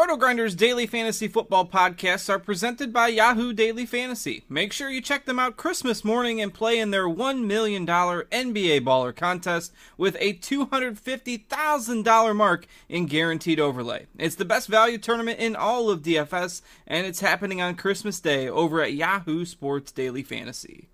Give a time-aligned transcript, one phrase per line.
[0.00, 4.44] RotoGrinders daily fantasy football podcasts are presented by Yahoo Daily Fantasy.
[4.48, 8.80] Make sure you check them out Christmas morning and play in their $1 million NBA
[8.80, 14.06] Baller contest with a $250,000 mark in guaranteed overlay.
[14.18, 18.48] It's the best value tournament in all of DFS, and it's happening on Christmas Day
[18.48, 20.88] over at Yahoo Sports Daily Fantasy.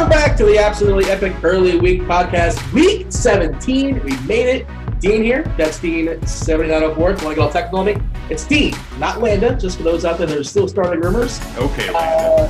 [0.00, 4.02] Welcome back to the Absolutely Epic Early Week Podcast, Week 17.
[4.02, 4.66] We made it.
[4.98, 5.42] Dean here.
[5.58, 7.04] That's Dean 7904.
[7.06, 7.96] Want to get all technical on me?
[8.30, 11.38] It's Dean, not Landa, just for those out there that are still starting rumors.
[11.58, 12.48] Okay, Uh,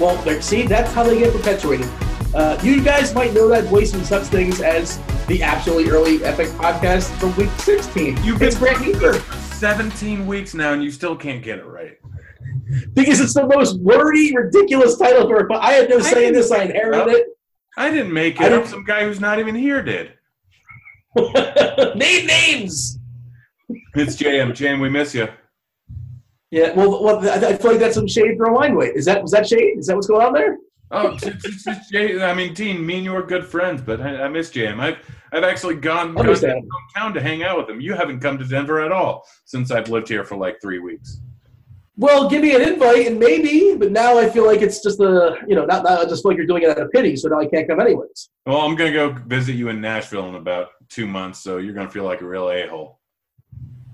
[0.00, 1.90] well, see, that's how they get perpetuated.
[2.34, 6.48] Uh, you guys might know that voice from such things as the Absolutely Early Epic
[6.52, 8.24] Podcast from Week 16.
[8.24, 9.12] You've been it's Grant Heater.
[9.12, 11.98] for 17 weeks now and you still can't get it right.
[12.94, 16.34] Because it's the most wordy, ridiculous title for a po- I had no say in
[16.34, 16.50] this.
[16.50, 17.26] I didn't- inherited it.
[17.78, 18.66] I didn't make it don't- up.
[18.68, 20.12] Some guy who's not even here did.
[21.96, 22.98] Name names.
[23.94, 24.50] It's JM.
[24.52, 25.28] JM, we miss you.
[26.50, 28.94] Yeah, well, well, I I feel like that's some shade for a wine weight.
[28.94, 29.78] Is that was that shade?
[29.78, 30.56] Is that what's going on there?
[30.92, 33.82] Oh, it's, it's, it's, it's J- I mean, Dean, me and you are good friends,
[33.82, 34.78] but I, I miss JM.
[34.78, 34.98] I've
[35.32, 36.70] I've actually gone, gone to his Understand.
[36.96, 37.80] hometown to hang out with him.
[37.80, 41.20] You haven't come to Denver at all since I've lived here for like three weeks.
[41.98, 45.38] Well, give me an invite and maybe, but now I feel like it's just a,
[45.48, 47.28] you know, not, not I just feel like you're doing it out of pity, so
[47.28, 48.28] now I can't come anyways.
[48.44, 51.90] Well, I'm gonna go visit you in Nashville in about two months, so you're gonna
[51.90, 53.00] feel like a real a hole.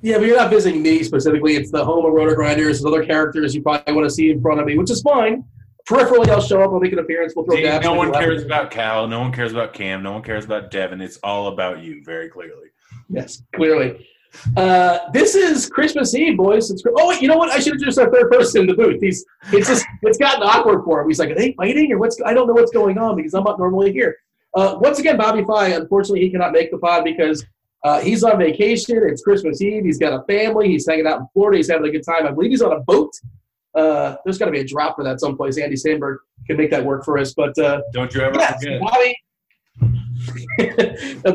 [0.01, 1.55] Yeah, but you're not visiting me specifically.
[1.55, 4.59] It's the home of RotoGrinders and other characters you probably want to see in front
[4.59, 5.45] of me, which is fine.
[5.89, 6.73] Peripherally, I'll show up.
[6.73, 7.35] I'll make an appearance.
[7.37, 7.85] We'll throw Dean, dabs.
[7.85, 9.07] no one cares about Cal.
[9.07, 10.03] No one cares about Cam.
[10.03, 11.01] No one cares about Devin.
[11.01, 12.69] It's all about you, very clearly.
[13.09, 14.09] Yes, clearly.
[14.57, 16.71] Uh, this is Christmas Eve, boys.
[16.71, 17.51] It's, oh, wait, you know what?
[17.51, 19.01] I should introduce our third person in the booth.
[19.01, 21.09] He's it's just it's gotten awkward for him.
[21.09, 22.21] He's like, are they fighting or what's?
[22.25, 24.17] I don't know what's going on because I'm not normally here.
[24.55, 25.69] Uh, once again, Bobby Fye.
[25.69, 27.45] Unfortunately, he cannot make the pod because
[27.85, 29.01] uh, he's on vacation.
[29.07, 29.85] It's Christmas Eve.
[29.85, 30.69] He's got a family.
[30.69, 31.57] He's hanging out in Florida.
[31.59, 32.27] He's having a good time.
[32.27, 33.11] I believe he's on a boat.
[33.75, 35.57] Uh, there's got to be a drop for that someplace.
[35.59, 36.17] Andy Samberg
[36.47, 37.33] can make that work for us.
[37.33, 38.81] But uh, Don't you ever Yes, forget.
[38.81, 39.17] Bobby.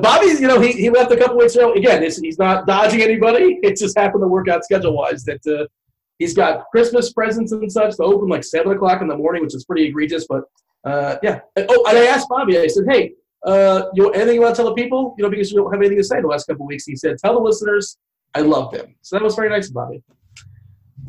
[0.01, 1.73] Bobby's, you know, he, he left a couple weeks ago.
[1.73, 3.59] Again, he's not dodging anybody.
[3.63, 5.65] It just happened to work out schedule wise that uh,
[6.19, 9.55] he's got Christmas presents and such to open like seven o'clock in the morning, which
[9.55, 10.25] is pretty egregious.
[10.27, 10.43] But
[10.83, 11.39] uh, yeah.
[11.57, 12.57] Oh, and I asked Bobby.
[12.59, 13.13] I said, "Hey,
[13.45, 15.15] uh, you know, anything you want to tell the people?
[15.17, 17.17] You know, because you don't have anything to say the last couple weeks." He said,
[17.17, 17.97] "Tell the listeners
[18.35, 20.03] I love them." So that was very nice of Bobby.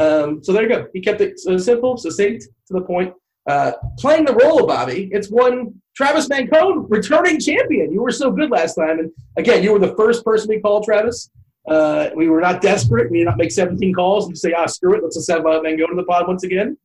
[0.00, 0.86] Um, so there you go.
[0.92, 3.12] He kept it uh, simple, succinct, to the point.
[3.48, 5.08] uh, playing the role of Bobby.
[5.10, 7.92] It's one Travis Mangone, returning champion.
[7.92, 10.84] You were so good last time, and again, you were the first person we called,
[10.84, 11.28] Travis.
[11.68, 13.10] Uh, we were not desperate.
[13.10, 15.02] We did not make 17 calls and say, ah, screw it.
[15.02, 16.78] Let's just have uh, Mangone in the pod once again.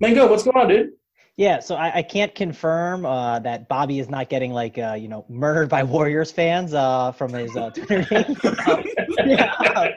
[0.00, 0.90] Mango, what's going on, dude?
[1.38, 5.08] Yeah, so I, I can't confirm uh, that Bobby is not getting like uh, you
[5.08, 8.36] know murdered by Warriors fans uh, from his uh, Twitter game.
[9.24, 9.94] yeah, I,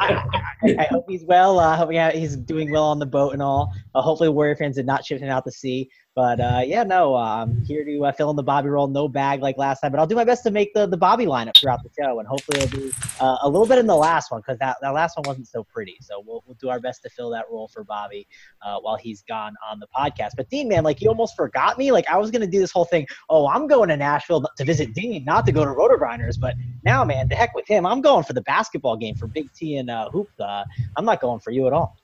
[0.00, 1.58] I, I, hope he's well.
[1.58, 3.72] I hope yeah, he's doing well on the boat and all.
[3.94, 5.90] Uh, hopefully, Warrior fans did not ship him out to sea.
[6.16, 9.42] But uh, yeah, no, I'm here to uh, fill in the Bobby role, no bag
[9.42, 9.92] like last time.
[9.92, 12.26] But I'll do my best to make the, the Bobby lineup throughout the show, and
[12.26, 12.90] hopefully it'll be
[13.20, 15.62] uh, a little bit in the last one because that, that last one wasn't so
[15.62, 15.98] pretty.
[16.00, 18.26] So we'll, we'll do our best to fill that role for Bobby
[18.62, 20.30] uh, while he's gone on the podcast.
[20.38, 21.92] But Dean, man, like you almost forgot me.
[21.92, 23.06] Like I was gonna do this whole thing.
[23.28, 26.40] Oh, I'm going to Nashville to visit Dean, not to go to RotoGrinders.
[26.40, 27.84] But now, man, the heck with him.
[27.84, 30.30] I'm going for the basketball game for Big T and uh, Hoop.
[30.40, 31.94] I'm not going for you at all.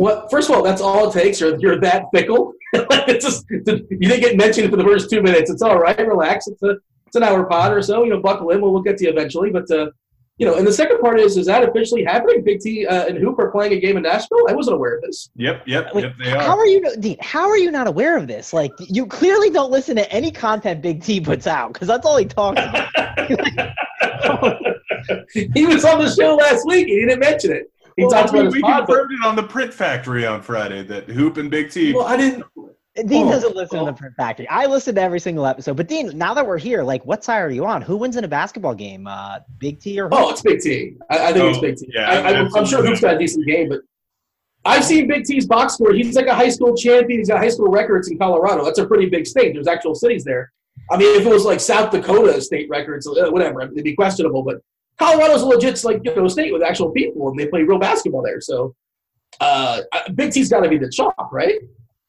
[0.00, 1.40] Well, first of all, that's all it takes.
[1.40, 2.54] You're, you're that fickle.
[2.72, 5.50] it's just you didn't get mentioned for the first two minutes.
[5.50, 5.98] It's all right.
[5.98, 6.46] Relax.
[6.46, 6.76] It's a
[7.06, 8.02] it's an hour pod or so.
[8.04, 8.62] You know, buckle in.
[8.62, 9.50] We'll, we'll get to you eventually.
[9.50, 9.90] But uh,
[10.38, 12.42] you know, and the second part is is that officially happening?
[12.42, 14.46] Big T uh, and Hoop are playing a game in Nashville.
[14.48, 15.28] I wasn't aware of this.
[15.36, 16.14] Yep, yep, like, yep.
[16.18, 16.40] They are.
[16.44, 17.18] How are you, Dean?
[17.20, 18.54] How are you not aware of this?
[18.54, 22.16] Like, you clearly don't listen to any content Big T puts out because that's all
[22.16, 22.88] he talks about.
[25.34, 26.88] he was on the show last week.
[26.88, 27.70] and He didn't mention it.
[28.00, 30.82] He well, talked I mean, about we confirmed it on the Print Factory on Friday
[30.84, 31.92] that Hoop and Big T.
[31.92, 32.46] Well, I didn't.
[33.06, 33.84] Dean oh, doesn't listen oh.
[33.84, 34.48] to the Print Factory.
[34.48, 35.76] I listen to every single episode.
[35.76, 37.82] But Dean, now that we're here, like, what side are you on?
[37.82, 39.06] Who wins in a basketball game?
[39.06, 40.14] Uh, Big T or Hoop?
[40.14, 40.96] Oh, it's Big T.
[41.10, 41.90] I, I think oh, it's Big T.
[41.92, 43.80] Yeah, I, am sure Hoop's got a decent game, but
[44.64, 45.92] I've seen Big T's box score.
[45.92, 47.20] He's like a high school champion.
[47.20, 48.64] He's got high school records in Colorado.
[48.64, 49.52] That's a pretty big state.
[49.52, 50.50] There's actual cities there.
[50.90, 54.42] I mean, if it was like South Dakota state records, uh, whatever, it'd be questionable.
[54.42, 54.62] But
[55.00, 58.22] Colorado's a legit like you know state with actual people, and they play real basketball
[58.22, 58.40] there.
[58.40, 58.74] So
[59.40, 59.80] uh,
[60.14, 61.58] Big T's got to be the chalk, right?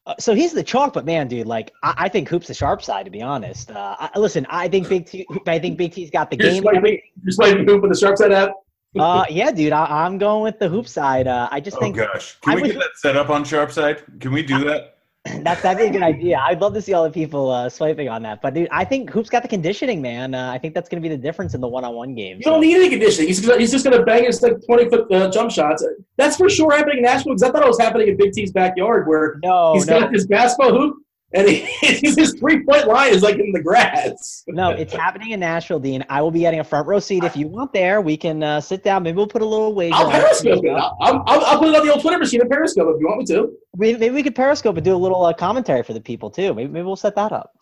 [0.06, 2.84] Uh, so he's the chalk, but man, dude, like I, I think Hoop's the sharp
[2.84, 3.06] side.
[3.06, 6.30] To be honest, uh, I, listen, I think Big T, I think Big T's got
[6.30, 6.62] the you're game.
[6.64, 8.52] Swiping, you're swiping Hoop with the sharp side app.
[9.00, 11.28] uh, yeah, dude, I, am going with the Hoop side.
[11.28, 11.98] Uh, I just oh, think.
[11.98, 14.04] Oh gosh, can we get that set up on Sharp Side?
[14.20, 14.98] Can we do that?
[15.44, 16.40] That's that'd be a good idea.
[16.40, 18.42] I'd love to see all the people uh, swiping on that.
[18.42, 20.34] But dude, I think Hoop's got the conditioning, man.
[20.34, 22.38] Uh, I think that's going to be the difference in the one-on-one game.
[22.38, 22.52] You so.
[22.52, 23.28] don't need any conditioning.
[23.28, 25.86] He's, he's just going to bang his like twenty-foot uh, jump shots.
[26.18, 28.52] That's for sure happening in Nashville because I thought it was happening in Big T's
[28.52, 30.00] backyard where no, he's no.
[30.00, 30.96] got his basketball hoop
[31.34, 31.48] and
[31.82, 34.44] his three point line is like in the grass.
[34.48, 36.04] no, it's happening in Nashville, Dean.
[36.10, 37.24] I will be getting a front row seat.
[37.24, 39.04] If you want there, we can uh, sit down.
[39.04, 39.96] Maybe we'll put a little wager.
[39.96, 40.70] I'll periscope it.
[40.70, 43.20] I'll, I'll, I'll, put it on the old Twitter machine and periscope if you want
[43.20, 43.54] me to.
[43.78, 46.54] Maybe, maybe we could periscope and do a little uh, commentary for the people too.
[46.54, 47.54] Maybe, maybe we'll set that up.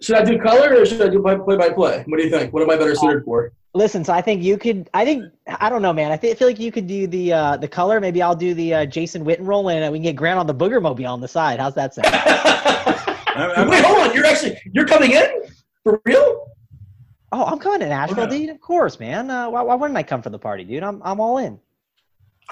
[0.00, 2.04] Should I do color or should I do play by play?
[2.08, 2.52] What do you think?
[2.52, 3.52] What am I better suited for?
[3.74, 4.90] Listen, so I think you could.
[4.92, 6.10] I think I don't know, man.
[6.12, 8.00] I, th- I feel like you could do the uh, the color.
[8.00, 10.54] Maybe I'll do the uh, Jason Witten role, and we can get Grant on the
[10.54, 11.58] booger mobile on the side.
[11.58, 12.08] How's that sound?
[13.34, 14.14] I'm, Wait, hold on.
[14.14, 15.42] You're actually you're coming in
[15.82, 16.48] for real?
[17.32, 18.50] Oh, I'm coming to Nashville, dude.
[18.50, 19.30] Of course, man.
[19.30, 20.82] Uh, why, why wouldn't I come for the party, dude?
[20.82, 21.58] I'm I'm all in.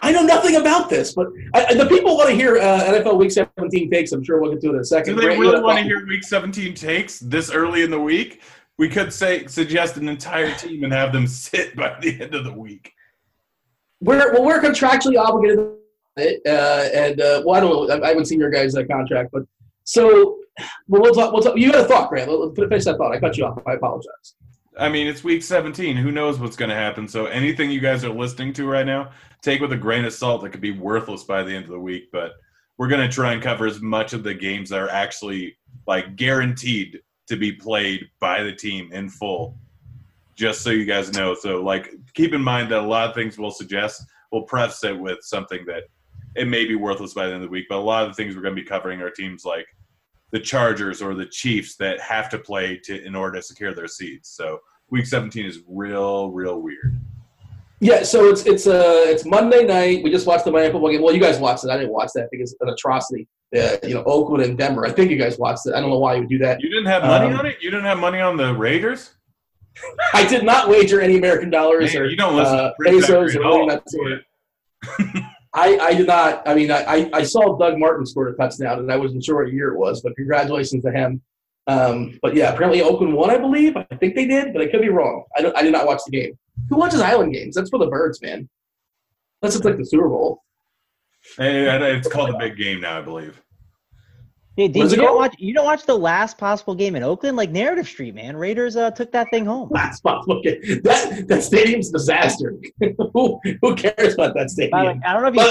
[0.03, 3.31] I know nothing about this, but I, the people want to hear uh, NFL Week
[3.31, 4.13] 17 takes.
[4.13, 5.17] I'm sure we'll get to it in a second.
[5.17, 8.41] Do they really want to hear Week 17 takes this early in the week?
[8.79, 12.45] We could say suggest an entire team and have them sit by the end of
[12.45, 12.93] the week.
[14.01, 15.59] We're well, we're contractually obligated,
[16.19, 18.03] uh, and uh, well, I don't know.
[18.03, 19.43] I haven't seen your guys' uh, contract, but
[19.85, 20.39] so
[20.89, 21.33] well, we'll talk.
[21.33, 21.57] We'll talk.
[21.57, 22.31] You had a thought, Grant.
[22.31, 23.13] Let's finish that thought.
[23.13, 23.59] I cut you off.
[23.67, 24.35] I apologize.
[24.79, 25.97] I mean, it's week 17.
[25.97, 27.07] Who knows what's going to happen?
[27.09, 29.11] So anything you guys are listening to right now,
[29.43, 30.43] take with a grain of salt.
[30.43, 32.09] That could be worthless by the end of the week.
[32.13, 32.33] But
[32.79, 36.17] we're going to try and cover as much of the games that are actually like
[36.17, 39.59] guaranteed to be played by the team in full.
[40.35, 41.35] Just so you guys know.
[41.35, 44.03] So like, keep in mind that a lot of things we'll suggest.
[44.33, 45.85] We'll preface it with something that
[46.37, 47.67] it may be worthless by the end of the week.
[47.69, 49.67] But a lot of the things we're going to be covering are teams like
[50.33, 53.89] the Chargers or the Chiefs that have to play to in order to secure their
[53.89, 54.31] seats.
[54.31, 54.61] So
[54.91, 57.01] week 17 is real, real weird.
[57.83, 60.05] Yeah, so it's it's uh it's Monday night.
[60.05, 61.01] We just watched the Miami football game.
[61.01, 61.71] Well, you guys watched it.
[61.71, 63.27] I didn't watch that because it's an atrocity.
[63.57, 64.87] Uh, you know, Oakland and Denver.
[64.87, 65.75] I think you guys watched it.
[65.75, 66.61] I don't know why you would do that.
[66.61, 67.57] You didn't have money um, on it.
[67.63, 69.15] You didn't have money on the Raiders.
[70.15, 73.43] I did not wager any American dollars Man, or you don't listen uh, pesos or
[73.43, 75.25] anything that sort.
[75.53, 76.47] I, I did not.
[76.47, 79.53] I mean, I, I saw Doug Martin score a touchdown, and I wasn't sure what
[79.53, 81.23] year it was, but congratulations to him.
[81.67, 83.77] Um, but yeah, apparently Oakland won, I believe.
[83.77, 85.25] I think they did, but I could be wrong.
[85.37, 86.39] I, I did not watch the game.
[86.69, 87.55] Who watches Island games?
[87.55, 88.49] That's for the birds, man.
[89.43, 90.43] That's just like the Super Bowl.
[91.37, 91.67] Hey,
[91.97, 93.41] it's called the big game now, I believe.
[94.57, 97.37] Yeah, did you don't watch you don't watch the last possible game in Oakland?
[97.37, 98.37] Like Narrative Street, man.
[98.37, 99.69] Raiders uh, took that thing home.
[99.71, 100.61] Last possible game.
[100.83, 102.57] That that stadium's a disaster.
[103.15, 105.01] who, who cares about that stadium?
[105.07, 105.51] I don't know if you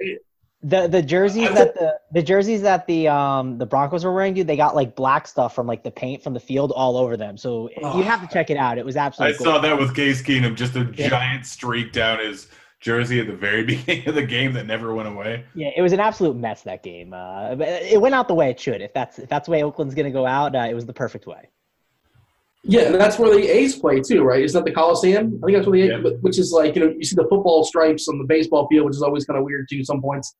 [0.00, 0.16] saw
[0.64, 4.34] The the jerseys I that the the jerseys that the um the Broncos were wearing,
[4.34, 7.16] dude, they got like black stuff from like the paint from the field all over
[7.16, 7.36] them.
[7.36, 7.96] So Oh.
[7.96, 8.76] you have to check it out.
[8.76, 9.32] It was absolutely.
[9.32, 9.60] I absolutely.
[9.70, 11.08] saw that with Case Keenum, just a Yeah.
[11.08, 12.48] giant streak down his
[12.82, 15.44] jersey at the very beginning of the game that never went away.
[15.54, 17.14] Yeah, it was an absolute mess that game.
[17.14, 18.82] Uh, it went out the way it should.
[18.82, 20.92] If that's if that's the way Oakland's going to go out, uh, it was the
[20.92, 21.48] perfect way.
[22.64, 24.42] Yeah, and that's where the A's play too, right?
[24.44, 25.40] Isn't that the Coliseum?
[25.42, 26.10] I think that's where the Yeah.
[26.20, 28.94] which is like you know you see the football stripes on the baseball field, which
[28.96, 29.82] is always kind of weird too.
[29.84, 30.36] Some points,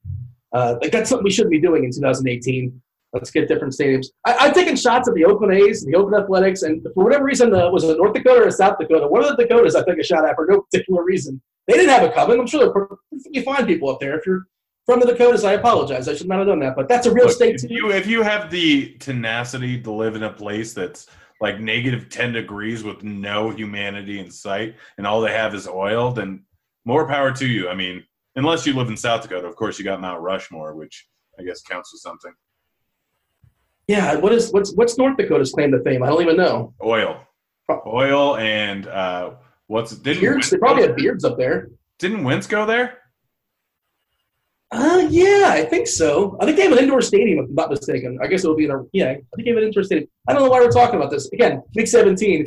[0.52, 2.80] uh, like that's something we shouldn't be doing in 2018.
[3.12, 4.06] Let's get different stadiums.
[4.24, 7.24] I, I've taken shots at the Oakland A's, and the Oakland Athletics, and for whatever
[7.24, 9.06] reason, uh, was it North Dakota or South Dakota?
[9.06, 11.42] One of the Dakotas I took a shot at for no particular reason.
[11.66, 12.40] They didn't have a coming.
[12.40, 14.18] I'm sure they're perfectly fine people up there.
[14.18, 14.46] If you're
[14.86, 16.08] from the Dakotas, I apologize.
[16.08, 18.06] I should not have done that, but that's a real Look, state if you if
[18.06, 21.06] you have the tenacity to live in a place that's
[21.40, 26.10] like negative ten degrees with no humanity in sight, and all they have is oil,
[26.12, 26.44] then
[26.84, 27.68] more power to you.
[27.68, 28.04] I mean,
[28.34, 31.06] unless you live in South Dakota, of course, you got Mount Rushmore, which
[31.38, 32.32] I guess counts as something.
[33.88, 36.02] Yeah, what is what's what's North Dakota's claim to fame?
[36.02, 36.74] I don't even know.
[36.82, 37.20] Oil,
[37.86, 39.34] oil, and uh,
[39.66, 40.34] what's didn't Beards.
[40.34, 41.68] Wentz They probably have beards up there.
[41.98, 42.98] Didn't Wentz go there?
[44.72, 46.38] Uh, yeah, I think so.
[46.40, 48.18] I think they have an indoor stadium, if I'm not mistaken.
[48.22, 50.08] I guess it'll be in a, yeah, I think they have an indoor stadium.
[50.28, 51.30] I don't know why we're talking about this.
[51.32, 52.46] Again, week 17.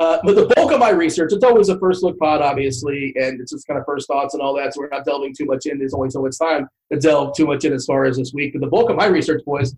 [0.00, 3.40] Uh, but the bulk of my research, it's always a first look pod, obviously, and
[3.40, 5.66] it's just kind of first thoughts and all that, so we're not delving too much
[5.66, 5.78] in.
[5.78, 8.52] There's only so much time to delve too much in as far as this week.
[8.52, 9.74] But the bulk of my research, boys,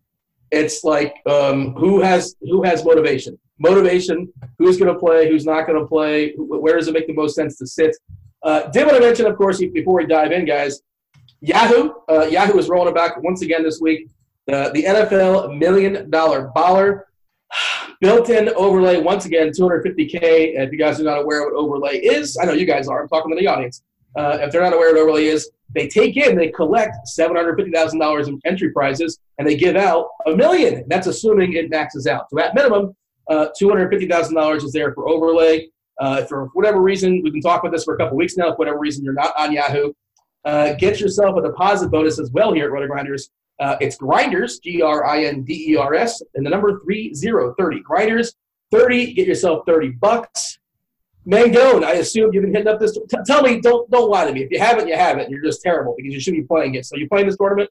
[0.51, 5.67] it's like um, who has who has motivation, motivation, who's going to play, who's not
[5.67, 7.97] going to play, where does it make the most sense to sit.
[8.43, 10.83] Uh, did want to mention, of course, before we dive in, guys,
[11.41, 11.93] Yahoo.
[12.09, 14.09] Uh, Yahoo is rolling it back once again this week.
[14.47, 17.03] The, the NFL million dollar baller.
[18.01, 20.21] Built in overlay, once again, 250K.
[20.23, 23.03] If you guys are not aware what overlay is, I know you guys are.
[23.03, 23.83] I'm talking to the audience.
[24.17, 28.41] Uh, if they're not aware what overlay is, they take in, they collect $750,000 in
[28.45, 30.85] entry prizes, and they give out a million.
[30.89, 32.31] That's assuming it maxes out.
[32.31, 32.95] So at minimum,
[33.29, 35.69] uh, $250,000 is there for overlay.
[36.01, 38.51] Uh, for whatever reason, we've been talking about this for a couple weeks now.
[38.53, 39.93] For whatever reason, you're not on Yahoo.
[40.45, 43.29] Uh, get yourself a deposit bonus as well here at RotoGrinders.
[43.61, 47.81] Uh, it's Grinders, G R I N D E R S, and the number 3030.
[47.81, 48.35] Grinders
[48.71, 50.58] 30, get yourself 30 bucks.
[51.29, 52.93] Mangone, I assume you've been hitting up this.
[52.93, 54.43] T- tell me, don't don't lie to me.
[54.43, 55.31] If you haven't, you haven't.
[55.31, 56.87] You're just terrible because you should be playing it.
[56.87, 57.71] So you playing this tournament?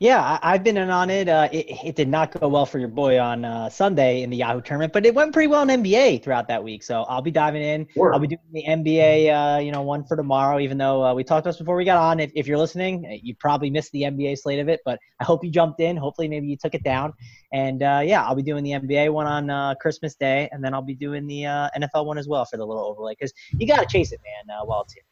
[0.00, 1.28] Yeah, I, I've been in on it.
[1.28, 1.66] Uh, it.
[1.84, 4.92] It did not go well for your boy on uh, Sunday in the Yahoo tournament,
[4.92, 6.82] but it went pretty well in NBA throughout that week.
[6.82, 7.86] So I'll be diving in.
[7.94, 8.12] Sure.
[8.12, 10.58] I'll be doing the NBA, uh, you know, one for tomorrow.
[10.58, 13.06] Even though uh, we talked to us before we got on, if, if you're listening,
[13.06, 15.96] uh, you probably missed the NBA slate of it, but I hope you jumped in.
[15.96, 17.12] Hopefully, maybe you took it down.
[17.52, 20.74] And uh, yeah, I'll be doing the NBA one on uh, Christmas Day, and then
[20.74, 23.66] I'll be doing the uh, NFL one as well for the little overlay because you
[23.66, 25.04] got to chase it, man, uh, while it's here.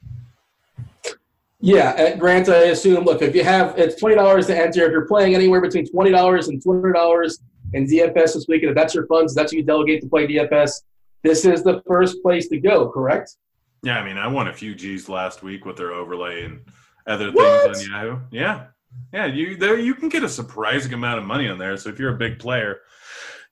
[1.65, 4.85] Yeah, uh, Grant, I assume, look, if you have, it's $20 to enter.
[4.85, 7.39] If you're playing anywhere between $20 and $200
[7.75, 10.27] in DFS this week, and if that's your funds, that's what you delegate to play
[10.27, 10.83] DFS,
[11.23, 13.37] this is the first place to go, correct?
[13.85, 16.63] Yeah, I mean, I won a few G's last week with their overlay and
[17.07, 17.73] other What?
[17.75, 18.21] things on Yahoo.
[18.33, 18.65] Yeah,
[19.13, 21.77] yeah, you there you can get a surprising amount of money on there.
[21.77, 22.81] So if you're a big player,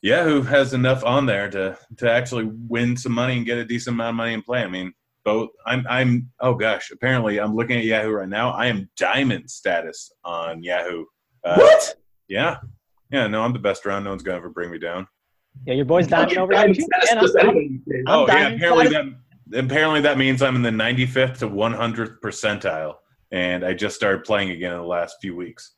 [0.02, 3.94] Yahoo has enough on there to to actually win some money and get a decent
[3.94, 4.62] amount of money in play.
[4.62, 4.92] I mean,
[5.24, 5.50] both.
[5.66, 8.50] I'm I'm oh gosh, apparently I'm looking at Yahoo right now.
[8.50, 11.04] I am diamond status on Yahoo.
[11.44, 11.94] Uh, what?
[12.28, 12.58] Yeah,
[13.10, 13.26] yeah.
[13.26, 14.04] No, I'm the best around.
[14.04, 15.06] No one's gonna ever bring me down.
[15.66, 16.88] Yeah, your boy's diving over Diamond here too.
[16.92, 17.10] status.
[17.10, 18.04] I'm- just anything these days.
[18.06, 19.12] I'm oh yeah, apparently status.
[19.48, 22.96] that apparently that means I'm in the 95th to 100th percentile,
[23.32, 25.74] and I just started playing again in the last few weeks.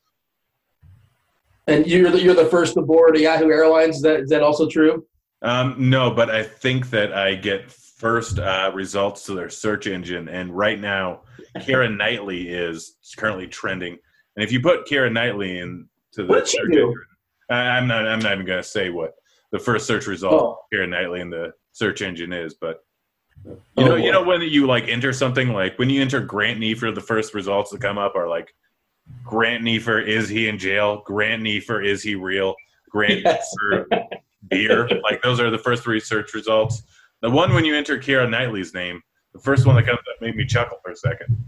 [1.69, 3.97] And you're the, you're the first aboard a Yahoo Airlines.
[3.97, 5.07] Is that, is that also true?
[5.43, 7.71] Um, no, but I think that I get
[8.03, 11.21] first uh, results to their search engine, and right now,
[11.63, 13.97] Karen Knightley is currently trending.
[14.37, 16.89] And if you put Karen Knightley in to the What did she search do?
[16.89, 17.01] engine,
[17.51, 18.07] I, I'm not.
[18.07, 19.13] I'm not even going to say what
[19.53, 20.59] the first search result Oh.
[20.73, 22.85] Karen Knightley in the search engine is, but.
[23.45, 26.61] You Oh, know, you know when you like enter something like when you enter Grant
[26.61, 28.55] Neefer, the first results that come up are like
[29.25, 31.03] Grant Neefer is he in jail?
[31.07, 32.55] Grant Neefer is he real?
[32.91, 33.53] Grant Yes.
[34.49, 34.89] Beer.
[35.03, 36.83] Like those are the first three search results.
[37.23, 39.00] The one when you enter Keira Knightley's name,
[39.33, 41.38] the first one that comes up made me chuckle for a second.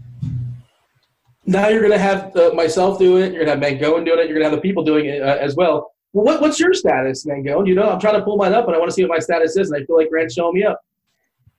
[1.45, 3.33] Now you're going to have uh, myself do it.
[3.33, 4.29] You're going to have Mangone doing it.
[4.29, 5.91] You're going to have the people doing it uh, as well.
[6.13, 7.67] well what, what's your status, Mangone?
[7.67, 9.19] You know, I'm trying to pull mine up, and I want to see what my
[9.19, 10.79] status is, and I feel like Grant's showing me up.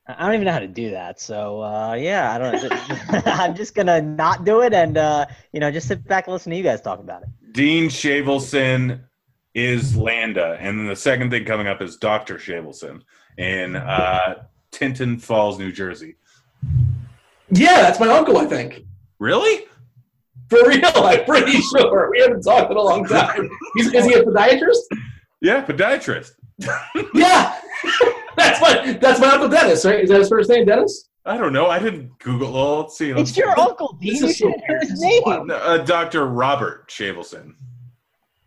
[0.08, 1.20] I don't even know how to do that.
[1.20, 3.26] So uh, yeah, I don't.
[3.26, 6.50] I'm just gonna not do it and uh, you know just sit back and listen
[6.50, 7.28] to you guys talk about it.
[7.50, 9.00] Dean Shavelson
[9.52, 13.02] is Landa, and then the second thing coming up is Doctor Shavelson
[13.38, 16.16] in uh, Tinton Falls, New Jersey.
[17.50, 18.84] Yeah, that's my uncle, I think.
[19.18, 19.66] Really?
[20.48, 22.10] For real, I'm pretty sure.
[22.10, 23.48] We haven't talked in a long time.
[23.74, 24.78] He's, is he a podiatrist?
[25.40, 26.32] Yeah, podiatrist.
[27.14, 27.58] Yeah.
[28.36, 30.00] that's my that's my uncle Dennis, right?
[30.00, 31.08] Is that his first name, Dennis?
[31.26, 31.66] I don't know.
[31.66, 32.52] I didn't Google.
[32.52, 33.10] Well, let's see.
[33.10, 34.12] It's your uncle, Dean.
[34.12, 35.50] This You is so should know his name.
[35.50, 36.26] Uh, Dr.
[36.26, 37.54] Robert Shavelson.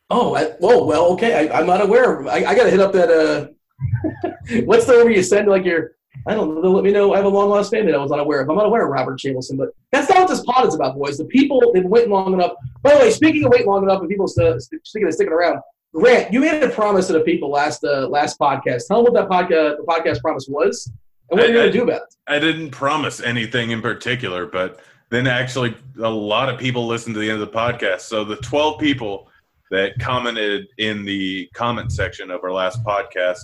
[0.10, 1.50] Oh, I, whoa, well, okay.
[1.50, 2.28] I, I'm not aware.
[2.28, 3.10] I, I got to hit up that.
[3.12, 3.50] Uh,
[4.66, 5.92] what's the where you send like your?
[6.28, 6.72] I don't know.
[6.72, 7.14] Let me know.
[7.14, 8.50] I have a long lost family that I was unaware aware of.
[8.50, 11.18] I'm not aware of Robert Shavelson, but that's not what this pod is about, boys.
[11.18, 12.54] The people they've been waiting long enough.
[12.82, 15.60] By the way, speaking of waiting long enough and people st- st- sticking sticking around,
[15.94, 18.88] Grant, you made a promise to the people last uh, last podcast.
[18.88, 20.92] Tell them what that podcast the podcast promise was
[21.32, 22.16] and what I- you're I- going to do about it.
[22.28, 27.20] I didn't promise anything in particular, but then actually a lot of people listened to
[27.22, 28.02] the end of the podcast.
[28.02, 29.28] So the 12 people
[29.72, 33.40] that commented in the comment section of our last podcast,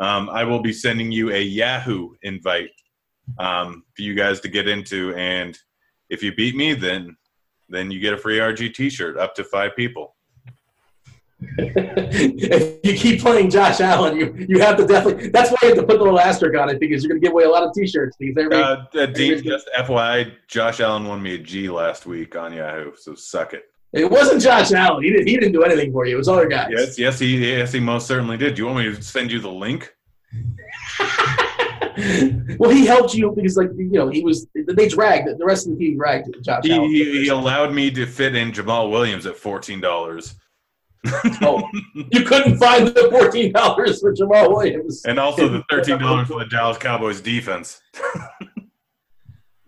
[0.00, 2.70] um, I will be sending you a Yahoo invite
[3.38, 5.14] um, for you guys to get into.
[5.14, 5.56] And
[6.08, 7.16] if you beat me, then
[7.68, 10.16] then you get a free RG T-shirt up to five people.
[11.58, 15.28] if you keep playing Josh Allen, you you have to definitely.
[15.28, 17.24] That's why you have to put the little asterisk on it because you're going to
[17.24, 18.16] give away a lot of T-shirts.
[18.18, 22.36] Because everybody, Uh, uh, Dean, just FYI, Josh Allen won me a G last week
[22.36, 23.69] on Yahoo, so suck it.
[23.92, 25.02] It wasn't Josh Allen.
[25.02, 25.26] He didn't.
[25.26, 26.14] He didn't do anything for you.
[26.14, 26.68] It was other guys.
[26.70, 28.54] Yes, yes, he yes he most certainly did.
[28.54, 29.92] Do you want me to send you the link?
[32.58, 34.46] well, he helped you because, like you know, he was.
[34.54, 36.88] They dragged the rest of the team dragged Josh He, Allen.
[36.88, 40.34] he, he allowed me to fit in Jamaal Williams at fourteen dollars,
[41.42, 41.62] oh,
[42.12, 45.04] you couldn't find the fourteen dollars for Jamaal Williams.
[45.04, 47.80] and also the thirteen dollars for the Dallas Cowboys defense.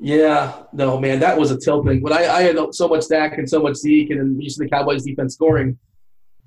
[0.04, 2.02] Yeah, no, man, that was a tilting.
[2.02, 4.68] When I, I had so much Dak and so much Zeke, and then used the
[4.68, 5.78] Cowboys defense scoring,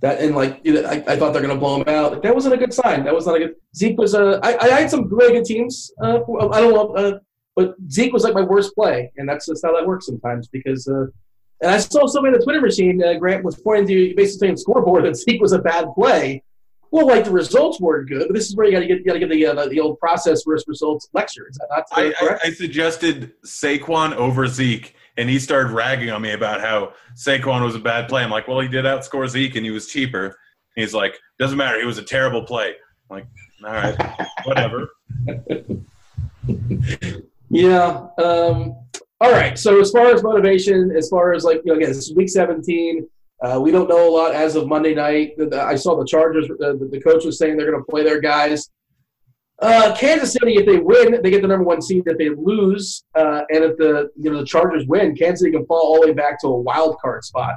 [0.01, 2.11] that and like I, I thought they're gonna blow him out.
[2.11, 3.05] Like, that wasn't a good sign.
[3.05, 3.55] That was not a good.
[3.73, 4.41] Zeke was a.
[4.43, 5.89] I, I had some really good teams.
[6.03, 6.15] Uh,
[6.51, 7.19] I don't know, uh,
[7.55, 10.49] but Zeke was like my worst play, and that's just how that works sometimes.
[10.49, 11.05] Because uh,
[11.61, 13.01] and I saw somebody in the Twitter machine.
[13.01, 16.43] Uh, Grant was pointing to you basically saying scoreboard that Zeke was a bad play.
[16.91, 19.05] Well, like the results weren't good, but this is where you got to get you
[19.05, 21.47] got to get the, uh, the the old process versus results lecture.
[21.49, 22.41] Is that not I, I, correct?
[22.45, 27.75] I suggested Saquon over Zeke, and he started ragging on me about how Saquon was
[27.75, 28.23] a bad play.
[28.23, 30.37] I'm like, well, he did outscore Zeke, and he was cheaper.
[30.75, 31.79] He's like, doesn't matter.
[31.79, 32.75] He was a terrible play.
[33.09, 33.27] I'm like,
[33.65, 34.89] all right, whatever.
[37.55, 38.07] Yeah.
[38.17, 38.75] Um,
[39.21, 39.57] all right.
[39.57, 42.29] So as far as motivation, as far as like you know, again, this is week
[42.29, 43.07] 17.
[43.41, 45.33] Uh, we don't know a lot as of Monday night.
[45.53, 46.47] I saw the Chargers.
[46.47, 48.69] The, the coach was saying they're going to play their guys.
[49.59, 52.03] Uh, Kansas City, if they win, they get the number one seed.
[52.05, 55.65] If they lose, uh, and if the you know the Chargers win, Kansas City can
[55.65, 57.55] fall all the way back to a wild card spot.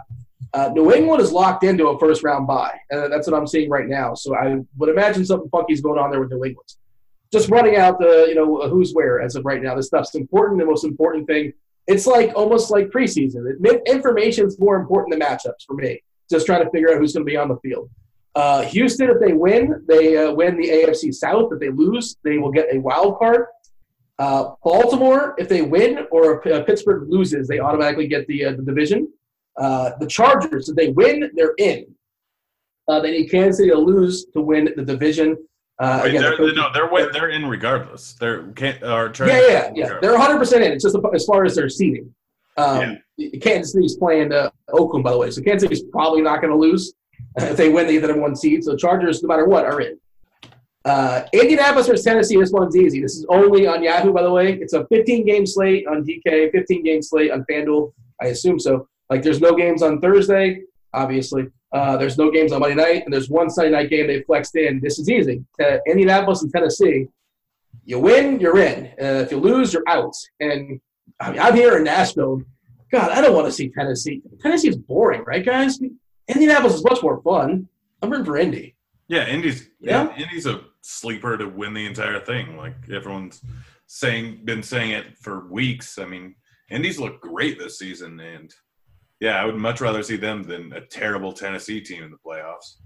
[0.54, 3.68] Uh, New England is locked into a first round bye, and that's what I'm seeing
[3.68, 4.14] right now.
[4.14, 6.68] So I would imagine something funky's going on there with New England
[7.32, 9.74] just running out the you know who's where as of right now.
[9.74, 10.60] This stuff's important.
[10.60, 11.52] The most important thing.
[11.88, 13.42] It's like almost like preseason.
[13.86, 16.02] Information is more important than matchups for me.
[16.30, 17.90] Just trying to figure out who's going to be on the field.
[18.34, 21.50] Uh, Houston, if they win, they uh, win the AFC South.
[21.50, 23.46] If they lose, they will get a wild card.
[24.18, 28.52] Uh, Baltimore, if they win or if uh, Pittsburgh loses, they automatically get the, uh,
[28.52, 29.10] the division.
[29.56, 31.86] Uh, the Chargers, if they win, they're in.
[32.86, 35.36] They need Kansas City to lose to win the division.
[35.78, 38.14] Uh, Wait, again, they're, the no, they're win- they're in regardless.
[38.14, 39.98] They're can't or yeah, yeah, yeah.
[40.00, 40.72] They're 100 percent in.
[40.72, 42.12] It's just as far as their seeding.
[42.56, 42.98] Um,
[43.40, 46.58] Kansas City's playing uh, Oakland, by the way, so Kansas City's probably not going to
[46.58, 46.92] lose
[47.36, 47.86] if they win.
[47.86, 48.64] They get the number one seed.
[48.64, 49.98] So Chargers, no matter what, are in.
[50.84, 52.38] Uh, Indianapolis versus Tennessee.
[52.38, 53.00] This one's easy.
[53.00, 54.54] This is only on Yahoo, by the way.
[54.54, 57.92] It's a 15 game slate on DK, 15 game slate on FanDuel.
[58.20, 58.88] I assume so.
[59.10, 60.62] Like, there's no games on Thursday,
[60.94, 61.48] obviously.
[61.72, 64.56] Uh, there's no games on Monday night, and there's one Sunday night game they flexed
[64.56, 64.80] in.
[64.80, 65.44] This is easy.
[65.62, 67.06] Uh, Indianapolis and Tennessee.
[67.84, 68.86] You win, you're in.
[69.00, 70.14] Uh, if you lose, you're out.
[70.40, 70.80] And
[71.20, 72.42] I mean, I'm here in Nashville.
[72.90, 74.22] God, I don't want to see Tennessee.
[74.40, 75.78] Tennessee is boring, right, guys?
[76.28, 77.68] Indianapolis is much more fun.
[78.02, 78.74] I'm rooting for Indy.
[79.08, 80.08] Yeah, Indy's Yeah.
[80.16, 80.24] yeah.
[80.24, 82.56] Indy's a sleeper to win the entire thing.
[82.56, 83.42] Like everyone's
[83.86, 85.98] saying, been saying it for weeks.
[85.98, 86.34] I mean,
[86.70, 88.54] Indy's looked great this season, and
[89.20, 92.76] yeah, I would much rather see them than a terrible Tennessee team in the playoffs.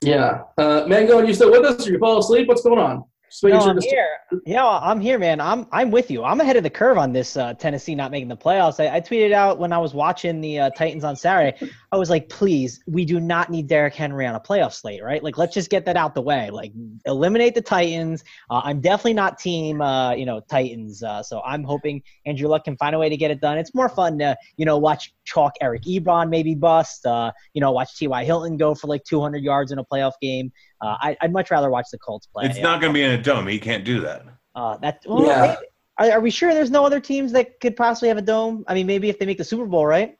[0.00, 0.42] Yeah.
[0.56, 1.86] Uh, Mango, are you still with us?
[1.86, 2.48] Or you fall asleep?
[2.48, 3.04] What's going on?
[3.30, 4.06] Just No, sure I'm this- here.
[4.46, 5.40] Yeah, I'm here, man.
[5.40, 6.24] I'm I'm with you.
[6.24, 8.80] I'm ahead of the curve on this uh, Tennessee not making the playoffs.
[8.80, 11.70] I, I tweeted out when I was watching the uh, Titans on Saturday.
[11.92, 15.24] I was like, please, we do not need Derrick Henry on a playoff slate, right?
[15.24, 16.48] Like, let's just get that out the way.
[16.48, 16.72] Like,
[17.04, 18.22] eliminate the Titans.
[18.48, 21.02] Uh, I'm definitely not team, uh, you know, Titans.
[21.02, 23.58] Uh, so I'm hoping Andrew Luck can find a way to get it done.
[23.58, 27.04] It's more fun to, you know, watch chalk Eric Ebron maybe bust.
[27.04, 28.24] Uh, you know, watch T.Y.
[28.24, 30.52] Hilton go for like 200 yards in a playoff game.
[30.80, 32.46] Uh, I, I'd much rather watch the Colts play.
[32.46, 33.48] It's not going to be in a dome.
[33.48, 34.26] He can't do that.
[34.54, 35.40] Uh, that well, Yeah.
[35.58, 35.66] maybe-
[35.98, 38.64] are, are we sure there's no other teams that could possibly have a dome?
[38.68, 40.16] I mean, maybe if they make the Super Bowl, right?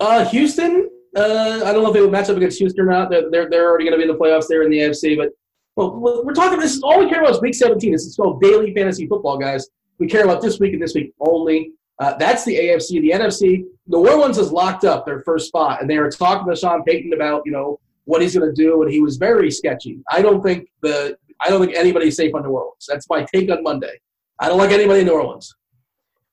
[0.00, 0.90] Uh, Houston.
[1.16, 3.10] Uh, I don't know if they would match up against Houston or not.
[3.10, 5.16] They're they're, they're already going to be in the playoffs there in the AFC.
[5.16, 5.30] But
[5.76, 6.58] well, we're talking.
[6.58, 7.92] This is all we care about is Week 17.
[7.92, 9.68] This is called daily fantasy football, guys.
[9.98, 11.72] We care about this week and this week only.
[11.98, 13.00] Uh, that's the AFC.
[13.00, 13.64] The NFC.
[13.86, 17.12] New Orleans has locked up their first spot, and they are talking to Sean Payton
[17.12, 20.00] about you know what he's going to do, and he was very sketchy.
[20.10, 22.86] I don't think the I don't think anybody's safe on New Orleans.
[22.88, 24.00] That's my take on Monday.
[24.40, 25.54] I don't like anybody in New Orleans.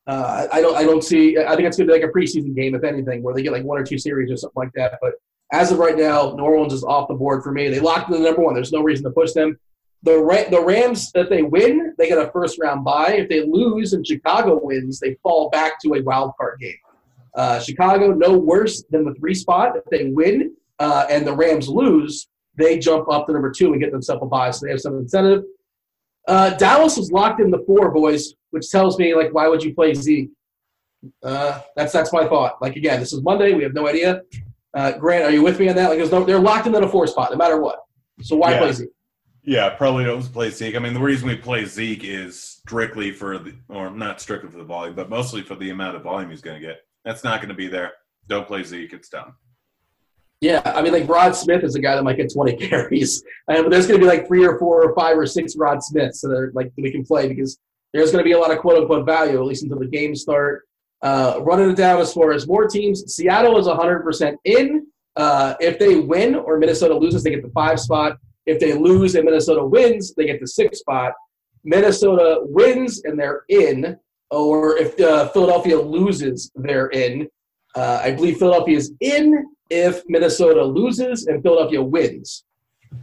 [0.07, 0.75] Uh, I don't.
[0.75, 1.37] I don't see.
[1.37, 3.63] I think it's to be like a preseason game, if anything, where they get like
[3.63, 4.99] one or two series or something like that.
[5.01, 5.13] But
[5.51, 7.69] as of right now, New Orleans is off the board for me.
[7.69, 8.53] They locked in the number one.
[8.53, 9.57] There's no reason to push them.
[10.03, 13.13] The Ra- the Rams, if they win, they get a first round bye.
[13.13, 16.75] If they lose and Chicago wins, they fall back to a wild card game.
[17.33, 19.75] Uh, Chicago no worse than the three spot.
[19.75, 23.81] If they win uh, and the Rams lose, they jump up to number two and
[23.81, 24.51] get themselves a bye.
[24.51, 25.43] So they have some incentive.
[26.27, 29.73] Uh, Dallas was locked in the four, boys, which tells me like, why would you
[29.73, 30.29] play Zeke?
[31.23, 32.59] Uh, that's that's my thought.
[32.61, 33.53] Like again, this is Monday.
[33.53, 34.21] We have no idea.
[34.73, 35.89] Uh, Grant, are you with me on that?
[35.89, 37.79] Like, there's no, they're locked into the four spot, no matter what.
[38.21, 38.59] So why Yeah.
[38.59, 38.89] play Zeke?
[39.43, 40.75] Yeah, probably don't play Zeke.
[40.75, 44.57] I mean, the reason we play Zeke is strictly for the, or not strictly for
[44.57, 46.77] the volume, but mostly for the amount of volume he's going to get.
[47.05, 47.93] That's not going to be there.
[48.27, 48.91] Don't play Zeke.
[48.91, 49.33] It's done.
[50.41, 53.61] Yeah, I mean, like Rod Smith is a guy that might get 20 carries, uh,
[53.61, 56.21] but there's going to be like three or four or five or six Rod Smiths
[56.21, 57.57] that are like that we can play because
[57.93, 60.21] there's going to be a lot of quote unquote value at least until the games
[60.21, 60.63] start.
[61.01, 64.87] Uh, running it down as far as more teams, Seattle is 100% in.
[65.15, 68.17] Uh, if they win or Minnesota loses, they get the five spot.
[68.45, 71.13] If they lose and Minnesota wins, they get the six spot.
[71.63, 73.97] Minnesota wins and they're in,
[74.29, 77.27] or if uh, Philadelphia loses, they're in.
[77.75, 82.43] Uh, I believe Philadelphia is in if Minnesota loses and Philadelphia wins.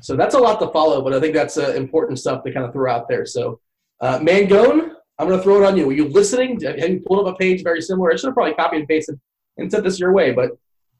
[0.01, 2.65] So that's a lot to follow, but I think that's uh, important stuff to kind
[2.65, 3.27] of throw out there.
[3.27, 3.61] So,
[4.01, 5.87] uh, Mangone, I'm going to throw it on you.
[5.87, 6.61] Were you listening?
[6.61, 8.13] Have you pulled up a page very similar?
[8.13, 9.21] I should have probably copied and pasted
[9.59, 10.53] and sent this your way, but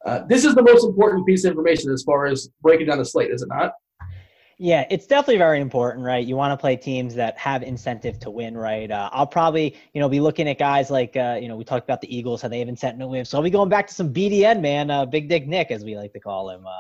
[0.05, 3.05] uh, this is the most important piece of information as far as breaking down the
[3.05, 3.73] slate, is it not?
[4.65, 6.25] Yeah, it's definitely very important, right?
[6.25, 8.89] You want to play teams that have incentive to win, right?
[8.89, 11.85] Uh, I'll probably, you know, be looking at guys like, uh, you know, we talked
[11.85, 13.25] about the Eagles, how they have incentive to win.
[13.25, 15.97] So I'll be going back to some BDN, man, uh, Big Dick Nick, as we
[15.97, 16.65] like to call him.
[16.65, 16.71] Uh,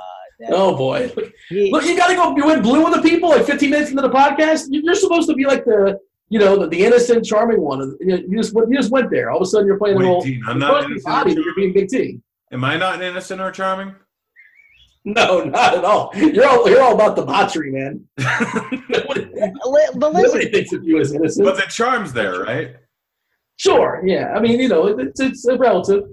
[0.51, 1.11] Oh boy!
[1.49, 2.37] he- Look, you got to go.
[2.37, 4.67] You went blue on the people like 15 minutes into the podcast.
[4.71, 5.99] You- You're supposed to be like the,
[6.31, 7.97] you know, the, the innocent, charming one.
[8.01, 9.31] You, just went- you just went there.
[9.31, 10.23] All of a sudden, you're playing the Wait, role.
[10.23, 11.15] Dean, I'm not supposed to be innocent.
[11.15, 12.21] Bobby, you're being Big T.
[12.53, 13.95] Am I not an innocent or charming?
[15.05, 16.13] No, not at all.
[16.15, 18.07] You're all you're all about debauchery, man.
[18.89, 19.27] Nobody,
[19.97, 21.45] but listen, nobody thinks of you as innocent.
[21.45, 22.77] but the charm's there, right?
[23.57, 24.33] Sure, yeah.
[24.33, 26.05] I mean, you know, it's it's a relative.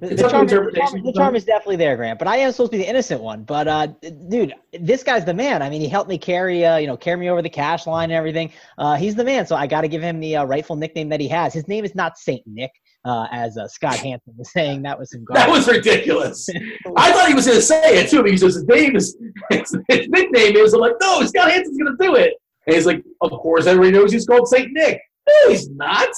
[0.00, 2.18] The, the up to charm, the, charm, the charm is definitely there, Grant.
[2.20, 3.42] But I am supposed to be the innocent one.
[3.42, 3.88] But uh,
[4.28, 5.60] dude, this guy's the man.
[5.60, 8.10] I mean, he helped me carry, uh, you know, carry me over the cash line
[8.10, 8.52] and everything.
[8.76, 9.44] Uh, he's the man.
[9.46, 11.52] So I got to give him the uh, rightful nickname that he has.
[11.52, 12.70] His name is not Saint Nick,
[13.04, 14.82] uh, as uh, Scott Hansen was saying.
[14.82, 16.48] That was some That was ridiculous.
[16.96, 19.16] I thought he was going to say it too because his name is
[19.50, 20.72] his, his nickname is.
[20.74, 22.34] I'm like, no, Scott Hansen's going to do it.
[22.66, 25.00] And he's like, of course, everybody knows he's called Saint Nick.
[25.28, 26.08] No, he's not.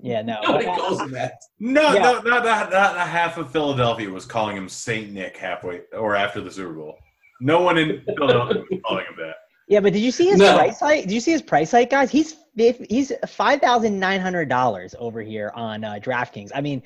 [0.00, 0.38] yeah, no.
[0.42, 1.34] Nobody Uh, calls him that.
[1.58, 2.02] No, Yeah.
[2.02, 2.70] no, not that.
[2.70, 6.96] Not half of Philadelphia was calling him Saint Nick halfway or after the Super Bowl.
[7.40, 9.34] No one in Philadelphia was calling him that.
[9.68, 10.54] Yeah, but did you see his No.
[10.56, 11.02] price hike?
[11.02, 12.10] Did you see his price hike, guys?
[12.10, 16.50] He's he's five thousand nine hundred dollars over here on uh, DraftKings.
[16.54, 16.82] I mean,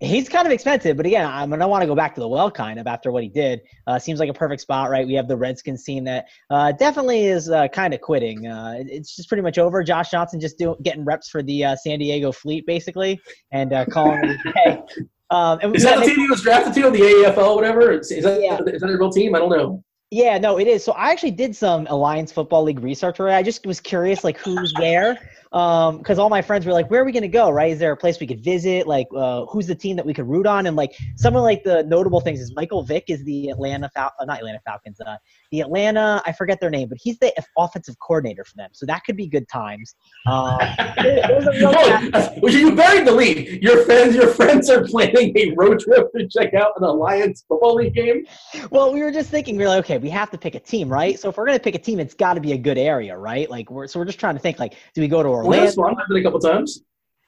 [0.00, 2.50] he's kind of expensive, but again, I'm gonna want to go back to the well
[2.50, 3.60] kind of after what he did.
[3.86, 5.06] Uh, seems like a perfect spot, right?
[5.06, 8.46] We have the Redskins team that uh, definitely is uh, kind of quitting.
[8.46, 9.82] Uh, it's just pretty much over.
[9.82, 13.20] Josh Johnson just doing getting reps for the uh, San Diego Fleet basically,
[13.52, 14.78] and uh, calling it a day.
[15.32, 17.92] Um, Is that the team he was drafted to, the AFL or whatever?
[17.92, 18.58] Is, is that Yeah.
[18.66, 19.36] is that a real team?
[19.36, 19.84] I don't know.
[20.10, 20.82] Yeah, no, it is.
[20.82, 23.20] So I actually did some Alliance Football League research.
[23.20, 25.18] Right, I just was curious, like who's where,
[25.50, 27.50] because all my friends were like, "Where are we gonna go?
[27.50, 27.72] Right?
[27.72, 28.86] Is there a place we could visit?
[28.86, 31.64] Like, uh, who's the team that we could root on?" And like some of like
[31.64, 35.16] the notable things is Michael Vick is the Atlanta Fal- uh, not Atlanta Falcons, uh,
[35.50, 38.70] the Atlanta I forget their name, but he's the offensive coordinator for them.
[38.72, 39.96] So that could be good times.
[40.26, 40.58] Um,
[41.02, 41.72] there- there's a real
[42.42, 43.60] well, you buried the lead.
[43.62, 47.76] Your friends, your friends are planning a road trip to check out an Alliance Football
[47.76, 48.24] League game.
[48.70, 50.88] Well, we were just thinking, we are like, okay, we have to pick a team,
[50.88, 51.18] right?
[51.18, 53.50] So if we're gonna pick a team, it's got to be a good area, right?
[53.50, 55.82] Like we're so we're just trying to think, like, do we go to Orlando's Orlando?
[55.82, 56.82] one I've been a couple times.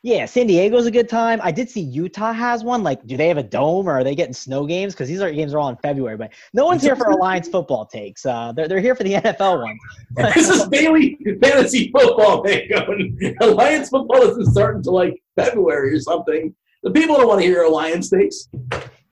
[0.05, 1.39] Yeah, San Diego's a good time.
[1.45, 2.83] I did see Utah has one.
[2.83, 4.95] Like, do they have a dome or are they getting snow games?
[4.95, 6.17] Because these are games are all in February.
[6.17, 8.27] But no one's here for Alliance football takes.
[8.27, 9.79] Uh, they're they're here for the NFL ones.
[10.35, 12.63] this is daily fantasy football, man.
[12.69, 16.53] Going Alliance football isn't starting until like February or something.
[16.83, 18.49] The people don't want to hear Alliance takes.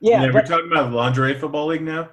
[0.00, 2.08] Yeah, we're talking about the lingerie football league now.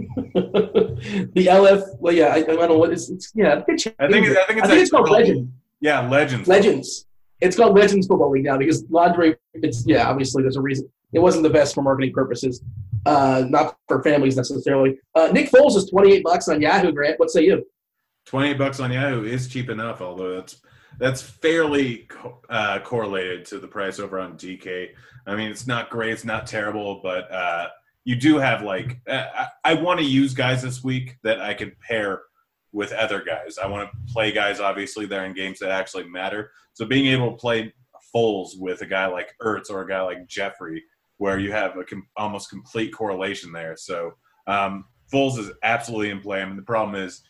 [0.34, 3.54] the LF, well, yeah, I, I don't know what it's, it's yeah.
[3.54, 4.26] I think, I think.
[4.26, 5.52] I think it's, I think it's called called- Legend.
[5.82, 6.48] Yeah, Legends.
[6.48, 7.06] Legends.
[7.40, 9.36] It's called Legends Football League now because Landry.
[9.52, 10.08] It's yeah.
[10.08, 10.88] Obviously, there's a reason.
[11.12, 12.62] it wasn't the best for marketing purposes,
[13.04, 14.98] uh, not for families necessarily.
[15.16, 16.92] Uh, Nick Foles is 28 bucks on Yahoo.
[16.92, 17.66] Grant, what say you?
[18.26, 20.62] 28 bucks on Yahoo is cheap enough, although that's
[20.98, 24.90] that's fairly co- uh, correlated to the price over on DK.
[25.26, 27.68] I mean, it's not great, it's not terrible, but uh,
[28.04, 31.54] you do have like uh, I, I want to use guys this week that I
[31.54, 32.22] can pair
[32.72, 33.58] with other guys.
[33.58, 36.50] I want to play guys obviously they're in games that actually matter.
[36.72, 37.72] So being able to play
[38.14, 40.82] Foles with a guy like Ertz or a guy like Jeffery,
[41.18, 43.76] where you have a com- almost complete correlation there.
[43.76, 44.12] So
[44.46, 46.42] um, Foles is absolutely in play.
[46.42, 47.22] I mean, the problem is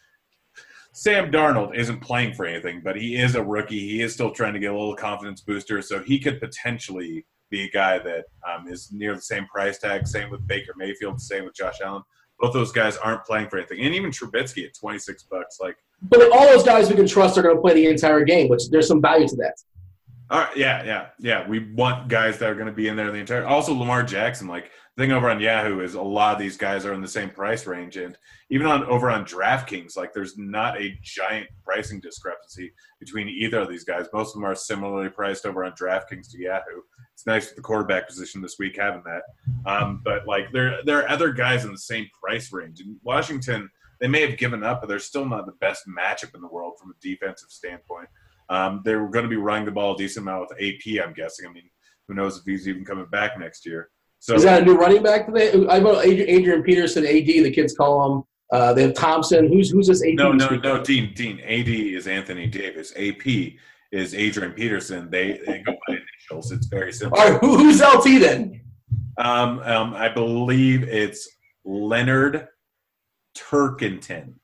[0.94, 3.80] Sam Darnold isn't playing for anything, but he is a rookie.
[3.80, 7.62] He is still trying to get a little confidence booster, so he could potentially be
[7.62, 10.06] a guy that um, is near the same price tag.
[10.06, 11.20] Same with Baker Mayfield.
[11.20, 12.02] Same with Josh Allen.
[12.42, 15.58] Both those guys aren't playing for anything, and even Trubisky at twenty six bucks.
[15.60, 18.48] Like, But all those guys we can trust are going to play the entire game,
[18.48, 19.54] which there's some value to that.
[20.28, 21.48] all right, yeah, yeah, yeah.
[21.48, 23.46] We want guys that are going to be in there the entire.
[23.46, 24.48] Also, Lamar Jackson.
[24.48, 27.30] Like, thing over on Yahoo is a lot of these guys are in the same
[27.30, 28.16] price range, and
[28.50, 33.68] even on over on DraftKings, like, there's not a giant pricing discrepancy between either of
[33.68, 34.06] these guys.
[34.12, 36.82] Most of them are similarly priced over on DraftKings to Yahoo.
[37.14, 39.22] It's nice with the quarterback position this week having that.
[39.64, 42.80] Um, but like there there are other guys in the same price range.
[42.80, 46.40] In Washington, they may have given up, but they're still not the best matchup in
[46.42, 48.08] the world from a defensive standpoint.
[48.48, 51.02] Um, they're going to be running the ball a decent amount with AP.
[51.02, 51.46] I'm guessing.
[51.48, 51.70] I mean,
[52.08, 53.88] who knows if he's even coming back next year?
[54.22, 55.50] So Is that a new running back today?
[55.68, 58.22] I know Adrian, Peterson, AD, the kids call him.
[58.52, 59.48] Uh, they have Thompson.
[59.48, 60.14] Who's who's this AD?
[60.14, 60.80] no, no, no.
[60.80, 61.40] Dean, Dean.
[61.40, 62.92] AD is Anthony Davis.
[62.96, 63.54] AP
[63.90, 65.10] is Adrian Peterson.
[65.10, 66.52] They they go by initials.
[66.52, 67.18] It's very simple.
[67.18, 68.60] All right, who, who's LT then?
[69.18, 71.28] Um, um, I believe it's
[71.64, 72.46] Leonard
[73.36, 74.34] Turkington.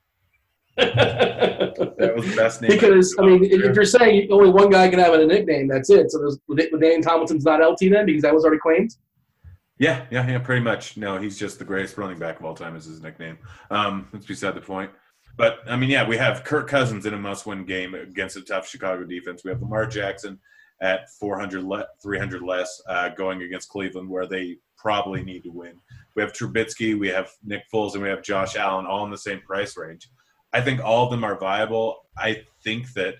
[0.76, 2.70] That was the best name.
[2.70, 6.10] because I mean, if you're saying only one guy can have a nickname, that's it.
[6.12, 8.94] So there's Dane Tomlinson's not LT then because that was already claimed.
[9.78, 10.96] Yeah, yeah, yeah, pretty much.
[10.96, 13.38] No, he's just the greatest running back of all time is his nickname.
[13.70, 14.90] Um, that's beside the point.
[15.36, 18.68] But I mean, yeah, we have Kirk Cousins in a must-win game against a tough
[18.68, 19.44] Chicago defense.
[19.44, 20.38] We have Lamar Jackson
[20.80, 25.74] at 400, le- 300 less, uh, going against Cleveland, where they probably need to win.
[26.14, 29.18] We have Trubisky, we have Nick Foles, and we have Josh Allen, all in the
[29.18, 30.08] same price range.
[30.52, 32.06] I think all of them are viable.
[32.16, 33.16] I think that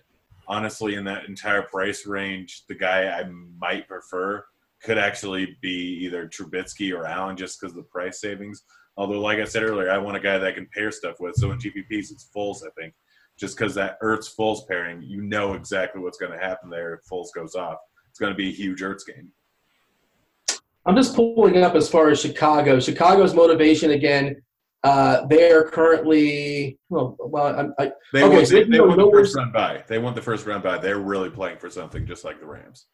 [0.48, 3.24] honestly, in that entire price range, the guy I
[3.60, 4.44] might prefer
[4.82, 8.62] could actually be either Trubisky or Allen, just because of the price savings.
[8.96, 11.36] Although, like I said earlier, I want a guy that I can pair stuff with.
[11.36, 12.94] So in GPPs, it's Foles, I think,
[13.38, 17.00] just because that Ertz Foles pairing, you know exactly what's going to happen there if
[17.10, 17.78] Foles goes off.
[18.10, 19.30] It's going to be a huge Ertz game.
[20.86, 22.80] I'm just pulling up as far as Chicago.
[22.80, 24.42] Chicago's motivation again.
[24.84, 27.16] Uh, they're currently well.
[27.18, 29.84] well I, I, They Okay, want, so they, they they want the first round bye.
[29.86, 30.78] They want the first round bye.
[30.78, 32.86] They're really playing for something, just like the Rams.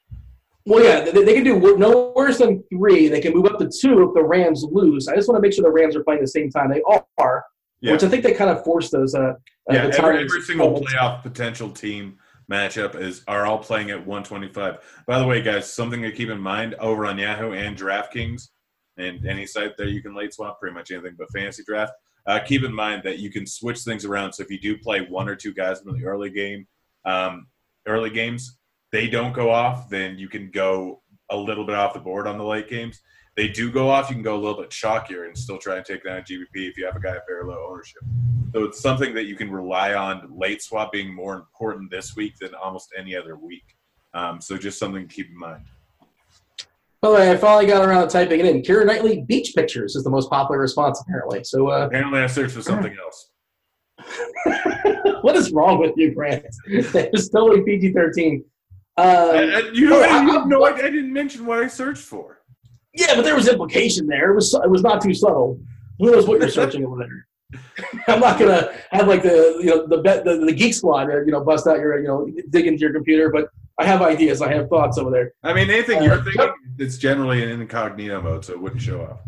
[0.66, 3.08] Well, yeah, they, they can do no worse than three.
[3.08, 5.08] They can move up to two if the Rams lose.
[5.08, 6.70] I just want to make sure the Rams are playing the same time.
[6.70, 6.82] They
[7.18, 7.44] are,
[7.80, 7.92] Yeah.
[7.92, 9.14] which I think they kind of force those.
[9.14, 9.34] Uh, uh,
[9.70, 12.18] Yeah, the every, every single playoff potential team
[12.50, 14.78] matchup is are all playing at 125.
[15.06, 18.48] By the way, guys, something to keep in mind over on Yahoo and DraftKings
[18.96, 21.92] and any site there you can late swap pretty much anything but fantasy draft.
[22.26, 24.32] Uh, keep in mind that you can switch things around.
[24.32, 26.66] So if you do play one or two guys in the early game,
[27.04, 27.48] um,
[27.86, 28.58] early games,
[28.94, 32.38] they don't go off, then you can go a little bit off the board on
[32.38, 33.00] the late games.
[33.36, 35.84] They do go off, you can go a little bit chalkier and still try and
[35.84, 38.02] take down a GPP if you have a guy at very low ownership.
[38.52, 40.30] So it's something that you can rely on.
[40.38, 43.64] Late swap being more important this week than almost any other week.
[44.14, 45.64] Um, so just something to keep in mind.
[47.00, 48.62] By the way, I finally got around to typing it in.
[48.62, 51.42] Keira Knightley beach pictures is the most popular response apparently.
[51.42, 53.30] So, uh, Apparently, I searched for something else.
[55.22, 56.46] what is wrong with you, Grant?
[56.68, 58.44] It's totally PG thirteen.
[58.96, 59.32] I, Uh,
[59.66, 60.64] I- you know, Oh, I, I- no.
[60.64, 62.40] I didn't mention what I searched for.
[62.94, 64.30] yeah, but there was implication there.
[64.30, 65.58] It was it was not too subtle.
[65.98, 67.26] Who knows what you're searching over there?
[68.08, 71.32] I'm not gonna have like the you know the the, the geek squad uh, you
[71.32, 74.40] know bust out your you know dig into your computer, but I have ideas.
[74.42, 75.32] I have thoughts over there.
[75.42, 79.02] I mean, anything Uh, you're thinking, it's generally in incognito mode, so it wouldn't show
[79.02, 79.24] up.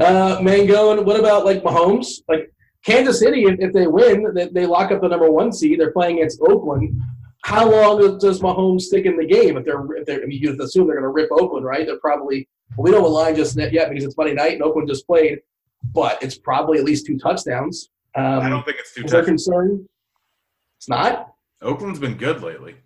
[0.00, 2.06] Uh, Mangone, what about like Mahomes?
[2.28, 2.52] Like
[2.84, 5.78] Kansas City, if, if they win, they, they lock up the number one seed.
[5.78, 6.98] They're playing against Oakland.
[7.44, 9.56] How long does Mahomes stick in the game?
[9.56, 11.86] If they're, if they're I mean, you assume they're going to rip Oakland, right?
[11.86, 12.48] They're probably.
[12.76, 15.40] Well, we don't align just yet because it's Monday night and Oakland just played,
[15.92, 17.90] but it's probably at least two touchdowns.
[18.14, 19.04] Um, I don't think it's two.
[19.04, 19.26] is tough.
[19.26, 19.86] concern?
[20.78, 21.34] It's not.
[21.60, 22.76] Oakland's been good lately.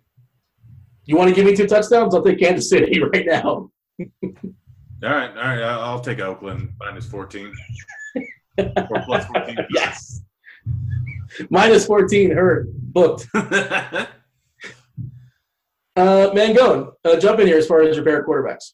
[1.05, 2.13] You want to give me two touchdowns?
[2.13, 3.45] I'll take Kansas City right now.
[3.49, 3.71] All
[5.03, 5.61] right, all right.
[5.61, 7.53] I'll take Oakland minus 14
[8.57, 9.57] or plus 14.
[9.69, 10.21] Yes.
[11.49, 13.27] Minus 14, Hurt booked.
[15.97, 18.73] Uh, Mangone, uh, jump in here as far as your favorite quarterbacks.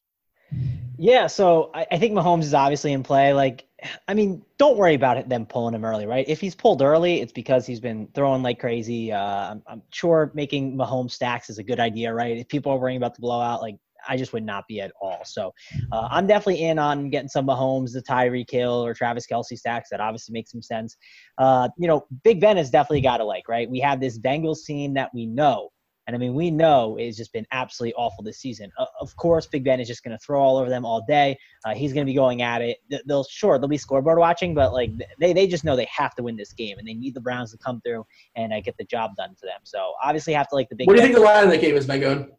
[0.97, 3.33] Yeah, so I, I think Mahomes is obviously in play.
[3.33, 3.65] Like,
[4.09, 6.25] I mean, don't worry about it, them pulling him early, right?
[6.27, 9.13] If he's pulled early, it's because he's been throwing like crazy.
[9.13, 12.37] Uh, I'm, I'm sure making Mahomes stacks is a good idea, right?
[12.37, 15.21] If people are worrying about the blowout, like I just would not be at all.
[15.23, 15.53] So
[15.93, 19.89] uh, I'm definitely in on getting some Mahomes, the Tyreek Hill or Travis Kelce stacks.
[19.91, 20.97] That obviously makes some sense.
[21.37, 23.69] Uh, you know, Big Ben has definitely got to like, right?
[23.69, 25.69] We have this Bengals team that we know.
[26.07, 28.71] And I mean, we know it's just been absolutely awful this season.
[28.77, 31.37] Uh, of course, Big Ben is just going to throw all over them all day.
[31.65, 32.77] Uh, he's going to be going at it.
[33.07, 36.23] They'll sure they'll be scoreboard watching, but like they, they just know they have to
[36.23, 38.85] win this game, and they need the Browns to come through and uh, get the
[38.85, 39.59] job done for them.
[39.63, 40.87] So obviously, have to like the big.
[40.87, 42.31] What do you think the line of that game is, Megan?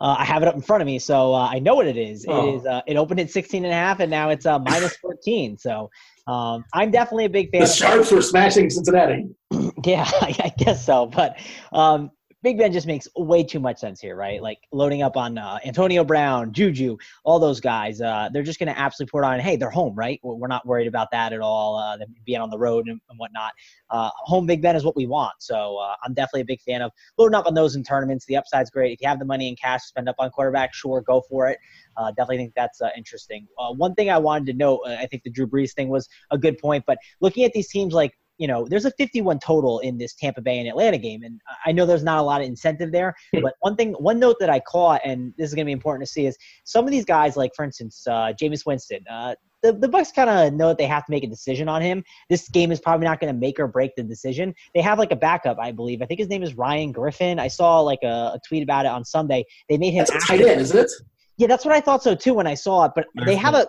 [0.00, 1.96] Uh, I have it up in front of me, so uh, I know what it
[1.96, 2.26] is.
[2.28, 2.48] Oh.
[2.48, 2.66] It is.
[2.66, 5.56] Uh, it opened at 16 and a half, and now it's uh, minus 14.
[5.58, 5.90] So
[6.26, 7.62] um, I'm definitely a big fan.
[7.62, 9.28] The Sharps were smashing Cincinnati.
[9.84, 11.06] yeah, I, I, guess so.
[11.06, 11.38] But
[11.72, 12.10] um,
[12.42, 14.42] Big Ben just makes way too much sense here, right?
[14.42, 18.00] Like loading up on uh, Antonio Brown, Juju, all those guys.
[18.00, 19.38] Uh, they're just going to absolutely pour on.
[19.38, 20.18] Hey, they're home, right?
[20.24, 21.76] We're not worried about that at all.
[21.76, 23.52] Uh, being on the road and, and whatnot.
[23.90, 25.34] Uh, home Big Ben is what we want.
[25.38, 28.26] So uh, I'm definitely a big fan of loading up on those in tournaments.
[28.26, 28.92] The upside's great.
[28.92, 31.48] If you have the money in cash to spend up on quarterback, sure, go for
[31.48, 31.58] it.
[31.96, 33.46] Uh, definitely think that's interesting.
[33.76, 36.58] One thing I wanted to note, I think the Drew Brees thing was a good
[36.58, 40.14] point, but looking at these teams like you know, there's a 51 total in this
[40.14, 43.14] Tampa Bay and Atlanta game, and I know there's not a lot of incentive there.
[43.40, 46.04] but one thing, one note that I caught, and this is going to be important
[46.04, 49.04] to see, is some of these guys, like for instance, uh, Jameis Winston.
[49.08, 51.82] Uh, the, the Bucs kind of know that they have to make a decision on
[51.82, 52.02] him.
[52.28, 54.52] This game is probably not going to make or break the decision.
[54.74, 56.02] They have like a backup, I believe.
[56.02, 57.38] I think his name is Ryan Griffin.
[57.38, 59.44] I saw like a, a tweet about it on Sunday.
[59.68, 60.90] They made him tight end, isn't it?
[61.36, 62.92] Yeah, that's what I thought so too when I saw it.
[62.96, 63.68] But they have a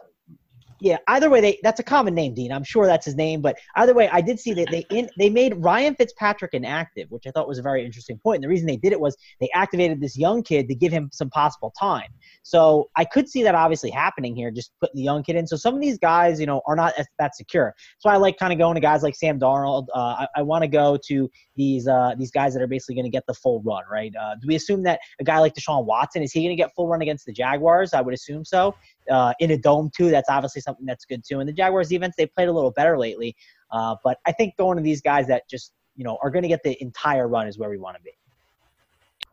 [0.84, 2.52] yeah, either way, they that's a common name, Dean.
[2.52, 5.30] I'm sure that's his name, but either way, I did see that they in, they
[5.30, 8.38] made Ryan Fitzpatrick inactive, which I thought was a very interesting point.
[8.38, 11.10] And the reason they did it was they activated this young kid to give him
[11.14, 12.10] some possible time.
[12.44, 15.48] So I could see that obviously happening here, just putting the young kid in.
[15.48, 17.74] So some of these guys, you know, are not that secure.
[18.00, 19.86] So I like kind of going to guys like Sam Darnold.
[19.96, 23.06] Uh, I, I want to go to these uh, these guys that are basically going
[23.06, 24.14] to get the full run, right?
[24.22, 26.76] Uh, do we assume that a guy like Deshaun Watson is he going to get
[26.76, 27.94] full run against the Jaguars?
[27.94, 28.76] I would assume so
[29.10, 30.10] uh, in a dome too.
[30.10, 31.40] That's obviously something that's good too.
[31.40, 33.36] And the Jaguars defense, they played a little better lately.
[33.72, 36.50] Uh, but I think going to these guys that just you know are going to
[36.50, 38.12] get the entire run is where we want to be.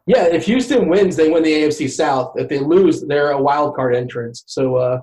[0.07, 2.33] Yeah, if Houston wins, they win the AFC South.
[2.37, 4.43] If they lose, they're a wild card entrance.
[4.47, 5.01] So, uh,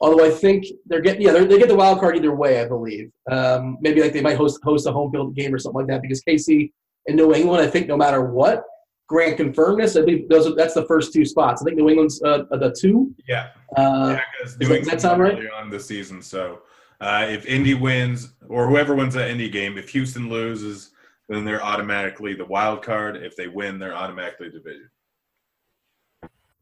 [0.00, 3.10] although I think they're getting yeah they get the wild card either way, I believe.
[3.30, 6.02] Um, maybe like they might host host a home field game or something like that
[6.02, 6.72] because KC
[7.06, 8.64] and New England, I think no matter what,
[9.08, 9.96] Grant confirmed this.
[9.96, 11.62] I think those are, that's the first two spots.
[11.62, 13.14] I think New England's uh, the two.
[13.26, 13.48] Yeah.
[13.76, 14.18] Uh,
[14.60, 15.38] yeah, does that sound right?
[15.56, 16.60] On the season, so
[17.00, 20.90] uh, if Indy wins or whoever wins that Indy game, if Houston loses,
[21.28, 23.16] then they're automatically the wild card.
[23.16, 24.90] If they win, they're automatically division.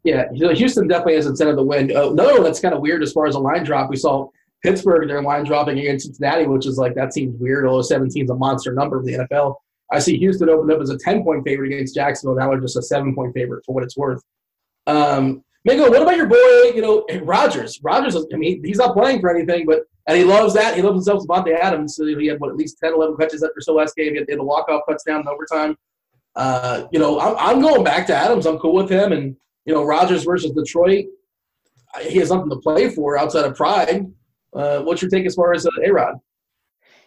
[0.05, 1.95] Yeah, Houston definitely has incentive to win.
[1.97, 3.91] Uh, one that's kind of weird as far as a line drop.
[3.91, 4.29] We saw
[4.63, 7.67] Pittsburgh their line dropping against Cincinnati, which is like that seems weird.
[7.67, 9.57] Although 17 is a monster number for the NFL.
[9.93, 12.37] I see Houston opened up as a 10 point favorite against Jacksonville.
[12.37, 14.23] Now they're just a seven point favorite for what it's worth.
[14.87, 17.81] Um, Mingo, what about your boy, you know, Rodgers?
[17.83, 20.77] Rodgers, I mean, he's not playing for anything, but and he loves that.
[20.77, 21.97] He loves himself Davante Adams.
[21.97, 24.13] So he had what at least 10, 11 catches after so last game.
[24.13, 25.77] He had, the walk off touchdown in overtime.
[26.37, 28.47] Uh, you know, I'm, I'm going back to Adams.
[28.47, 29.13] I'm cool with him.
[29.13, 31.07] And you know, Rodgers versus Detroit,
[32.03, 34.07] he has something to play for outside of pride.
[34.55, 36.15] Uh, what's your take as far as uh, A Rod?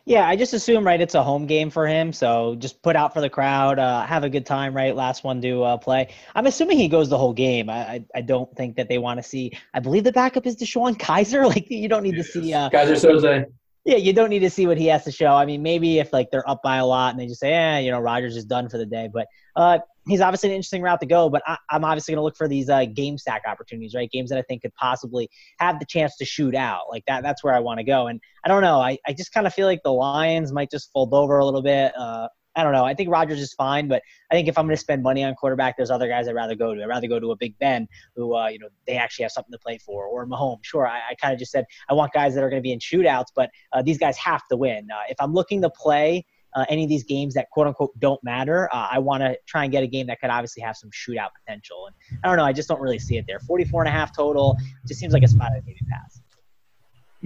[0.05, 3.13] Yeah, I just assume right it's a home game for him, so just put out
[3.13, 4.95] for the crowd, uh, have a good time, right?
[4.95, 6.09] Last one to uh, play.
[6.35, 7.69] I'm assuming he goes the whole game.
[7.69, 9.51] I I, I don't think that they want to see.
[9.73, 11.39] I believe the backup is DeShone Kizer.
[11.49, 12.53] Like you don't need to see.
[12.53, 13.45] Uh, Kizer Soze.
[13.85, 15.33] Yeah, you don't need to see what he has to show.
[15.33, 17.79] I mean, maybe if like they're up by a lot and they just say, "eh,
[17.79, 20.99] you know, Rodgers is done for the day," but uh, he's obviously an interesting route
[21.01, 21.29] to go.
[21.29, 24.09] But I, am obviously going to look for these uh, game stack opportunities, right?
[24.09, 26.83] Games that I think could possibly have the chance to shoot out.
[26.89, 28.07] Like that, that's where I want to go.
[28.07, 28.79] And I don't know.
[28.79, 31.61] I, I just kind of feel like the Lions might just fold over a little
[31.61, 31.93] bit.
[31.97, 32.83] Uh, I don't know.
[32.83, 35.33] I think Rodgers is fine, but I think if I'm going to spend money on
[35.35, 36.81] quarterback, there's other guys I'd rather go to.
[36.81, 39.51] I'd rather go to a Big Ben who, uh, you know, they actually have something
[39.51, 40.63] to play for, or Mahomes.
[40.63, 42.73] Sure, I, I kind of just said I want guys that are going to be
[42.73, 44.87] in shootouts, but uh, these guys have to win.
[44.91, 46.25] Uh, if I'm looking to play
[46.55, 49.63] uh, any of these games that quote unquote don't matter, uh, I want to try
[49.63, 51.87] and get a game that could obviously have some shootout potential.
[51.87, 52.45] And I don't know.
[52.45, 53.39] I just don't really see it there.
[53.39, 56.21] 44 and a half total just seems like a spot I'd maybe pass.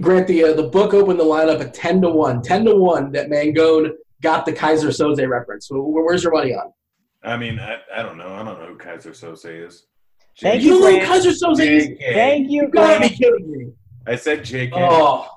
[0.00, 2.42] Grant, the uh, the book opened the lineup at 10 to 1.
[2.42, 5.68] 10 to 1 that Mangone got the Keyser Soze reference.
[5.70, 6.72] Where's your money on?
[7.22, 8.28] I mean, I, I don't know.
[8.28, 9.86] I don't know who Keyser Soze is.
[10.40, 11.88] Thank you, you know Keyser Soze is?
[12.12, 13.72] Thank you, You gotta be kidding me.
[14.06, 14.72] I said JK.
[14.74, 15.28] Oh.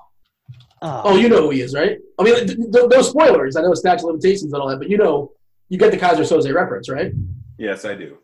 [0.80, 1.02] Oh.
[1.06, 1.98] Oh, you know who he is, right?
[2.18, 3.56] I mean, th- th- no spoilers.
[3.56, 5.32] I know statute limitations and all that, but you know,
[5.68, 7.12] you get the Keyser Soze reference, right?
[7.58, 8.18] Yes, I do.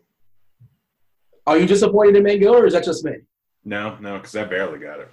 [1.47, 3.11] Are you disappointed in Mango, or is that just me?
[3.65, 5.09] No, no, because I barely got it.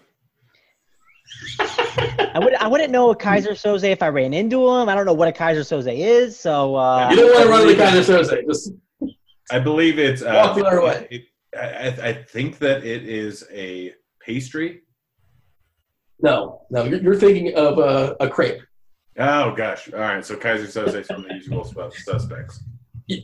[2.34, 4.88] I would I wouldn't know a Keyser Soze if I ran into him.
[4.88, 7.66] I don't know what a Keyser Soze is, so uh, You don't want to run
[7.66, 8.44] the kind of Thursday.
[8.46, 8.72] Just
[9.50, 10.22] I believe it's.
[10.22, 11.08] Walk the Uh, other way.
[11.10, 11.22] it,
[11.58, 14.82] I, I I think that it is a pastry.
[16.22, 16.84] No, no.
[16.84, 18.62] You're, you're thinking of a, a crepe.
[19.18, 19.92] Oh gosh!
[19.92, 22.62] All right, so Keyser Soze from the usual suspects.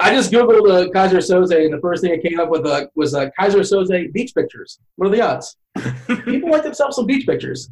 [0.01, 2.89] I just googled uh, Keyser Soze, and the first thing that came up with uh,
[2.95, 4.81] was uh, Keyser Soze beach pictures.
[4.97, 5.57] What are the odds?
[6.25, 7.71] People like themselves some beach pictures.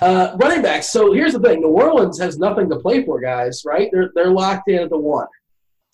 [0.00, 0.88] Uh, running backs.
[0.88, 3.62] So here's the thing: New Orleans has nothing to play for, guys.
[3.66, 3.90] Right?
[3.92, 5.26] They're they're locked in at the one.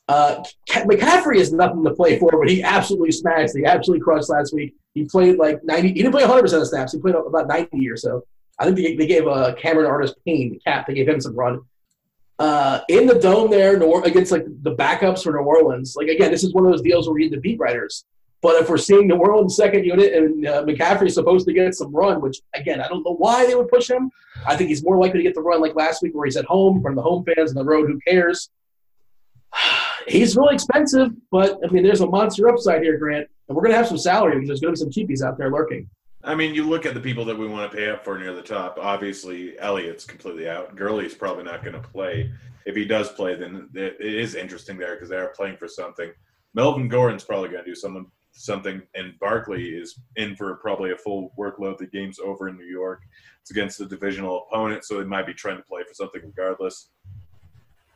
[0.06, 3.56] Uh, McCaffrey has nothing to play for, but he absolutely smashed.
[3.56, 4.74] He absolutely crushed last week.
[4.94, 5.88] He played like 90.
[5.88, 6.92] He didn't play 100 percent of snaps.
[6.92, 8.22] He played about 90 or so.
[8.59, 11.34] I think they, they gave uh, Cameron Artis Payne, the cap, they gave him some
[11.36, 11.61] run.
[12.38, 15.94] Uh, in the dome there, New Or- against like the backups for New Orleans.
[15.96, 18.04] Like again, this is one of those deals where we need the beat writers.
[18.40, 21.92] But if we're seeing New Orleans second unit and uh, McCaffrey's supposed to get some
[21.92, 24.11] run, which again I don't know why they would push him.
[24.46, 26.44] I think he's more likely to get the run like last week where he's at
[26.44, 27.88] home from the home fans on the road.
[27.88, 28.50] Who cares?
[30.06, 33.74] He's really expensive, but I mean, there's a monster upside here, Grant, and we're gonna
[33.74, 35.90] have some salary because there's gonna be some cheapies out there lurking.
[36.29, 38.35] I mean, you look at the people that we want to pay up for near
[38.35, 38.76] the top.
[38.79, 40.76] Obviously, Elliott's completely out.
[40.76, 42.31] Gurley's probably not going to play.
[42.66, 46.12] If he does play, then it is interesting there because they are playing for something.
[46.53, 50.99] Melvin Gordon's probably going to do something, something, and Barkley is in for probably a
[50.99, 51.79] full workload.
[51.79, 53.01] The game's over in New York.
[53.41, 56.91] It's against a divisional opponent, so they might be trying to play for something regardless.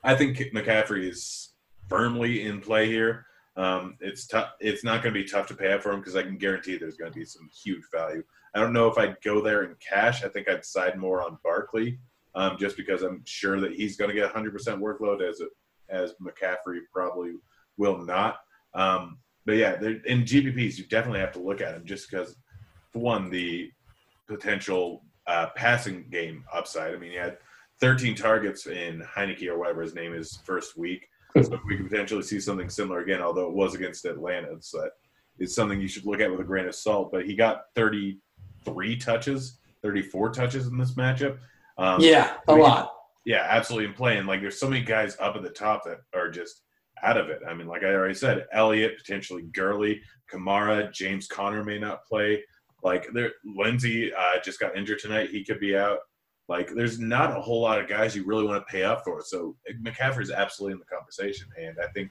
[0.02, 1.50] I think McCaffrey is
[1.86, 3.26] firmly in play here.
[3.56, 4.52] Um, it's tough.
[4.60, 6.76] It's not going to be tough to pay up for him because I can guarantee
[6.76, 8.22] there's going to be some huge value.
[8.54, 10.24] I don't know if I'd go there in cash.
[10.24, 11.98] I think I'd side more on Barkley,
[12.34, 15.42] um, just because I'm sure that he's going to get 100% workload as
[15.88, 17.34] as McCaffrey probably
[17.76, 18.38] will not.
[18.74, 19.74] Um, but yeah,
[20.06, 22.36] in GPPs, you definitely have to look at him just because,
[22.92, 23.70] for one, the
[24.28, 26.94] potential uh, passing game upside.
[26.94, 27.38] I mean, he had
[27.80, 31.08] 13 targets in Heinicke or whatever his name is first week.
[31.40, 34.56] So we could potentially see something similar again, although it was against Atlanta.
[34.60, 34.90] So that
[35.38, 37.10] is something you should look at with a grain of salt.
[37.10, 41.38] But he got 33 touches, 34 touches in this matchup.
[41.78, 42.92] Um, Yeah, a lot.
[43.24, 43.86] yeah, absolutely.
[43.86, 46.62] And playing like there's so many guys up at the top that are just
[47.02, 47.40] out of it.
[47.48, 50.00] I mean, like I already said, Elliott potentially Gurley,
[50.32, 52.44] Kamara, James Conner may not play.
[52.82, 55.30] Like there, Lindsay uh, just got injured tonight.
[55.30, 55.98] He could be out.
[56.48, 59.22] Like there's not a whole lot of guys you really want to pay up for.
[59.24, 62.10] So McCaffrey's absolutely in the conversation, and I think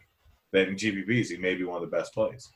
[0.54, 2.50] that in GPPs he may be one of the best plays.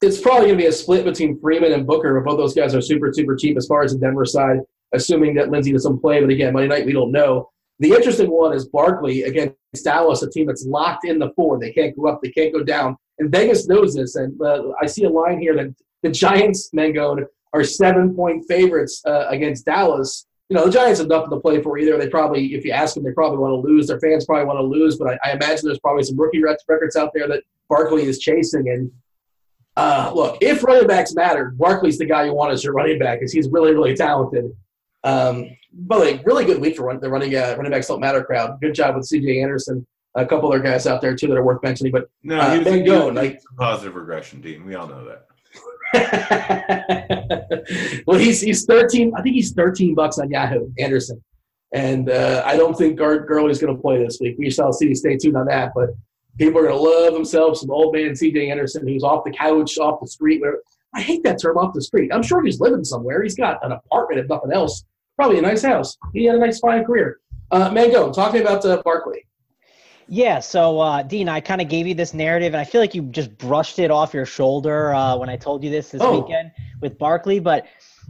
[0.00, 2.80] it's probably going to be a split between Freeman and Booker, both those guys are
[2.80, 4.58] super, super cheap as far as the Denver side,
[4.92, 6.20] assuming that Lindsay doesn't play.
[6.20, 7.50] But again, Monday night, we don't know.
[7.80, 11.60] The interesting one is Barkley against Dallas, a team that's locked in the four.
[11.60, 12.96] They can't go up, they can't go down.
[13.18, 14.16] And Vegas knows this.
[14.16, 19.02] And uh, I see a line here that the Giants, Mangone, are seven point favorites
[19.06, 20.26] uh, against Dallas.
[20.48, 21.98] You know, the Giants have nothing to play for either.
[21.98, 23.86] They probably, if you ask them, they probably want to lose.
[23.86, 26.96] Their fans probably want to lose, but I, I imagine there's probably some rookie records
[26.96, 28.66] out there that Barkley is chasing.
[28.70, 28.90] And
[29.76, 33.18] uh, look, if running backs matter, Barkley's the guy you want as your running back
[33.18, 34.50] because he's really, really talented.
[35.04, 38.24] Um, but like, really good week for run, the running uh, running backs don't matter
[38.24, 38.58] crowd.
[38.60, 39.42] Good job with C.J.
[39.42, 41.92] Anderson, a couple other guys out there too that are worth mentioning.
[41.92, 44.64] But No, Uh, he was, Van he was like- a positive regression, Dean.
[44.64, 45.26] We all know that.
[48.06, 49.12] well, he's he's thirteen.
[49.16, 51.22] I think he's thirteen bucks on Yahoo Anderson,
[51.72, 54.36] and uh, I don't think Guard Gurley's going to play this week.
[54.38, 54.94] We shall see.
[54.94, 55.72] Stay tuned on that.
[55.74, 55.90] But
[56.38, 58.50] people are going to love themselves some old man C.J.
[58.50, 60.40] Anderson who's off the couch, off the street.
[60.40, 60.62] Whatever.
[60.94, 62.12] I hate that term, off the street.
[62.12, 63.22] I'm sure he's living somewhere.
[63.22, 64.84] He's got an apartment, if nothing else.
[65.16, 65.96] Probably a nice house.
[66.14, 67.18] He had a nice, fine career.
[67.50, 69.26] Uh, Mango, talk to me about uh, Barkley.
[70.10, 72.94] Yeah, so uh, Dean, I kind of gave you this narrative, and I feel like
[72.94, 76.20] you just brushed it off your shoulder uh, when I told you this this Oh.
[76.22, 76.50] weekend
[76.80, 77.40] with Barkley.
[77.40, 77.66] But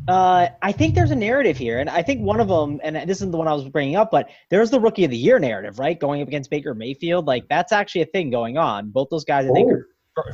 [0.07, 3.19] uh, I think there's a narrative here, and I think one of them, and this
[3.19, 5.81] isn't the one I was bringing up, but there's the Rookie of the Year narrative,
[5.81, 5.99] right?
[5.99, 8.91] Going up against Baker Mayfield, like that's actually a thing going on.
[8.91, 9.89] Both those guys, I think, are fir-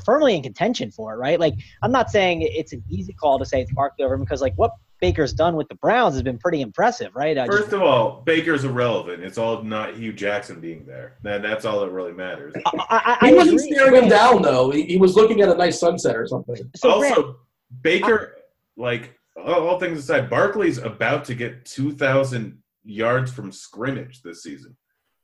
[0.05, 1.39] firmly in contention for it, right?
[1.41, 4.41] Like I'm not saying it's an easy call to say it's Barkley over him because
[4.41, 7.37] like what Baker's done with the Browns has been pretty impressive, right?
[7.37, 9.23] Just- First of all, Baker's irrelevant.
[9.23, 11.17] It's all not Hue Jackson being there.
[11.23, 12.55] That, that's all that really matters.
[12.65, 13.73] I, I, I He wasn't agree.
[13.75, 14.71] staring him down, though.
[14.71, 16.57] He, he was looking at a nice sunset or something.
[16.77, 17.37] So Grant, also,
[17.83, 18.37] Baker,
[18.79, 24.75] like all, all things aside, Barkley's about to get 2,000 yards from scrimmage this season,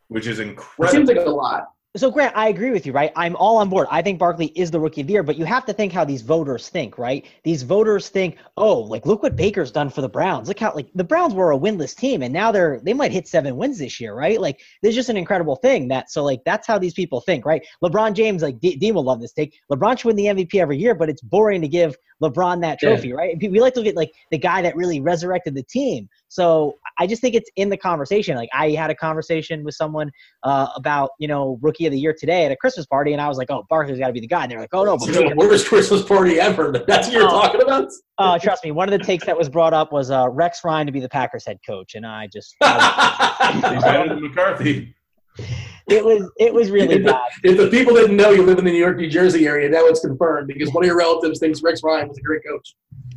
[0.09, 0.93] which is It incredible.
[1.07, 1.69] seems like a lot.
[1.97, 3.11] So Grant, I agree with you, right?
[3.17, 3.89] I'm all on board.
[3.91, 6.05] I think Barkley is the rookie of the year, but you have to think how
[6.05, 7.27] these voters think, right?
[7.43, 10.47] These voters think, oh, like look what Baker's done for the Browns.
[10.47, 13.27] Look how like the Browns were a winless team, and now they're they might hit
[13.27, 14.41] seven wins this year, right?
[14.41, 17.67] Like there's just an incredible thing that so like that's how these people think, right?
[17.83, 19.59] LeBron James, like Dean will love this take.
[19.73, 22.91] LeBron should win the MVP every year, but it's boring to give LeBron that Yeah.
[22.91, 23.37] trophy, right?
[23.41, 26.09] We like to look at like the guy that really resurrected the team.
[26.29, 28.37] So I just think it's in the conversation.
[28.37, 30.11] Like I had a conversation with someone
[30.43, 33.29] uh, about you know rookie of the year today at a Christmas party, and I
[33.29, 34.43] was like, oh, Barkley's got to be the guy.
[34.43, 36.73] And they're like, oh no, but It's the worst Christmas party ever.
[36.87, 37.31] That's what you're Oh.
[37.43, 37.89] talking about?
[38.19, 38.71] uh, trust me.
[38.71, 41.09] One of the takes that was brought up was uh, Rex Ryan to be the
[41.09, 44.95] Packers head coach, and I just He's better than McCarthy.
[45.89, 47.29] It was it was really if, the, bad.
[47.43, 49.87] if the people didn't know you live in the New York, New Jersey area, now
[49.87, 52.75] it's confirmed because one of your relatives thinks Rex Ryan was a great coach.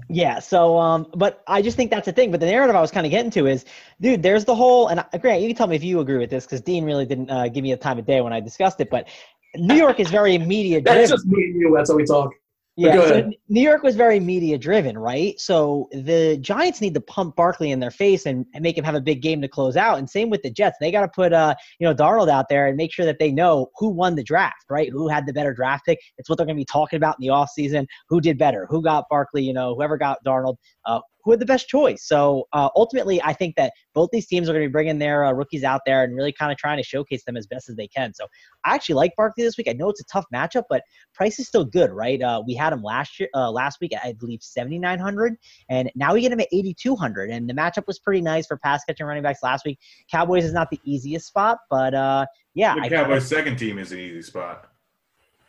[0.10, 0.40] Yeah.
[0.40, 2.30] So, um, but I just think that's the thing.
[2.30, 3.66] But the narrative I was kind of getting to is,
[4.00, 6.46] dude, there's the whole, and Grant, you can tell me if you agree with this
[6.46, 8.90] because Dean really didn't uh, give me a time of day when I discussed it.
[8.90, 9.08] But
[9.56, 11.74] New York is very media That's just me and you.
[11.76, 12.32] That's how we talk.
[12.76, 13.32] Yeah, so.
[13.50, 15.40] New York was very media driven, right?
[15.40, 18.96] So the Giants need to pump Barkley in their face and, and make him have
[18.96, 20.00] a big game to close out.
[20.00, 20.78] And same with the Jets.
[20.80, 23.32] They got to put uh, you know, Darnold out there and make sure that they
[23.32, 24.90] know who won the draft, right?
[24.90, 26.00] Who had the better draft pick.
[26.18, 27.86] It's what they're going to be talking about in the offseason.
[28.10, 28.66] Who did better?
[28.72, 30.56] Who got Barkley, you know, whoever got Darnold,
[30.86, 32.06] uh, who had the best choice.
[32.06, 35.24] So uh, ultimately, I think that both these teams are going to be bringing their
[35.24, 37.76] uh, rookies out there and really kind of trying to showcase them as best as
[37.76, 38.14] they can.
[38.14, 38.26] So
[38.66, 39.70] I actually like Barkley this week.
[39.70, 42.22] I know it's a tough matchup, but price is still good, right?
[42.22, 45.36] Uh, we had him last year, uh, last week, I believe seventy nine hundred,
[45.70, 47.30] and now we get him at eighty two hundred.
[47.30, 49.80] And the matchup was pretty nice for pass catching running backs last week.
[50.12, 52.76] Cowboys is not the easiest spot, but uh, yeah.
[52.76, 54.70] The Cowboys' second team is an easy spot.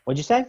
[0.05, 0.45] what'd you say?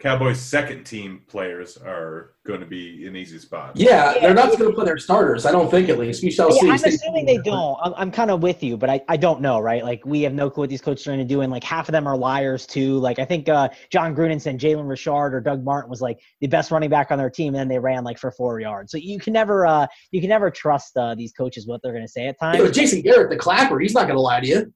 [0.00, 3.72] Cowboys' second team players are going to be an easy spot.
[3.74, 4.20] Yeah, Yeah.
[4.20, 5.44] they're not going to put their starters.
[5.44, 6.22] I don't think, at least.
[6.22, 6.70] We shall Yeah, see.
[6.70, 7.76] I'm Stay assuming they don't.
[7.82, 9.82] I'm, I'm kind of with you, but I, I don't know, right?
[9.82, 11.88] Like we have no clue what these coaches are going to do, and like half
[11.88, 12.96] of them are liars too.
[12.98, 16.46] Like I think uh, Jon Gruden said Jalen Richard or Doug Martin was like the
[16.46, 18.92] best running back on their team, and then they ran like for four yards.
[18.92, 22.04] So you can never uh, you can never trust uh, these coaches what they're going
[22.06, 22.62] to say at Yeah, times.
[22.62, 24.72] but Jason Garrett, the clapper, he's not going to lie to you.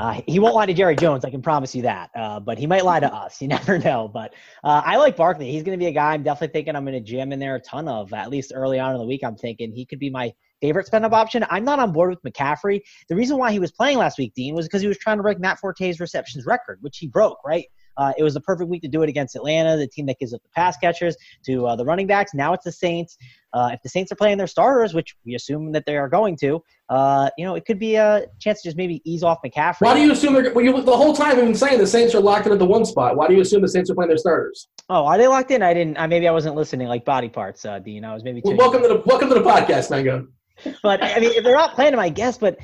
[0.00, 2.08] Uh, he won't lie to Jerry Jones, I can promise you that.
[2.16, 3.42] Uh, but he might lie to us.
[3.42, 4.08] You never know.
[4.08, 4.32] But
[4.64, 5.52] uh, I like Barkley.
[5.52, 7.56] He's going to be a guy I'm definitely thinking I'm going to jam in there
[7.56, 8.10] a ton of.
[8.14, 10.32] At least early on in the week, I'm thinking he could be my
[10.62, 11.44] favorite spend up option.
[11.50, 12.80] I'm not on board with McCaffrey.
[13.10, 15.22] The reason why he was playing last week, Dean, was because he was trying to
[15.22, 17.66] break Matt Forte's receptions record, which he broke, right?
[17.96, 20.32] Uh, it was the perfect week to do it against Atlanta, the team that gives
[20.32, 22.32] up the pass catchers to uh, the running backs.
[22.34, 23.16] Now it's the Saints.
[23.52, 26.36] Uh, if the Saints are playing their starters, which we assume that they are going
[26.36, 29.80] to, uh, you know, it could be a chance to just maybe ease off McCaffrey.
[29.80, 32.14] Why do you assume they're well, you, the whole time we've been saying the Saints
[32.14, 33.16] are locked in at the one spot?
[33.16, 34.68] Why do you assume the Saints are playing their starters?
[34.88, 35.62] Oh, are they locked in?
[35.62, 35.98] I didn't.
[35.98, 36.88] I maybe I wasn't listening.
[36.88, 38.04] Like body parts, uh, Dean.
[38.04, 38.40] I was maybe.
[38.44, 40.26] Well, welcome to the welcome to the podcast, Mango.
[40.82, 42.38] but I mean, if they're not playing them, I guess.
[42.38, 42.58] But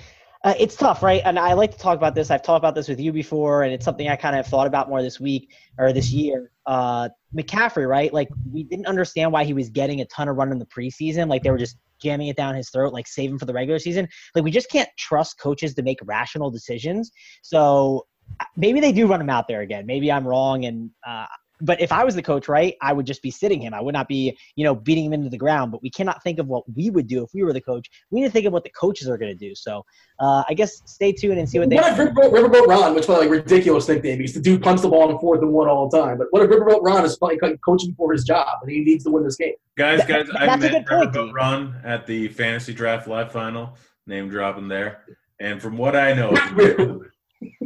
[0.46, 1.22] uh, it's tough, right?
[1.24, 2.30] And I like to talk about this.
[2.30, 4.88] I've talked about this with you before, and it's something I kind of thought about
[4.88, 6.52] more this week or this year.
[6.66, 8.14] Uh, McCaffrey, right?
[8.14, 11.28] Like we didn't understand why he was getting a ton of run in the preseason.
[11.28, 14.06] Like they were just jamming it down his throat, like saving for the regular season.
[14.36, 17.10] Like we just can't trust coaches to make rational decisions.
[17.42, 18.06] So
[18.38, 19.84] uh, maybe they do run him out there again.
[19.84, 21.26] Maybe I'm wrong, and uh,
[21.60, 23.72] but if I was the coach, right, I would just be sitting him.
[23.72, 25.72] I would not be, you know, beating him into the ground.
[25.72, 27.88] But we cannot think of what we would do if we were the coach.
[28.10, 29.54] We need to think of what the coaches are going to do.
[29.54, 29.84] So
[30.18, 31.76] uh, I guess stay tuned and see what they.
[31.76, 34.88] What if Riverboat, Riverboat Ron, which was like ridiculous nickname, because the dude punts the
[34.88, 36.18] ball in fourth and one all the time.
[36.18, 39.10] But what if Riverboat Ron is playing, coaching for his job and he needs to
[39.10, 39.54] win this game?
[39.78, 41.32] Guys, guys, That- I that's a met good point, Riverboat Dean.
[41.34, 43.76] Run at the Fantasy Draft Live Final.
[44.06, 45.02] Name dropping there.
[45.40, 46.30] And from what I know,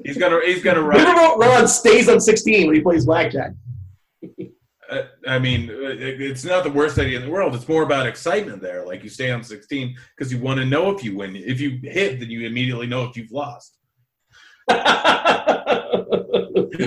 [0.05, 0.99] he's gonna he's gonna run.
[0.99, 3.53] Riverboat Ron stays on 16 when he plays blackjack.
[5.27, 7.55] I mean, it- it's not the worst idea in the world.
[7.55, 8.85] It's more about excitement there.
[8.85, 11.37] Like you stay on 16 because you want to know if you win.
[11.37, 13.77] If you hit, then you immediately know if you've lost.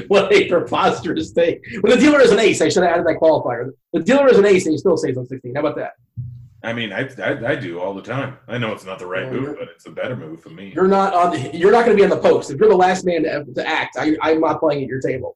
[0.08, 1.60] what a preposterous thing.
[1.82, 3.72] When the dealer is an ace, I should have added that qualifier.
[3.93, 5.56] The dealer is an ace and he still stays on 16.
[5.56, 5.93] How about that?
[6.66, 8.38] I mean, I, I, I do all the time.
[8.47, 10.72] I know it's not the right Oh, move, but it's a better move for me.
[10.74, 11.32] You're not on.
[11.34, 12.51] The, you're not going to be on the post.
[12.51, 15.36] If you're the last man to, to act, I, I'm not playing at your table.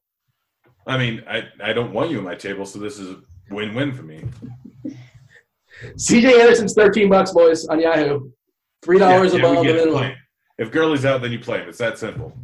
[0.88, 3.92] I mean, I, I don't want you at my table, so this is a win-win
[3.92, 4.24] for me.
[5.82, 8.30] CJ Anderson's 13 bucks, boys, on Yahoo.
[8.82, 10.12] Three dollars Yeah, yeah, we the minimum.
[10.56, 11.68] If Gurley's out, then you play him.
[11.68, 12.36] It's that simple.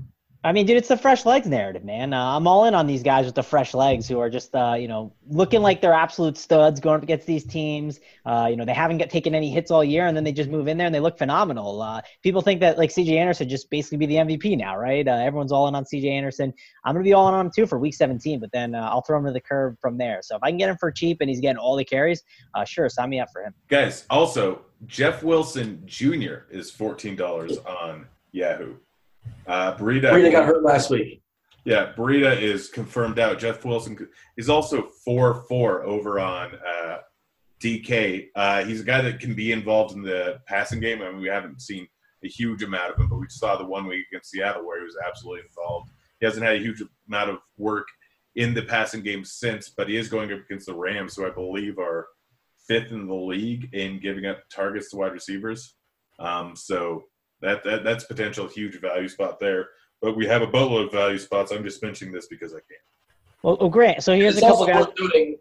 [0.45, 2.13] I mean, dude, it's the fresh legs narrative, man.
[2.13, 4.75] Uh, I'm all in on these guys with the fresh legs who are just, uh,
[4.79, 7.99] you know, looking like they're absolute studs going up against these teams.
[8.27, 10.51] Uh, you know, they haven't got, taken any hits all year, and then they just
[10.51, 11.81] move in there and they look phenomenal.
[11.81, 15.09] Uh, people think that like CJ Anderson just basically be the MVP now, right?
[15.09, 16.53] Uh, everyone's all in on CJ Anderson.
[16.85, 19.01] I'm gonna be all in on him too for Week 17, but then uh, I'll
[19.01, 20.21] throw him to the curb from there.
[20.23, 22.23] So if I can get him for cheap and he's getting all the carries,
[22.67, 23.55] sure, sign me up for him.
[23.69, 26.45] Guys, also, Jeff Wilson Jr.
[26.51, 28.75] is $14 on Yahoo.
[29.47, 31.23] Uh, Burita, Breida got hurt last week.
[31.65, 33.39] Yeah, Burita is confirmed out.
[33.39, 36.99] Jeff Wilson is also 4 4 over on uh,
[37.61, 38.29] DK.
[38.35, 41.01] Uh, he's a guy that can be involved in the passing game.
[41.01, 41.89] I mean, we haven't seen
[42.23, 44.85] a huge amount of him, but we saw the one week against Seattle where he
[44.85, 45.91] was absolutely involved.
[46.21, 47.87] He hasn't had a huge amount of work
[48.37, 51.31] in the passing game since, but he is going up against the Rams, who I
[51.31, 52.07] believe are
[52.67, 55.75] fifth in the league in giving up targets to wide receivers.
[56.19, 57.05] Um, so
[57.41, 59.69] that, that that's potential huge value spot there.
[60.01, 61.51] But we have a boatload of value spots.
[61.53, 62.77] I'm just mentioning this because I can.
[63.43, 64.03] Well, well great.
[64.03, 64.87] So here's It's a couple also guys.
[64.87, 65.37] worth noting.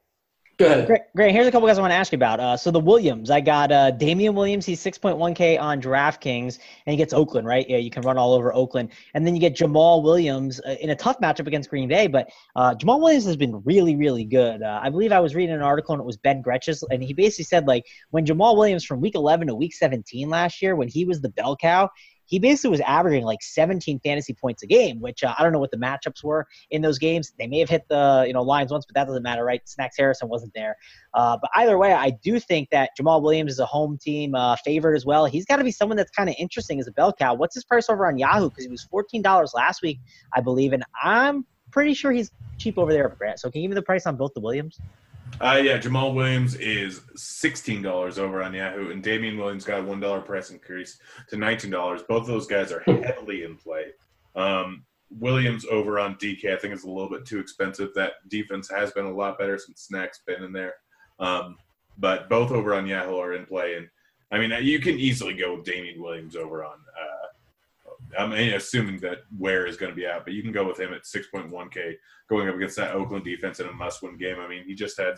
[0.63, 0.87] Go ahead.
[0.87, 1.31] Great, great.
[1.33, 2.39] Here's a couple guys I want to ask you about.
[2.39, 4.65] Uh, so the Williams, I got uh, Damien Williams.
[4.65, 7.69] He's 6.1K on DraftKings, and he gets Oakland, right?
[7.69, 8.91] Yeah, you can run all over Oakland.
[9.13, 12.07] And then you get Jamaal Williams uh, in a tough matchup against Green Bay.
[12.07, 14.63] But uh, Jamaal Williams has been really, really good.
[14.63, 17.13] Uh, I believe I was reading an article, and it was Ben Gretches, and he
[17.13, 20.87] basically said like when Jamaal Williams from Week 11 to Week 17 last year, when
[20.87, 21.89] he was the bell cow,
[22.25, 25.59] he basically was averaging like 17 fantasy points a game, which uh, I don't know
[25.59, 27.33] what the matchups were in those games.
[27.37, 29.61] They may have hit the you know lines once, but that doesn't matter, right?
[29.67, 30.77] Snacks Harrison wasn't there.
[31.13, 34.55] Uh, but either way, I do think that Jamaal Williams is a home team uh,
[34.57, 35.25] favorite as well.
[35.25, 37.33] He's got to be someone that's kind of interesting as a bell cow.
[37.33, 38.49] What's his price over on Yahoo?
[38.49, 39.99] Because he was fourteen dollars last week,
[40.33, 43.39] I believe, and I'm pretty sure he's cheap over there, Grant.
[43.39, 44.79] So can you give me the price on both the Williams?
[45.41, 49.83] Uh, yeah, Jamaal Williams is sixteen dollars over on Yahoo, and Damien Williams got a
[49.83, 52.01] one dollar price increase to nineteen dollars.
[52.07, 53.87] Both of those guys are heavily in play.
[54.35, 57.93] Um, Williams over on DK, I think is a little bit too expensive.
[57.95, 60.75] That defense has been a lot better since Snack's been in there,
[61.19, 61.57] um,
[61.97, 63.75] but both over on Yahoo are in play.
[63.75, 63.89] And
[64.31, 66.73] I mean, you can easily go with Damien Williams over on.
[66.73, 67.22] Uh,
[68.17, 70.79] I mean, assuming that Ware is going to be out, but you can go with
[70.79, 71.95] him at 6.1K
[72.29, 74.39] going up against that Oakland defense in a must-win game.
[74.39, 75.15] I mean, he just had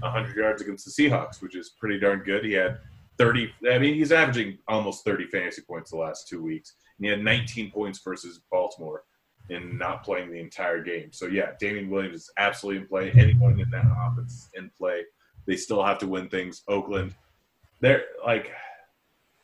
[0.00, 2.44] 100 yards against the Seahawks, which is pretty darn good.
[2.44, 2.78] He had
[3.18, 3.52] 30.
[3.70, 7.22] I mean, he's averaging almost 30 fantasy points the last two weeks, and he had
[7.22, 9.04] 19 points versus Baltimore
[9.48, 11.12] in not playing the entire game.
[11.12, 13.12] So yeah, Damien Williams is absolutely in play.
[13.16, 15.02] Anyone in that offense in play.
[15.46, 16.62] They still have to win things.
[16.68, 17.14] Oakland,
[17.80, 18.50] they're like.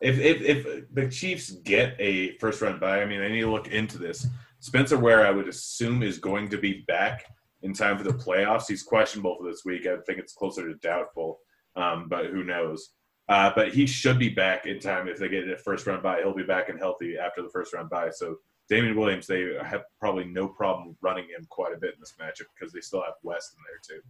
[0.01, 3.51] If, if, if the Chiefs get a first round bye, I mean, I need to
[3.51, 4.27] look into this.
[4.61, 7.25] Spencer Ware, I would assume, is going to be back
[7.63, 8.69] in time for the playoffs.
[8.69, 9.87] He's questionable for this week.
[9.87, 11.39] I think it's closer to doubtful,
[11.77, 12.91] um, but who knows?
[13.29, 16.21] Uh, but he should be back in time if they get a first round bye.
[16.21, 18.11] He'll be back and healthy after the first round bye.
[18.11, 18.37] So
[18.69, 22.47] Damien Williams, they have probably no problem running him quite a bit in this matchup
[22.59, 24.03] because they still have West in there too.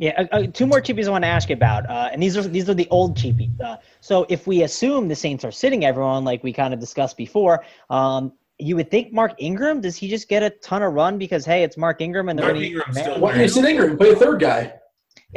[0.00, 2.34] Yeah, uh, uh, two more cheapies I want to ask you about, uh, and these
[2.34, 3.60] are these are the old cheapies.
[3.60, 7.18] Uh, so if we assume the Saints are sitting everyone like we kind of discussed
[7.18, 11.18] before, um, you would think Mark Ingram does he just get a ton of run
[11.18, 13.64] because hey, it's Mark Ingram and they're Mark gonna- Ingram's still Why don't you sit
[13.66, 13.98] Ingram?
[13.98, 14.72] Play a third guy.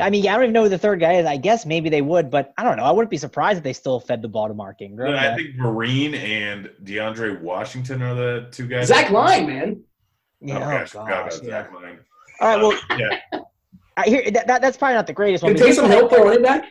[0.01, 1.25] I mean, yeah, I don't even know who the third guy is.
[1.25, 2.83] I guess maybe they would, but I don't know.
[2.85, 5.11] I wouldn't be surprised if they still fed the ball to Mark Ingram.
[5.11, 8.87] But I think Marine and DeAndre Washington are the two guys.
[8.87, 9.83] Zach Line, man.
[10.39, 11.49] yeah, oh, oh, gosh, forgot gosh, yeah.
[11.49, 11.99] Zach Line.
[12.39, 13.39] All right, well, Uh, yeah.
[13.97, 15.53] I hear that, that that's probably not the greatest one.
[15.53, 16.65] Can but here's Taysom what I- Hill play running back?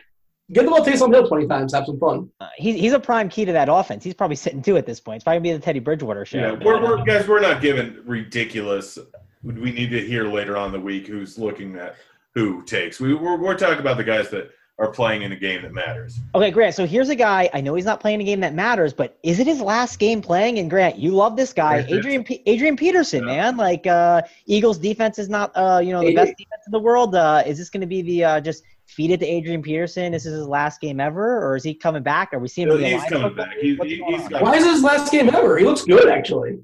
[0.51, 1.73] Give the ball to Taysom Hill 20 times.
[1.73, 2.29] Have some fun.
[2.41, 4.03] Uh, he, he's a prime key to that offense.
[4.03, 5.15] He's probably sitting two at this point.
[5.15, 6.37] It's probably gonna be the Teddy Bridgewater show.
[6.37, 8.99] Yeah, we're, we're, guys, we're not giving ridiculous.
[9.41, 11.95] We need to hear later on in the week who's looking at
[12.35, 12.99] who takes.
[12.99, 16.19] We, we're, we're talking about the guys that are playing in a game that matters.
[16.33, 16.73] Okay, Grant.
[16.73, 17.47] So here's a guy.
[17.53, 20.19] I know he's not playing a game that matters, but is it his last game
[20.21, 20.57] playing?
[20.57, 21.91] And Grant, you love this guy, Right.
[21.91, 23.35] Adrian P- Adrian Peterson, Yeah.
[23.51, 23.57] man.
[23.57, 27.13] Like uh, Eagles defense is not uh, you know the best defense in the world.
[27.13, 30.05] Uh, is this going to be the uh, just feed it to Adrian Peterson?
[30.15, 32.33] Is this is his last game ever, or is he coming back?
[32.33, 32.77] Are we seeing him?
[32.77, 33.09] in the He's lineup?
[33.09, 33.53] coming back.
[33.61, 34.29] He's, he- going he's on?
[34.29, 35.57] got Why is it his last game ever?
[35.59, 36.57] He looks good, actually.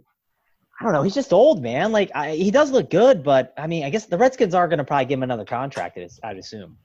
[0.82, 1.04] I don't know.
[1.04, 1.92] He's just old, man.
[1.92, 4.80] Like I, he does look good, but I mean, I guess the Redskins are going
[4.80, 5.98] to probably give him another contract.
[6.00, 6.76] I'd- I'd assume.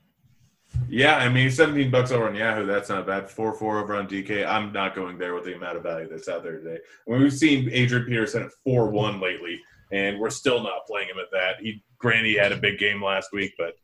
[0.89, 3.29] Yeah, I mean, 17 bucks over on Yahoo, that's not bad.
[3.29, 4.47] 4 4 over on DK.
[4.47, 6.79] I'm not going there with the amount of value that's out there today.
[7.07, 9.61] I mean, we've seen Adrian Peterson at 4 1 lately,
[9.93, 11.61] and we're still not playing him at that.
[11.61, 13.77] He, granted, he had a big game last week, but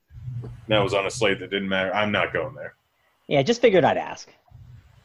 [0.68, 1.92] that was on a slate that didn't matter.
[1.94, 2.74] I'm not going there.
[3.26, 4.28] Yeah, just figured I'd ask.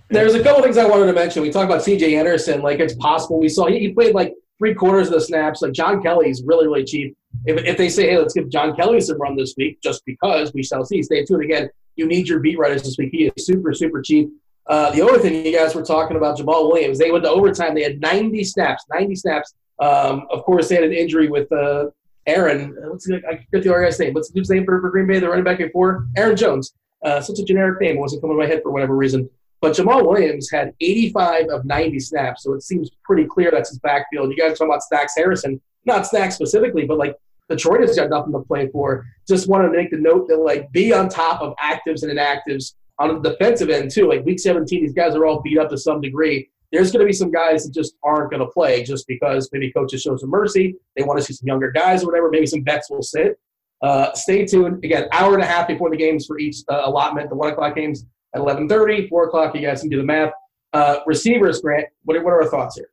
[0.09, 1.41] There's a couple things I wanted to mention.
[1.41, 2.15] We talked about C.J.
[2.15, 2.61] Anderson.
[2.61, 5.61] Like it's possible we saw he, he played like three quarters of the snaps.
[5.61, 7.17] Like John Kelly's really really cheap.
[7.45, 10.53] If, if they say hey let's give John Kelly some run this week, just because
[10.53, 11.01] we shall see.
[11.03, 11.69] Stay tuned again.
[11.95, 13.09] You need your beat writers this week.
[13.11, 14.29] He is super super cheap.
[14.67, 16.97] Uh, the other thing you guys were talking about Jamaal Williams.
[16.97, 17.75] They went to overtime.
[17.75, 18.83] They had 90 snaps.
[18.91, 19.53] 90 snaps.
[19.79, 21.87] Um, of course, they had an injury with uh,
[22.25, 22.75] Aaron.
[22.83, 24.13] uh, What's the, I forget the other guy's name.
[24.13, 25.19] What's the dude's name for, for Green Bay?
[25.19, 26.73] The running back before Aaron Jones.
[27.03, 27.97] Uh, such a generic name.
[27.97, 29.29] It wasn't coming to my head for whatever reason.
[29.61, 33.79] But Jamaal Williams had 85 of 90 snaps, so it seems pretty clear that's his
[33.79, 34.31] backfield.
[34.31, 37.15] You guys are talking about Snacks Harrison, not Snacks specifically, but like
[37.49, 39.05] Detroit has got nothing to play for.
[39.27, 42.73] Just wanted to make the note that like be on top of actives and inactives
[42.99, 44.09] on the defensive end too.
[44.09, 46.49] Like week 17, these guys are all beat up to some degree.
[46.71, 49.71] There's going to be some guys that just aren't going to play just because maybe
[49.71, 50.75] coaches show some mercy.
[50.97, 52.29] They want to see some younger guys or whatever.
[52.29, 53.39] Maybe some vets will sit.
[53.81, 54.83] Uh, stay tuned.
[54.83, 57.29] Again, hour and a half before the games for each uh, allotment.
[57.29, 59.53] The one o'clock games at 11:30, four o'clock.
[59.55, 60.31] You guys can do the math.
[60.73, 61.85] Uh, receivers, Grant.
[62.03, 62.89] What are, what are our thoughts here?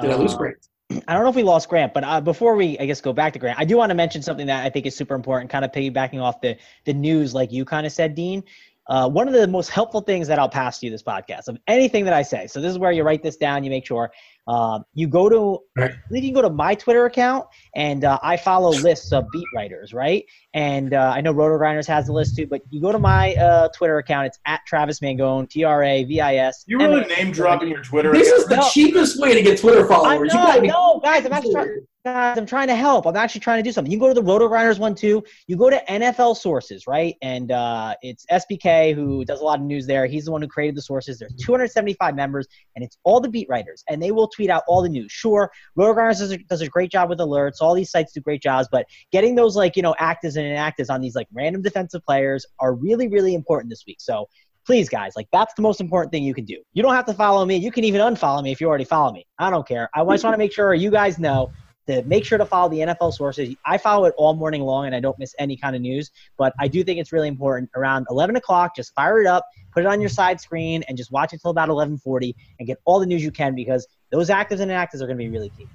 [0.00, 0.68] Did I lose Uh, Grant?
[1.08, 3.32] I don't know if we lost Grant, but uh, before we, I guess, go back
[3.34, 5.64] to Grant, I do want to mention something that I think is super important, kind
[5.64, 8.44] of piggybacking off the the news, like you kind of said, Dean.
[8.88, 11.56] Uh, one of the most helpful things that I'll pass to you this podcast of
[11.68, 12.46] anything that I say.
[12.48, 13.62] So this is where you write this down.
[13.62, 14.10] You make sure
[14.48, 15.92] um, you go to, Right.
[15.92, 19.24] I believe you can go to my Twitter account, and uh, I follow lists of
[19.32, 20.24] beat writers, right?
[20.52, 23.68] And uh, I know RotoGrinders has a list too, but you go to my uh,
[23.68, 24.26] Twitter account.
[24.26, 26.64] It's at Travis Mangone, T R A V I S.
[26.66, 28.68] You really name dropping your Twitter This is the No.
[28.72, 30.32] cheapest way to get Twitter followers.
[30.34, 33.06] You know, gotta be- no, guys, I'm actually trying, guys, I'm trying to help.
[33.06, 33.90] I'm actually trying to do something.
[33.90, 35.22] You can go to the RotoGrinders one too.
[35.46, 37.16] You go to NFL sources, right?
[37.22, 40.06] And uh, it's SBK who does a lot of news there.
[40.06, 41.18] He's the one who created the sources.
[41.18, 44.82] There's 275 members, and it's all the beat writers, and they will tweet out all
[44.82, 45.12] the news.
[45.12, 47.60] Sure, RotoGrinders does a, does a great job with alerts.
[47.60, 50.90] All these sites do great jobs, but getting those like you know actives and inactives
[50.90, 54.00] on these like random defensive players are really really important this week.
[54.00, 54.28] So
[54.64, 57.12] please guys like that's the most important thing you can do you don't have to
[57.12, 59.90] follow me you can even unfollow me if you already follow me i don't care
[59.92, 61.50] i just want to make sure you guys know
[61.86, 64.94] to make sure to follow the nfl sources i follow it all morning long and
[64.94, 68.06] i don't miss any kind of news but i do think it's really important around
[68.10, 71.32] 11 o'clock just fire it up put it on your side screen and just watch
[71.32, 74.70] it till about 11.40 and get all the news you can because those actives and
[74.70, 75.66] inactives are going to be really key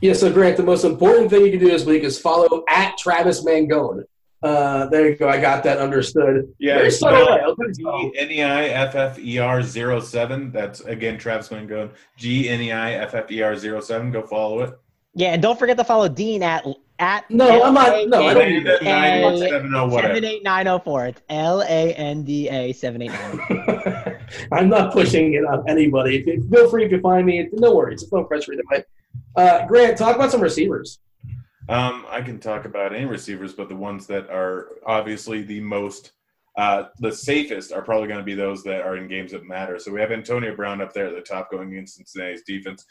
[0.00, 2.96] Yeah, so Grant, the most important thing you can do this week is follow at
[2.98, 4.04] Travis Mangone.
[4.40, 5.28] Uh, there you go.
[5.28, 6.54] I got that understood.
[6.60, 7.64] Yeah, Very it's subtle spelled way.
[7.66, 10.52] Okay, so- G N E I F F E R 07.
[10.52, 11.90] That's again Travis Mangone.
[12.16, 14.12] G N E I F F E R 07.
[14.12, 14.78] Go follow it.
[15.18, 16.64] Yeah and don't forget to follow dean at
[17.00, 18.82] at No, I'm not- no, I don't do that.
[18.82, 20.14] Nine one seven oh whatever.
[20.14, 24.18] 78904 it's l-a-n-d-a 789
[24.52, 26.22] I'm not pushing it on anybody.
[26.50, 27.48] Feel free if you find me.
[27.52, 28.02] No worries.
[28.02, 28.84] It's no pressure either way.
[29.36, 30.98] Uh, Grant, talk about some receivers.
[31.68, 36.12] Um, I can talk about any receivers, but the ones that are obviously the most,
[36.58, 39.78] uh, the safest are probably going to be those that are in games that matter.
[39.78, 42.84] So we have Antonio Brown up there at the top going against Cincinnati's defense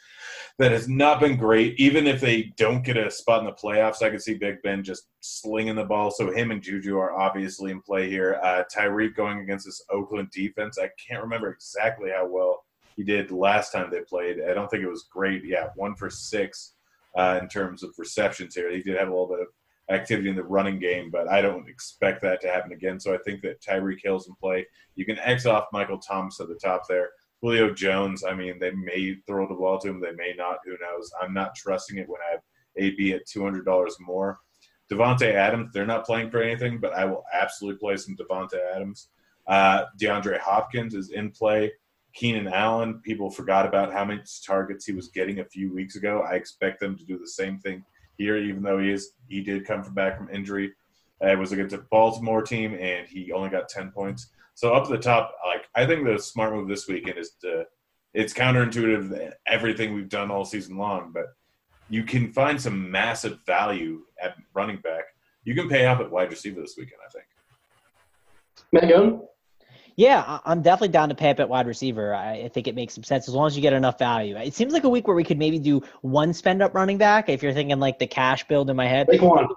[0.58, 1.78] that has not been great.
[1.78, 4.82] Even if they don't get a spot in the playoffs, I can see Big Ben
[4.82, 6.10] just slinging the ball.
[6.10, 8.40] So him and Juju are obviously in play here.
[8.42, 10.78] Uh, Tyreek going against this Oakland defense.
[10.78, 12.64] I can't remember exactly how well
[12.96, 14.38] he did last time they played.
[14.48, 15.44] I don't think it was great.
[15.44, 16.72] Yeah, one for six
[17.18, 18.70] uh, in terms of receptions here.
[18.70, 19.48] He did have a little bit of
[19.90, 23.00] activity in the running game, but I don't expect that to happen again.
[23.00, 24.66] So I think that Tyreek Hill's in play.
[24.94, 27.10] You can X off Michael Thomas at the top there.
[27.40, 30.58] Julio Jones, I mean, they may throw the ball to him, they may not.
[30.64, 31.10] Who knows?
[31.22, 32.40] I'm not trusting it when I have
[32.76, 34.38] AB at $200 more.
[34.90, 39.08] Davante Adams, they're not playing for anything, but I will absolutely play some Davante Adams.
[39.46, 41.72] Uh, DeAndre Hopkins is in play.
[42.14, 46.22] Keenan Allen, people forgot about how many targets he was getting a few weeks ago.
[46.28, 47.84] I expect them to do the same thing
[48.18, 50.74] here, even though he is he did come from back from injury.
[51.22, 54.28] Uh, it was against a Baltimore team, and he only got ten points.
[54.54, 57.64] So up at the top, like I think the smart move this weekend is to.
[58.14, 61.26] It's counterintuitive everything we've done all season long, but
[61.90, 65.04] you can find some massive value at running back.
[65.44, 67.26] You can pay up at wide receiver this weekend, I think.
[68.74, 69.26] Mangone?
[69.98, 72.14] Yeah, I'm definitely down to pay up at wide receiver.
[72.14, 74.36] I think it makes some sense as long as you get enough value.
[74.36, 77.28] It seems like a week where we could maybe do one spend up running back
[77.28, 79.08] if you're thinking like the cash build in my head.
[79.08, 79.48] Saquon.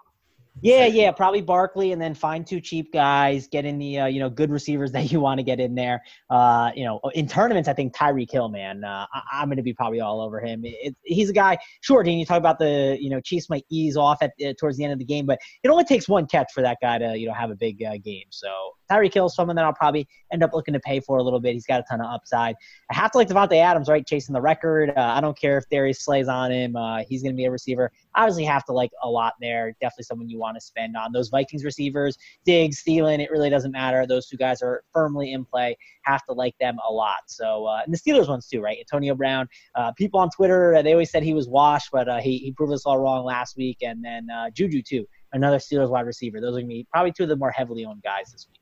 [0.59, 4.19] Yeah, yeah, probably Barkley, and then find two cheap guys, get in the uh, you
[4.19, 6.03] know good receivers that you want to get in there.
[6.29, 9.63] Uh, you know, in tournaments, I think Tyreek Hill, man, uh, I- I'm going to
[9.63, 10.61] be probably all over him.
[10.65, 11.57] It, he's a guy.
[11.79, 14.77] Sure, Dean, you talk about the you know Chiefs might ease off at uh, towards
[14.77, 17.17] the end of the game, but it only takes one catch for that guy to
[17.17, 18.25] you know have a big uh, game.
[18.29, 18.49] So
[18.91, 21.39] Tyreek Hill is someone that I'll probably end up looking to pay for a little
[21.39, 21.53] bit.
[21.53, 22.55] He's got a ton of upside.
[22.91, 24.91] I have to like Davante Adams, right, chasing the record.
[24.97, 26.75] Uh, I don't care if Darius Slay's on him.
[26.75, 27.89] Uh, he's going to be a receiver.
[28.15, 29.75] Obviously, have to like a lot there.
[29.81, 31.11] Definitely someone you want to spend on.
[31.11, 34.05] Those Vikings receivers, Diggs, Thielen, it really doesn't matter.
[34.05, 35.77] Those two guys are firmly in play.
[36.03, 37.19] Have to like them a lot.
[37.27, 38.77] So, uh, and the Steelers ones too, right?
[38.77, 39.47] Antonio Brown.
[39.75, 42.51] Uh, people on Twitter, uh, they always said he was washed, but uh, he, he
[42.51, 43.77] proved us all wrong last week.
[43.81, 46.41] And then uh, Juju too, another Steelers wide receiver.
[46.41, 48.59] Those are going to be probably two of the more heavily owned guys this week.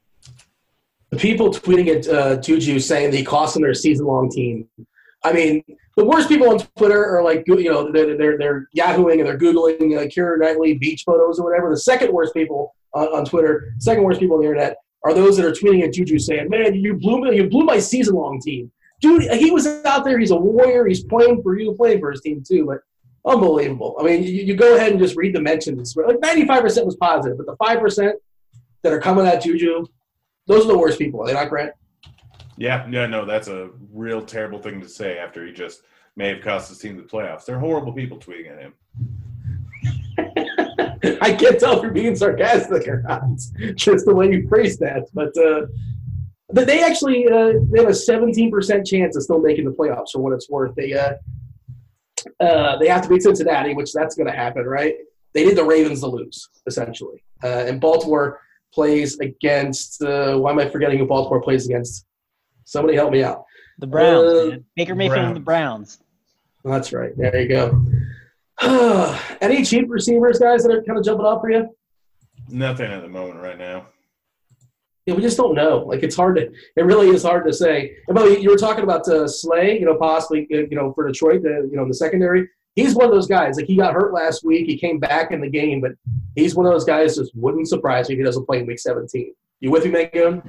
[1.09, 4.67] The people tweeting at uh, Juju saying that he cost them their season-long team.
[5.23, 5.63] I mean,
[5.99, 9.37] the worst people on Twitter are like, you know, they're they're, they're yahooing and they're
[9.37, 11.69] googling uh, Keira Knightley beach photos or whatever.
[11.69, 15.35] The second worst people on, on Twitter, second worst people on the internet, are those
[15.37, 18.71] that are tweeting at Juju saying, "Man, you blew you blew my season-long team."
[19.01, 20.17] Dude, he was out there.
[20.19, 20.85] He's a warrior.
[20.85, 22.65] He's playing for you, playing for his team too.
[22.65, 22.79] But
[23.29, 23.97] unbelievable.
[23.99, 25.95] I mean, you, you go ahead and just read the mentions.
[25.95, 28.15] Like ninety-five percent was positive, but the five percent
[28.83, 29.85] that are coming at Juju,
[30.47, 31.21] those are the worst people.
[31.21, 31.73] Are they not, Grant?
[32.59, 35.83] Yeah, yeah, no, that's a real terrible thing to say after he just
[36.17, 37.45] may have cost his team the playoffs.
[37.45, 38.73] They're horrible people tweeting at him.
[41.21, 43.23] I can't tell if you're being sarcastic or not.
[43.75, 45.07] Just the way you phrased that.
[45.13, 45.67] But uh,
[46.65, 50.33] they actually uh, they have a 17% chance of still making the playoffs for what
[50.33, 50.75] it's worth.
[50.75, 51.13] They uh,
[52.41, 54.95] uh, they have to beat Cincinnati, which that's going to happen, right?
[55.33, 57.23] They need the Ravens to lose, essentially.
[57.41, 58.41] Uh, and Baltimore
[58.73, 60.01] plays against.
[60.01, 62.05] Uh, why am I forgetting who Baltimore plays against?
[62.69, 63.45] Somebody help me out.
[63.79, 64.53] The Browns.
[64.53, 64.57] Uh.
[64.75, 65.97] Baker Mayfield and the Browns.
[66.63, 67.17] That's right.
[67.17, 67.83] There you go.
[69.41, 71.67] Any cheap receivers, guys, that are kind of jumping off for you?
[72.47, 73.87] Nothing at the moment right now.
[75.07, 75.79] Yeah, we just don't know.
[75.79, 76.51] Like it's hard to.
[76.75, 77.95] It really is hard to say.
[78.07, 81.07] And by you were talking about uh, Slay, you know, possibly, uh, you know, for
[81.07, 82.47] Detroit, the, you know, in the secondary.
[82.75, 83.57] He's one of those guys.
[83.57, 84.67] Like he got hurt last week.
[84.67, 85.93] He came back in the game, but
[86.35, 87.15] he's one of those guys.
[87.15, 89.33] Just wouldn't surprise me if he doesn't play in Week 17.
[89.59, 90.43] You with me, Megan?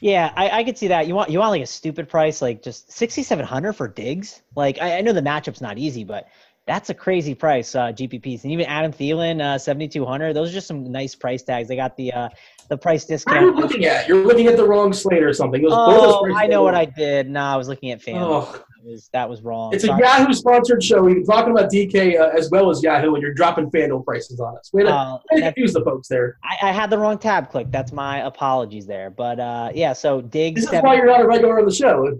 [0.00, 1.06] Yeah, I, I could see that.
[1.06, 4.42] You want you want like a stupid price, like just sixty seven hundred for Diggs.
[4.54, 6.26] Like I, I know the matchup's not easy, but
[6.66, 10.34] that's a crazy price, uh, GPPs, and even Adam Thielen, uh, seventy two hundred.
[10.34, 11.68] Those are just some nice price tags.
[11.68, 12.28] They got the uh,
[12.68, 13.56] the price What are you discount.
[13.56, 14.06] looking at?
[14.08, 15.62] You're looking at the wrong slate or something.
[15.62, 16.74] Those- Oh, I know what.
[16.74, 17.30] I did.
[17.30, 18.18] No, I was looking at FanDuel.
[18.54, 18.64] Oh.
[18.76, 19.72] That was that was wrong.
[19.74, 20.02] It's a Sorry.
[20.02, 21.02] Yahoo sponsored show.
[21.02, 24.38] We've been talking about DK uh, as well as Yahoo, and you're dropping FanDuel prices
[24.38, 24.70] on us.
[24.72, 26.36] Way to, Uh, way to confuse the folks there.
[26.44, 27.68] I, I had the wrong tab click.
[27.70, 29.10] That's my apologies there.
[29.10, 30.62] But uh, yeah, so Diggs.
[30.62, 32.18] This is 70 why you're not a regular on the show.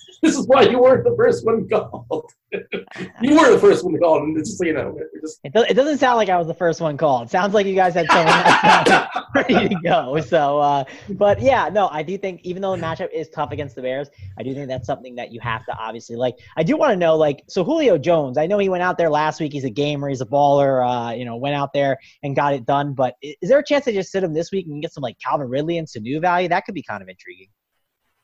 [0.22, 2.30] This is why you weren't the first one called.
[2.52, 5.96] you were the first one called, and just you know, just It, do, it doesn't
[5.96, 7.28] sound like I was the first one called.
[7.28, 10.20] It sounds like you guys had someone ready to go.
[10.20, 13.76] So, uh, but yeah, no, I do think even though the matchup is tough against
[13.76, 16.34] the Bears, I do think that's something that you have to obviously like.
[16.56, 18.36] I do want to know, like, so Julio Jones.
[18.36, 19.52] I know he went out there last week.
[19.52, 20.10] He's a gamer.
[20.10, 20.86] He's a baller.
[20.86, 22.92] Uh, you know, went out there and got it done.
[22.92, 25.16] But is there a chance to just sit him this week and get some like
[25.18, 26.48] Calvin Ridley and Sanu value?
[26.48, 27.48] That could be kind of intriguing.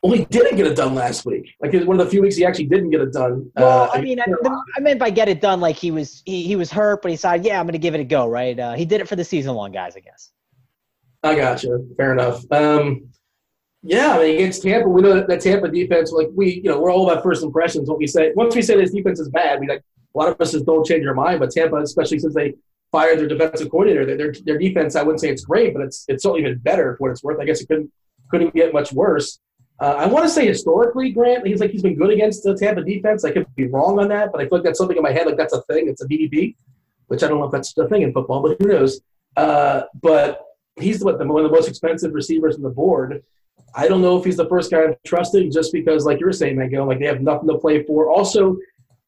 [0.07, 1.55] Well, he didn't get it done last week.
[1.61, 3.51] Like it was one of the few weeks he actually didn't get it done.
[3.57, 6.23] Well, Uh, I mean, I, the, I meant by get it done, like he was
[6.25, 8.29] he, he was hurt, but he decided, yeah, I'm going to give it a go.
[8.29, 8.59] Right?
[8.59, 9.97] Uh, he did it for the season long, guys.
[9.97, 10.31] I guess.
[11.23, 11.79] I gotcha.
[11.97, 12.45] Fair enough.
[12.53, 13.09] Um,
[13.83, 16.81] yeah, I mean, against Tampa, we know that, that Tampa defense, like we, you know,
[16.81, 17.89] we're all about first impressions.
[17.89, 19.83] What we say, once we say this defense is bad, we like
[20.15, 21.41] a lot of us just don't change our mind.
[21.41, 22.55] But Tampa, especially since they
[22.93, 26.05] fired their defensive coordinator, their their, their defense, I wouldn't say it's great, but it's
[26.09, 27.41] it's certainly been better for what it's worth.
[27.41, 27.91] I guess it couldn't
[28.31, 29.39] couldn't get much worse.
[29.79, 32.83] Uh, I want to say historically, Grant, he's like he's been good against the Tampa
[32.83, 33.25] defense.
[33.25, 35.27] I could be wrong on that, but I feel like that's something in my head,
[35.27, 35.89] like that's a thing.
[35.89, 36.57] It's a DDP,
[37.09, 39.01] which I don't know if that's a thing in football, but who knows?
[39.37, 40.41] Uh, but
[40.77, 43.23] he's what the, one of the most expensive receivers on the board.
[43.75, 46.57] I don't know if he's the first guy I'm trusting just because, like you're saying,
[46.57, 48.11] Mango, like they have nothing to play for.
[48.11, 48.57] Also,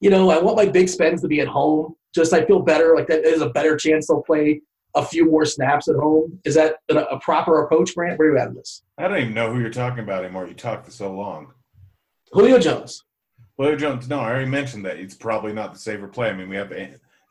[0.00, 1.94] you know, I want my big spends to be at home.
[2.14, 4.60] Just I feel better, like that is a better chance they'll play
[4.94, 6.40] a few more snaps at home.
[6.44, 8.18] Is that a, a proper approach, Grant?
[8.18, 8.82] Where are you at in this?
[8.96, 10.46] I don't even know who you're talking about anymore.
[10.46, 11.52] You talked for so long.
[12.32, 13.04] Julio Jones.
[13.56, 14.98] Julio Jones, no, I already mentioned that.
[14.98, 16.28] It's probably not the safer play.
[16.30, 16.72] I mean, we have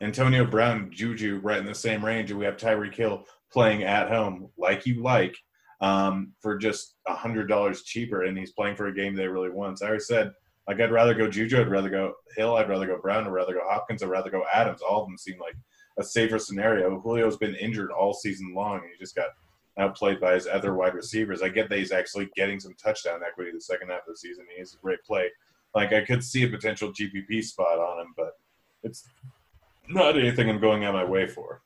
[0.00, 4.08] Antonio Brown, Juju right in the same range, and we have Tyreek Hill playing at
[4.08, 5.36] home, like you like,
[5.80, 9.78] um, for just $100 cheaper, and he's playing for a game they really want.
[9.78, 10.32] So I already said,
[10.66, 13.54] like, I'd rather go Juju, I'd rather go Hill, I'd rather go Brown, I'd rather
[13.54, 14.82] go Hopkins, I'd rather go Adams.
[14.82, 15.54] All of them seem like
[15.98, 17.00] a safer scenario.
[17.00, 19.28] Julio's been injured all season long, and he just got
[19.78, 21.42] outplayed by his other wide receivers.
[21.42, 24.44] I get that he's actually getting some touchdown equity the second half of the season.
[24.56, 25.30] He's a great play.
[25.74, 28.38] Like I could see a potential GPP spot on him, but
[28.82, 29.08] it's
[29.88, 31.62] not anything I'm going out my way for.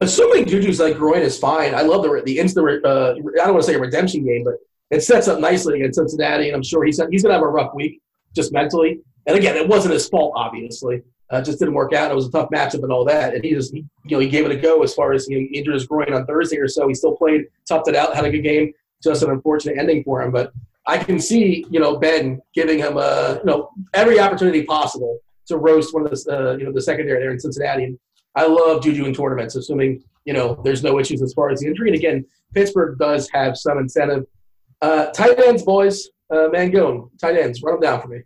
[0.00, 2.84] Assuming Juju's like groin is fine, I love the the instant.
[2.84, 4.54] Uh, I don't want to say a redemption game, but
[4.90, 7.74] it sets up nicely against Cincinnati, and I'm sure he's he's gonna have a rough
[7.74, 8.00] week
[8.34, 9.00] just mentally.
[9.26, 11.02] And again, it wasn't his fault, obviously.
[11.30, 12.10] Uh, just didn't work out.
[12.10, 14.44] It was a tough matchup and all that, and he just you know he gave
[14.44, 16.88] it a go as far as he injured his groin on Thursday or so.
[16.88, 18.72] He still played, toughed it out, had a good game.
[19.02, 20.52] Just an unfortunate ending for him, but
[20.86, 25.56] I can see you know Ben giving him a, you know every opportunity possible to
[25.56, 27.84] roast one of the uh, you know the secondary there in Cincinnati.
[27.84, 27.98] And
[28.34, 31.68] I love Juju in tournaments, assuming you know there's no issues as far as the
[31.68, 31.90] injury.
[31.90, 32.24] And again,
[32.54, 34.24] Pittsburgh does have some incentive.
[34.82, 38.22] Uh, tight ends, boys, uh, Mangone, tight ends, run them down for me.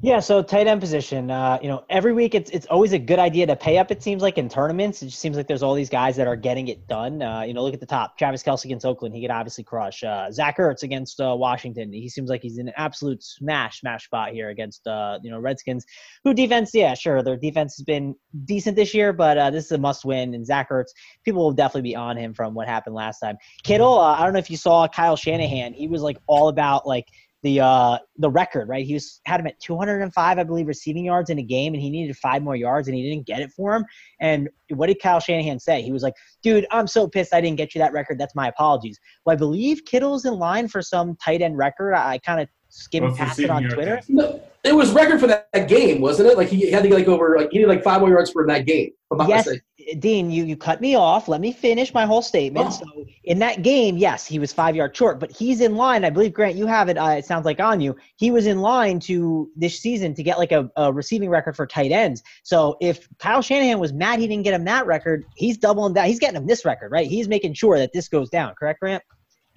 [0.00, 1.28] Yeah, so tight end position.
[1.28, 3.90] Uh, you know, every week it's it's always a good idea to pay up.
[3.90, 6.36] It seems like in tournaments, it just seems like there's all these guys that are
[6.36, 7.20] getting it done.
[7.20, 10.04] Uh, you know, look at the top: Travis Kelce against Oakland, he could obviously crush.
[10.04, 14.04] Uh, Zach Ertz against uh, Washington, he seems like he's in an absolute smash smash
[14.04, 15.84] spot here against uh, you know Redskins,
[16.22, 19.72] who defense, yeah, sure, their defense has been decent this year, but uh, this is
[19.72, 20.32] a must win.
[20.32, 20.92] And Zach Ertz,
[21.24, 23.36] people will definitely be on him from what happened last time.
[23.64, 27.06] Kittle, I don't know if you saw Kyle Shanahan, he was like all about like
[27.42, 28.84] the uh the record, right?
[28.84, 31.90] He was had him at 205, I believe, receiving yards in a game, and he
[31.90, 33.84] needed five more yards, and he didn't get it for him.
[34.20, 35.82] And what did Kyle Shanahan say?
[35.82, 38.18] He was like, "Dude, I'm so pissed I didn't get you that record.
[38.18, 41.94] That's my apologies." Well, I believe Kittle's in line for some tight end record.
[41.94, 44.00] I, I kind of skimmed What's past it on Twitter.
[44.08, 46.36] No, It was record for that, that game, wasn't it?
[46.36, 48.46] Like he had to get like over like he needed like five more yards for
[48.46, 48.88] that game.
[48.88, 49.64] if I'm not Yes, mistaken.
[50.00, 51.28] Dean, you, you cut me off.
[51.28, 52.66] Let me finish my whole statement.
[52.68, 52.70] Oh.
[52.70, 56.04] So in that game, yes, he was five yards short, but he's in line.
[56.04, 56.98] I believe Grant, you have it.
[56.98, 57.96] Uh, it sounds like on you.
[58.16, 61.66] He was in line to this season to get like a, a receiving record for
[61.66, 62.22] tight ends.
[62.42, 66.04] So if Kyle Shanahan was mad he didn't get him that record, he's doubling down.
[66.06, 67.06] He's getting him this record, right?
[67.06, 68.54] He's making sure that this goes down.
[68.58, 69.02] Correct, Grant?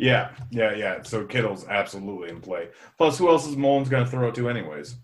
[0.02, 1.04] Yeah, yeah, yeah.
[1.04, 2.70] So Kittle's absolutely in play.
[2.98, 4.96] Plus, who else is Mullens going to throw it to, anyways?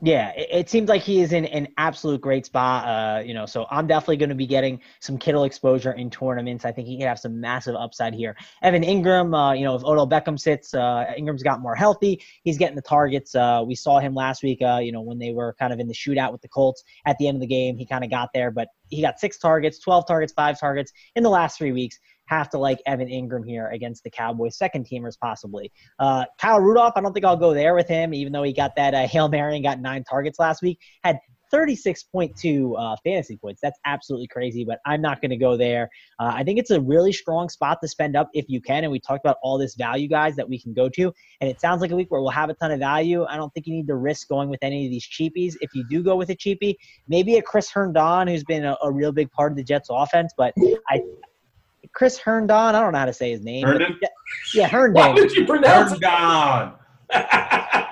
[0.00, 2.86] Yeah, it, it seems like he is in an absolute great spot.
[2.86, 6.64] Uh, you know, so I'm definitely going to be getting some Kittle exposure in tournaments.
[6.64, 8.36] I think he could have some massive upside here.
[8.62, 12.22] Evan Engram, uh, you know, if Odell Beckham sits, uh, Engram's got more healthy.
[12.44, 13.34] He's getting the targets.
[13.34, 14.62] Uh, we saw him last week.
[14.62, 17.18] Uh, you know, when they were kind of in the shootout with the Colts at
[17.18, 19.78] the end of the game, he kind of got there, but he got six targets,
[19.78, 21.98] 12 targets, five targets in the last three weeks.
[22.32, 25.70] Have to like Evan Engram here against the Cowboys, second teamers possibly.
[25.98, 28.74] Uh, Kyle Rudolph, I don't think I'll go there with him, even though he got
[28.76, 30.78] that uh, Hail Mary and got nine targets last week.
[31.04, 31.18] Had
[31.52, 33.60] 36.2 uh, fantasy points.
[33.62, 35.90] That's absolutely crazy, but I'm not going to go there.
[36.18, 38.84] Uh, I think it's a really strong spot to spend up if you can.
[38.84, 41.12] And we talked about all this value guys that we can go to.
[41.40, 43.24] And it sounds like a week where we'll have a ton of value.
[43.28, 45.54] I don't think you need to risk going with any of these cheapies.
[45.60, 46.76] If you do go with a cheapie,
[47.06, 50.32] maybe a Chris Herndon, who's been a, a real big part of the Jets offense,
[50.36, 50.54] but
[50.88, 51.02] I.
[51.94, 53.62] Chris Herndon, I don't know how to say his name.
[53.64, 53.98] but- Herndon?
[54.54, 55.14] Yeah, Why Herndon.
[55.16, 56.00] did you pronounce Turn it?
[56.02, 56.74] down.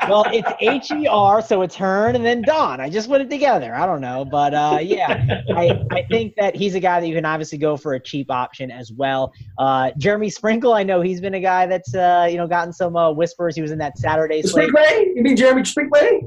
[0.09, 2.80] well, it's H E R, so it's Hearn and then Don.
[2.80, 3.74] I just put it together.
[3.74, 7.14] I don't know, but uh, yeah, I, I think that he's a guy that you
[7.14, 9.30] can obviously go for a cheap option as well.
[9.59, 12.97] Uh, Jeremy Sprinkle, I know he's been a guy that's uh, you know gotten some
[12.97, 13.55] uh, whispers.
[13.55, 14.70] He was in that Saturday slate.
[14.70, 15.12] Sprinkley?
[15.16, 16.20] You mean Jeremy Sprinkley?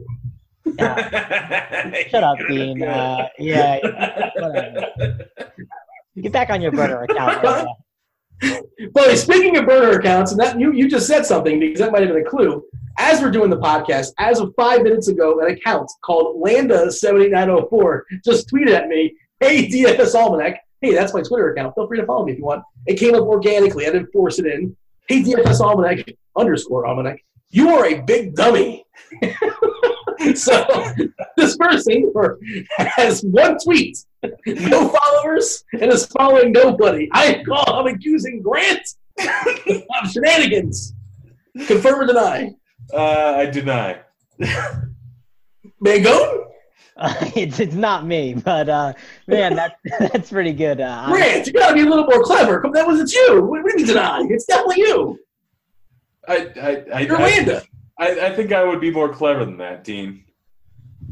[2.09, 2.83] Shut up, Dean.
[2.83, 3.79] Uh, yeah,
[4.35, 4.87] whatever.
[6.19, 7.67] Get back on your burner account.
[8.93, 12.01] Well, speaking of burner accounts, and that you, you just said something because that might
[12.01, 12.61] have been a clue.
[12.97, 17.29] As we're doing the podcast, as of five minutes ago, an account called Landa seventy
[17.29, 20.59] nine zero oh four just tweeted at me, Hey, DFS Almanac.
[20.81, 21.75] Hey, that's my Twitter account.
[21.75, 22.63] Feel free to follow me if you want.
[22.85, 23.87] It came up organically.
[23.87, 24.75] I didn't force it in.
[25.07, 26.05] Hey, DFS Almanac
[26.37, 27.19] underscore Almanac.
[27.53, 28.83] You are a big dummy.
[30.33, 30.65] so
[31.37, 32.11] this person
[32.79, 33.95] has one tweet,
[34.47, 37.07] no followers, and is following nobody.
[37.11, 38.81] I call I'm accusing Grant
[39.19, 40.95] of shenanigans.
[41.67, 42.55] Confirm or deny?
[42.91, 43.99] Uh, I deny.
[45.79, 46.47] Mango?
[46.97, 48.93] Uh, it's, it's not me, but uh,
[49.27, 50.81] man, that that's pretty good.
[50.81, 52.61] Uh, I'm- Grant, you gotta be a little more clever.
[52.61, 53.43] Come, that wasn't you.
[53.43, 54.25] What, what do you deny?
[54.27, 55.19] It's definitely you.
[56.27, 57.63] I, I, I, You're I, Landa.
[57.97, 60.23] I, I think I would be more clever than that, Dean.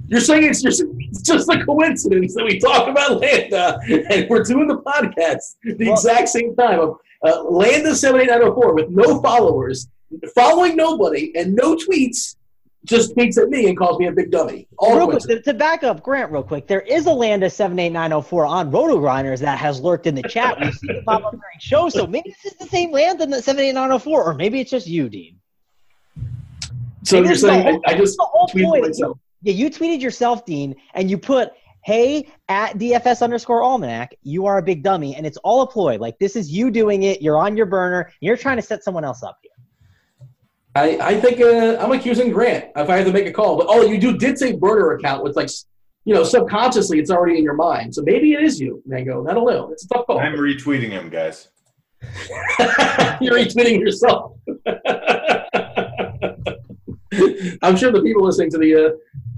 [0.07, 4.43] You're saying it's just, it's just a coincidence that we talk about Landa and we're
[4.43, 8.53] doing the podcast the Well- exact same time of uh, Landa seven eight nine zero
[8.53, 9.87] four with no followers,
[10.35, 12.35] following nobody, and no tweets.
[12.83, 14.67] Just tweets at me and calls me a big dummy.
[14.79, 18.45] All Real quick, to, to back up Grant real quick, there is a Landa 78904
[18.45, 20.59] on RotoGrinders that has lurked in the chat.
[20.59, 23.43] We've seen it pop up during shows, so maybe this is the same Landa that
[23.43, 25.37] 78904, or maybe it's just you, Dean.
[27.03, 28.83] So Maybe you're the saying whole- I, I just the whole tweeted point.
[28.87, 29.17] myself.
[29.43, 31.51] Yeah, you tweeted yourself, Dean, and you put,
[31.83, 35.97] hey, at DFS underscore almanac, you are a big dummy, and it's all a ploy.
[35.97, 39.03] Like, this is you doing it, you're on your burner, you're trying to set someone
[39.03, 39.50] else up here.
[40.75, 43.57] I, I think uh, I'm accusing Grant if I had to make a call.
[43.57, 45.49] But oh, you do did say burner account with like,
[46.05, 47.93] you know, subconsciously it's already in your mind.
[47.93, 49.27] So maybe it is you, Mango.
[49.27, 49.69] I don't know.
[49.71, 50.19] It's a tough call.
[50.19, 51.49] I'm retweeting him, guys.
[53.21, 54.37] You're retweeting yourself.
[57.61, 58.89] I'm sure the people listening to the uh,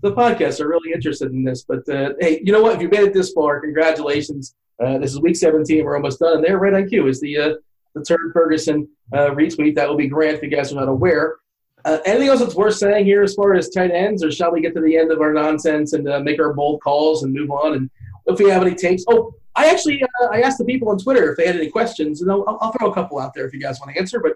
[0.01, 1.63] the podcast are really interested in this.
[1.63, 2.75] But uh, hey, you know what?
[2.75, 4.55] If you made it this far, congratulations.
[4.83, 5.83] Uh, this is week 17.
[5.83, 7.07] We're almost done, and they're right on cue.
[7.07, 7.53] Is the uh,
[7.95, 11.37] the Turd Ferguson uh, retweet that will be Grant if you guys are not aware.
[11.85, 14.61] Uh, anything else that's worth saying here as far as tight ends, or shall we
[14.61, 17.51] get to the end of our nonsense and uh, make our bold calls and move
[17.51, 17.73] on?
[17.73, 17.89] And
[18.25, 21.31] if we have any takes, oh, I actually uh, I asked the people on Twitter
[21.31, 23.59] if they had any questions, and I'll, I'll throw a couple out there if you
[23.59, 24.19] guys want to answer.
[24.19, 24.33] But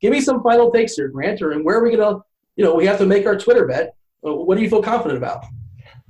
[0.00, 2.20] give me some final takes here, Grant, or and where are we gonna?
[2.56, 3.94] You know, we have to make our Twitter bet.
[4.24, 5.46] Uh, What do you feel confident about?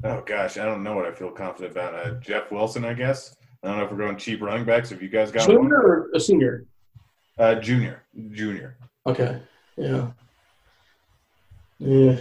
[0.02, 1.94] Oh gosh, I don't know what I feel confident about.
[1.94, 3.36] Uh, Jeff Wilson, I guess.
[3.62, 4.90] I don't know if we're going cheap running backs.
[4.90, 6.66] If you guys got Junior one, or a senior?
[7.40, 8.76] Uh, junior, junior.
[9.06, 9.40] Okay.
[9.76, 10.10] Yeah.
[11.78, 12.20] Yeah.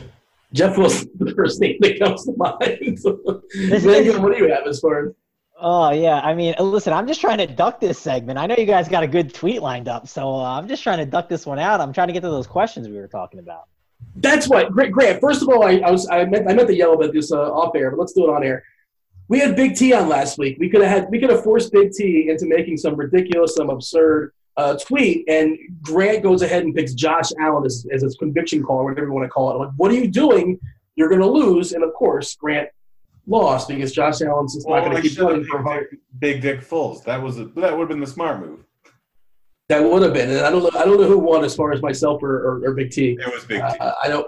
[0.54, 3.84] Jeff Wilson, the first name that comes to mind.
[3.86, 5.14] Megan, what do you have as far as?
[5.62, 8.40] Oh yeah, I mean, listen, I'm just trying to duck this segment.
[8.40, 11.00] I know you guys got a good tweet lined up, so uh, I'm just trying
[11.00, 11.82] to duck this one out.
[11.82, 13.68] I'm trying to get to those questions we were talking about.
[14.16, 14.94] That's what Grant.
[14.94, 17.34] Grant first of all, I, I was I meant I meant to yell about this
[17.34, 18.64] uh, off air, but let's do it on air.
[19.28, 20.58] We had Big T on last week.
[20.60, 23.70] We could have had we could have forced Big T into making some ridiculous, some
[23.70, 28.62] absurd uh, tweet, and Grant goes ahead and picks Josh Allen as, as his conviction
[28.64, 29.54] call, or whatever you want to call it.
[29.56, 30.60] I'm Like, what are you doing?
[31.00, 31.72] you're going to lose.
[31.72, 32.68] And of course, Grant
[33.26, 35.98] lost because Josh Allen's just Well, not going to keep running for hundred.
[36.20, 37.04] Big Dick Foles.
[37.06, 38.60] That was a, that would have been the smart move.
[39.70, 40.30] That would have been.
[40.30, 40.78] And I don't know.
[40.78, 43.18] I don't know who won as far as myself or, or, or Big T.
[43.20, 43.78] It was Big T.
[43.80, 44.28] Uh, I don't.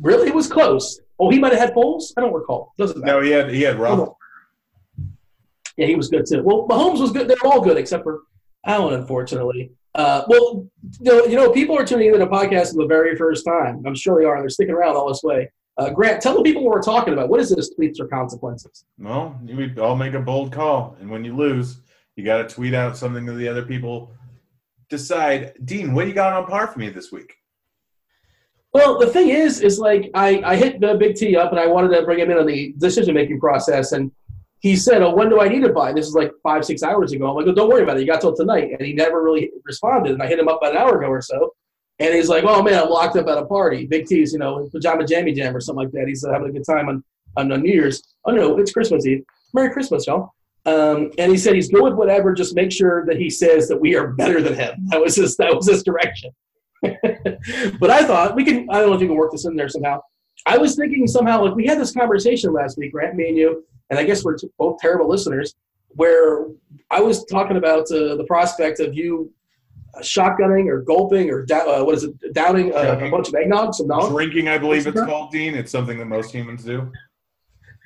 [0.00, 1.00] Really, it was close.
[1.18, 2.12] Oh, he might have had Foles.
[2.16, 2.72] I don't recall.
[2.78, 3.14] Doesn't matter.
[3.14, 4.14] No, he had he had Roethlisberger.
[5.76, 6.42] Yeah, he was good too.
[6.42, 7.26] Well, Mahomes was good.
[7.28, 8.20] They're all good except for
[8.66, 9.70] Allen, unfortunately.
[9.94, 10.66] Uh, well,
[11.02, 13.82] you know, people are tuning into the podcast for the very first time.
[13.86, 14.34] I'm sure they are.
[14.34, 15.50] and They're sticking around all this way.
[15.76, 17.28] Uh, Grant, tell the people what we're talking about.
[17.28, 18.84] What is this tweets or consequences?
[18.98, 21.80] Well, you all make a bold call, and when you lose,
[22.16, 24.12] you got to tweet out something that the other people
[24.88, 25.52] decide.
[25.64, 27.34] Dean, what you got on par for me this week?
[28.72, 31.66] Well, the thing is, is like I, I hit the big T up and I
[31.66, 34.10] wanted to bring him in on the decision making process, and
[34.64, 37.12] he said, "Oh, when do I need to buy?" This is like five, six hours
[37.12, 37.28] ago.
[37.28, 38.00] I'm like, "Oh, don't worry about it.
[38.00, 40.12] You got till tonight." And he never really responded.
[40.12, 41.52] And I hit him up about an hour ago or so,
[41.98, 43.86] and he's like, "Oh man, I'm locked up at a party.
[43.86, 46.64] Big T's, you know, pajama jammy jam or something like that." He's having a good
[46.64, 47.04] time on
[47.36, 48.02] on uh, New Year's.
[48.24, 49.22] Oh no, it's Christmas Eve.
[49.52, 50.30] Merry Christmas, y'all.
[50.64, 52.32] Um, and he said he's good with whatever.
[52.32, 54.86] Just make sure that he says that we are better than him.
[54.86, 55.36] That was his.
[55.36, 56.30] That was his direction.
[56.82, 58.66] but I thought we can.
[58.70, 60.00] I don't know if you can work this in there somehow.
[60.46, 63.64] I was thinking somehow like we had this conversation last week, Grant, me and you,
[63.90, 65.54] and I guess we're both terrible listeners.
[65.96, 66.46] Where
[66.90, 69.32] I was talking about uh, the prospect of you
[69.94, 73.34] uh, shotgunning or gulping or da- uh, what is it, downing uh, a bunch of
[73.34, 74.10] eggnog, some nog.
[74.10, 75.54] Drinking, I believe it's called, Dean.
[75.54, 76.90] It's something that most humans do.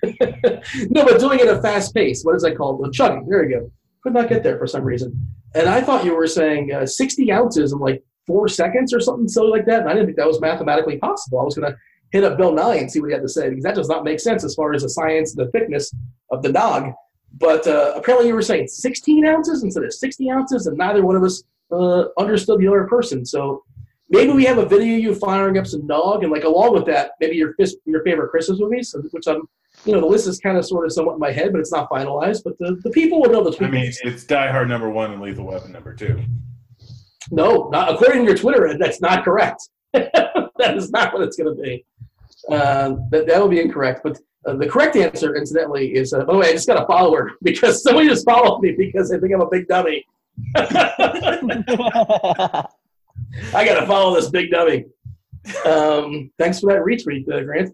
[0.05, 2.23] no, but doing it at a fast pace.
[2.23, 2.81] What is that called?
[2.81, 3.27] Well, chugging.
[3.29, 3.73] There you go.
[4.03, 5.29] Could not get there for some reason.
[5.55, 9.29] And I thought you were saying uh, 60 ounces in like four seconds or something
[9.29, 9.81] silly like that.
[9.81, 11.41] And I didn't think that was mathematically possible.
[11.41, 11.79] I was going to
[12.11, 14.05] hit up Bill Nye and see what he had to say because that does not
[14.05, 15.95] make sense as far as the science and the thickness
[16.31, 16.93] of the nog.
[17.39, 21.17] But uh, apparently you were saying 16 ounces instead of 60 ounces, and neither one
[21.17, 23.25] of us uh, understood the other person.
[23.27, 23.63] So
[24.09, 26.87] maybe we have a video of you firing up some nog, and like along with
[26.87, 27.55] that, maybe your
[27.85, 29.43] your favorite Christmas movies, which I'm,
[29.85, 31.73] you know, the list is kind of sort of somewhat in my head, but it's
[31.73, 32.43] not finalized.
[32.45, 35.21] But the, the people will know the I mean, it's Die Hard number one and
[35.21, 36.23] Lethal Weapon number two.
[37.31, 38.77] No, not according to your Twitter.
[38.79, 39.69] That's not correct.
[40.59, 41.85] that is not what it's going to be.
[42.51, 44.01] Uh, that that will be incorrect.
[44.03, 46.87] But uh, the correct answer, incidentally, is uh, by the way, I just got a
[46.87, 50.05] follower because somebody just followed me because they think I'm a big dummy.
[50.57, 50.65] I
[53.53, 54.85] got to follow this big dummy.
[55.65, 57.73] Um, thanks for that retweet, uh, Grant.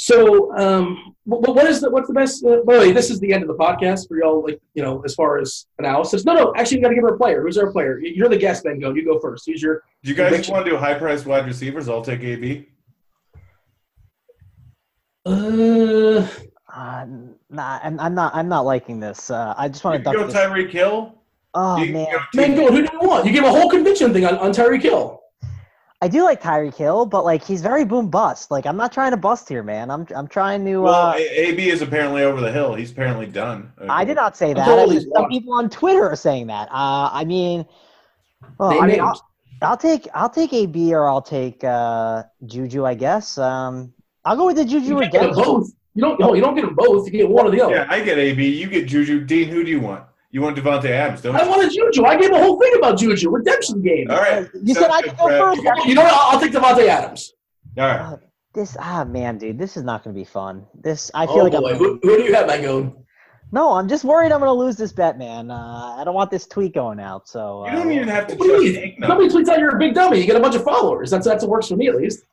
[0.00, 2.44] So, um, what, what is the what's the best?
[2.44, 4.44] Uh, by the way, this is the end of the podcast for y'all.
[4.44, 6.24] Like, you know, as far as analysis.
[6.24, 6.52] No, no.
[6.56, 7.42] Actually, you got to give her a player.
[7.42, 7.98] Who's our player?
[8.00, 8.78] You're the guest, Ben.
[8.78, 8.94] Go.
[8.94, 9.44] You go first.
[9.46, 9.82] Who's your?
[10.04, 10.54] Do you guys Conviction.
[10.54, 11.88] want to do high priced wide receivers?
[11.88, 12.68] I'll take AB.
[15.26, 16.26] Uh,
[16.72, 17.04] Uh,
[17.50, 18.34] nah, I'm, I'm not.
[18.36, 19.30] I'm not liking this.
[19.32, 20.38] Uh, I just want to can duck go.
[20.38, 21.14] Tyreek Hill.
[21.54, 22.68] Oh You man, go man, go.
[22.70, 23.26] Who do you want?
[23.26, 25.20] You gave a whole conviction thing on, on Tyreek Hill.
[26.00, 28.52] I do like Tyreek Hill, but like he's very boom bust.
[28.52, 29.90] Like I'm not trying to bust here, man.
[29.90, 30.78] I'm I'm trying to.
[30.82, 32.74] Well, Uh, AB is apparently over the hill.
[32.74, 33.72] He's apparently done.
[33.88, 34.68] I did not say that.
[34.68, 36.68] I just, some people on Twitter are saying that.
[36.70, 37.66] Uh, I mean,
[38.58, 39.28] well, Name I mean, I'll,
[39.60, 42.84] I'll take I'll take AB or I'll take uh, Juju.
[42.84, 43.36] I guess.
[43.36, 43.92] Um,
[44.24, 45.68] I'll go with the Juju You them both.
[45.94, 46.20] You don't.
[46.20, 47.06] No, you don't get them both.
[47.06, 47.74] You get one or the other.
[47.74, 48.46] Yeah, I get AB.
[48.46, 49.24] You get Juju.
[49.24, 50.04] Dean, who do you want?
[50.30, 51.40] You want Davante Adams, don't you?
[51.40, 52.04] I wanted Juju.
[52.04, 53.30] I gave a whole thing about Juju.
[53.30, 54.10] Redemption game.
[54.10, 54.46] All right.
[54.62, 55.86] You said I could go Sounds first.
[55.86, 56.12] You know what?
[56.12, 57.32] I'll, I'll take Davante Adams.
[57.74, 58.00] Brad.
[58.00, 58.20] All right.
[58.54, 60.66] This ah man, dude, this is not going to be fun.
[60.74, 61.70] This I feel oh like boy.
[61.70, 61.76] I'm.
[61.76, 62.94] Who, who do you have, Mangone?
[63.52, 65.50] No, I'm just worried I'm going to lose this bet, man.
[65.50, 67.26] Uh, I don't want this tweet going out.
[67.28, 68.50] So You uh, don't even have to tweet.
[68.50, 68.96] What do you mean?
[68.98, 70.18] Nobody tweets out you're a big dummy.
[70.18, 71.10] You get a bunch of followers.
[71.10, 72.24] That's that's what works for me at least.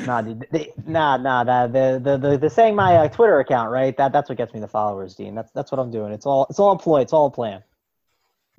[0.00, 1.42] Nah, dude, they, nah, nah.
[1.44, 3.96] The, the, the, the, the saying my uh, Twitter account, right?
[3.96, 5.34] That that's what gets me the followers, Dean.
[5.34, 6.12] That's that's what I'm doing.
[6.12, 7.00] It's all it's all a ploy.
[7.00, 7.62] It's all a plan.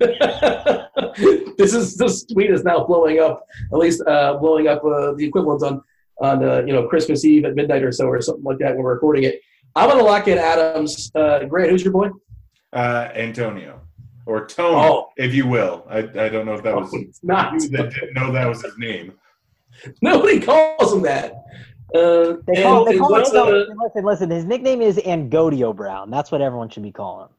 [0.00, 3.44] this is this tweet is now blowing up.
[3.72, 5.82] At least uh, blowing up uh, the equivalent on
[6.20, 8.82] on uh, you know Christmas Eve at midnight or so or something like that when
[8.84, 9.40] we're recording it.
[9.76, 11.10] I'm gonna lock in Adams.
[11.14, 12.10] Uh, Grant, who's your boy?
[12.72, 13.80] Uh, Antonio.
[14.26, 15.08] Or Tony, Oh.
[15.16, 15.86] if you will.
[15.88, 17.52] I, I don't know if that was you It's not.
[17.52, 19.14] that didn't know that was his name.
[20.02, 21.32] Nobody calls him that.
[21.94, 24.30] Uh, They call, and- they call and him, uh, no, listen, listen.
[24.30, 26.10] His nickname is Angodio Brown.
[26.10, 27.34] That's what everyone should be calling him.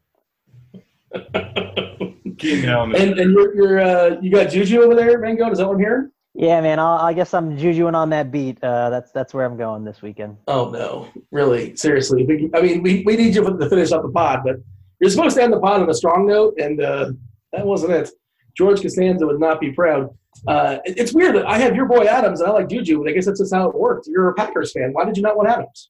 [2.38, 2.96] Keenan Allen.
[2.96, 5.50] is- and and you're, you're uh, you got Juju over there, Mango?
[5.52, 6.12] Is that what I'm hearing?
[6.36, 6.80] Yeah, man.
[6.80, 8.64] I'll, I guess I'm jujuing on that beat.
[8.64, 10.38] Uh, that's that's where I'm going this weekend.
[10.48, 11.76] Oh no, really?
[11.76, 12.24] Seriously?
[12.26, 14.58] We- I mean, we, we need you to finish up the pod, but
[15.00, 17.12] you're supposed to end the pod on a strong note, and uh,
[17.54, 18.10] that wasn't it.
[18.56, 20.10] George Costanza would not be proud.
[20.48, 23.14] Uh, it's weird that I have your boy Adams and I like Juju, but I
[23.14, 24.08] guess that's just how it worked.
[24.08, 24.92] You're a Packers fan.
[24.94, 25.90] Why did you not want Adams?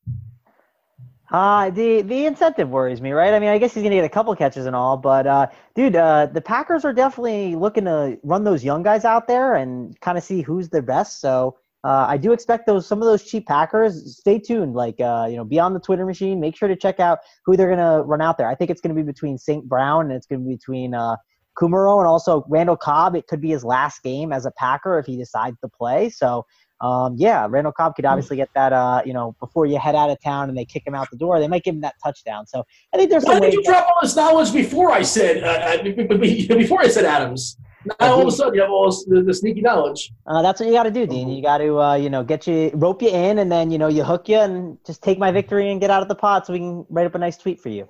[1.31, 3.33] Uh, the the incentive worries me, right?
[3.33, 5.95] I mean, I guess he's gonna get a couple catches and all, but uh, dude,
[5.95, 10.17] uh, the Packers are definitely looking to run those young guys out there and kind
[10.17, 11.21] of see who's their best.
[11.21, 14.17] So uh, I do expect those some of those cheap Packers.
[14.17, 16.39] Stay tuned, like uh, you know, be on the Twitter machine.
[16.39, 18.49] Make sure to check out who they're gonna run out there.
[18.49, 19.63] I think it's gonna be between St.
[19.69, 21.15] Brown and it's gonna be between uh,
[21.59, 23.15] Kumerow and also Randall Cobb.
[23.15, 26.09] It could be his last game as a Packer if he decides to play.
[26.09, 26.45] So
[26.81, 28.71] um, yeah, Randall Cobb could obviously get that.
[28.71, 31.17] Uh, you know, before you head out of town and they kick him out the
[31.17, 32.47] door, they might give him that touchdown.
[32.47, 32.63] So
[32.93, 33.23] I think there's.
[33.23, 36.17] Why some did you drop all this knowledge before I said uh, uh,
[36.55, 37.57] before I said Adams?
[37.85, 40.11] Now all of a sudden you have all the, the sneaky knowledge.
[40.27, 41.29] Uh, that's what you got to do, Dean.
[41.29, 43.87] You got to, uh, you know, get you rope you in, and then you know
[43.87, 46.53] you hook you, and just take my victory and get out of the pot, so
[46.53, 47.87] we can write up a nice tweet for you.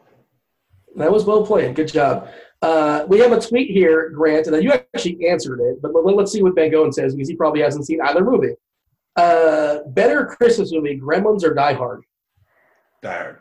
[0.96, 1.76] That was well played.
[1.76, 2.28] Good job.
[2.61, 6.31] Uh, we have a tweet here, Grant, and you actually answered it, but let- let's
[6.31, 8.53] see what Mangone says because he probably hasn't seen either movie.
[9.15, 12.03] Uh, better Christmas movie, Gremlins or Die Hard?
[13.02, 13.40] Tired.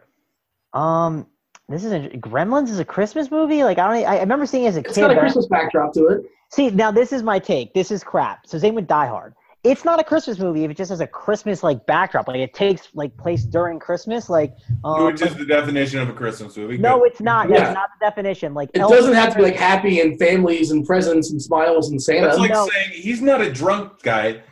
[0.73, 1.27] Um,
[1.69, 3.65] this is a, Gremlins is a Christmas movie.
[3.65, 5.01] Like I don't, I I remember seeing it as a It's kid.
[5.03, 6.23] got a Christmas backdrop to it.
[6.51, 7.75] See, now this is my take.
[7.75, 8.47] This is crap.
[8.47, 9.35] So same with Die Hard.
[9.65, 12.29] It's not a Christmas movie if it just has a Christmas like backdrop.
[12.29, 14.31] Like it takes like place during Christmas.
[14.31, 14.55] Like
[14.85, 16.79] um, Which is the definition of a Christmas movie.
[16.79, 17.49] no, it's not.
[17.51, 17.59] Yeah.
[17.59, 18.55] That's not the definition.
[18.55, 21.91] Like It Elf- doesn't have to be like happy and families and presents and smiles
[21.91, 22.27] and Santa.
[22.29, 22.69] That's like No.
[22.73, 24.43] saying he's not a drunk guy.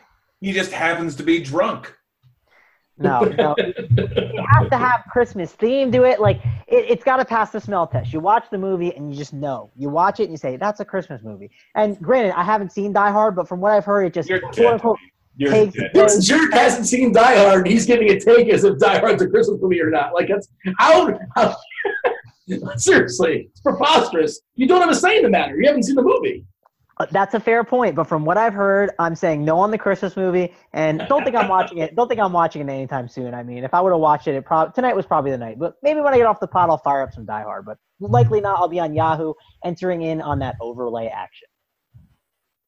[0.40, 1.95] He just happens to be drunk.
[2.98, 3.54] No, no.
[3.58, 6.18] it has to have Christmas theme to it.
[6.20, 8.12] Like it, it's got to pass the smell test.
[8.12, 9.70] You watch the movie and you just know.
[9.76, 11.50] You watch it and you say that's a Christmas movie.
[11.74, 14.40] And granted, I haven't seen Die Hard, but from what I've heard, it just You're
[14.40, 14.72] quote dead.
[14.74, 14.98] unquote
[15.36, 15.90] You're takes dead.
[15.92, 17.66] this jerk hasn't seen Die Hard.
[17.66, 20.14] and He's giving a take as if Die Hard's a Christmas movie or not.
[20.14, 20.48] Like that's
[20.78, 21.18] how.
[21.36, 21.56] how
[22.76, 24.40] seriously, it's preposterous.
[24.54, 25.56] You don't have a say in the matter.
[25.60, 26.44] You haven't seen the movie.
[26.98, 29.76] Uh, That's a fair point, but from what I've heard, I'm saying no on the
[29.76, 31.94] Christmas movie, and don't think I'm watching it.
[31.94, 33.34] Don't think I'm watching it anytime soon.
[33.34, 35.58] I mean, if I would have watched it, it prob- tonight was probably the night.
[35.58, 37.66] But maybe when I get off the pot, I'll fire up some Die Hard.
[37.66, 38.58] But likely not.
[38.58, 41.48] I'll be on Yahoo entering in on that overlay action.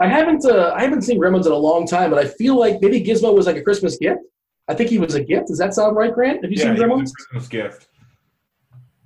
[0.00, 2.82] I haven't uh, I haven't seen Gremlins in a long time, but I feel like
[2.82, 4.20] maybe Gizmo was like a Christmas gift.
[4.68, 5.46] I think he was a gift.
[5.48, 6.42] Does that sound right, Grant?
[6.42, 7.00] Have you Yeah, seen he Gremlins?
[7.00, 7.88] was a Christmas gift.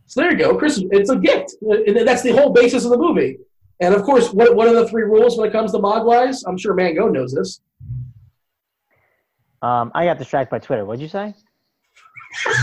[0.06, 0.56] So there you go.
[0.58, 0.88] Christmas.
[0.90, 1.54] It's a gift.
[1.62, 3.38] And that's the whole basis of the movie.
[3.82, 6.44] And of course, what what are the three rules when it comes to Mogwais?
[6.46, 7.60] I'm sure Mango knows this.
[9.60, 10.84] Um, I got distracted by Twitter.
[10.84, 11.34] What'd you say?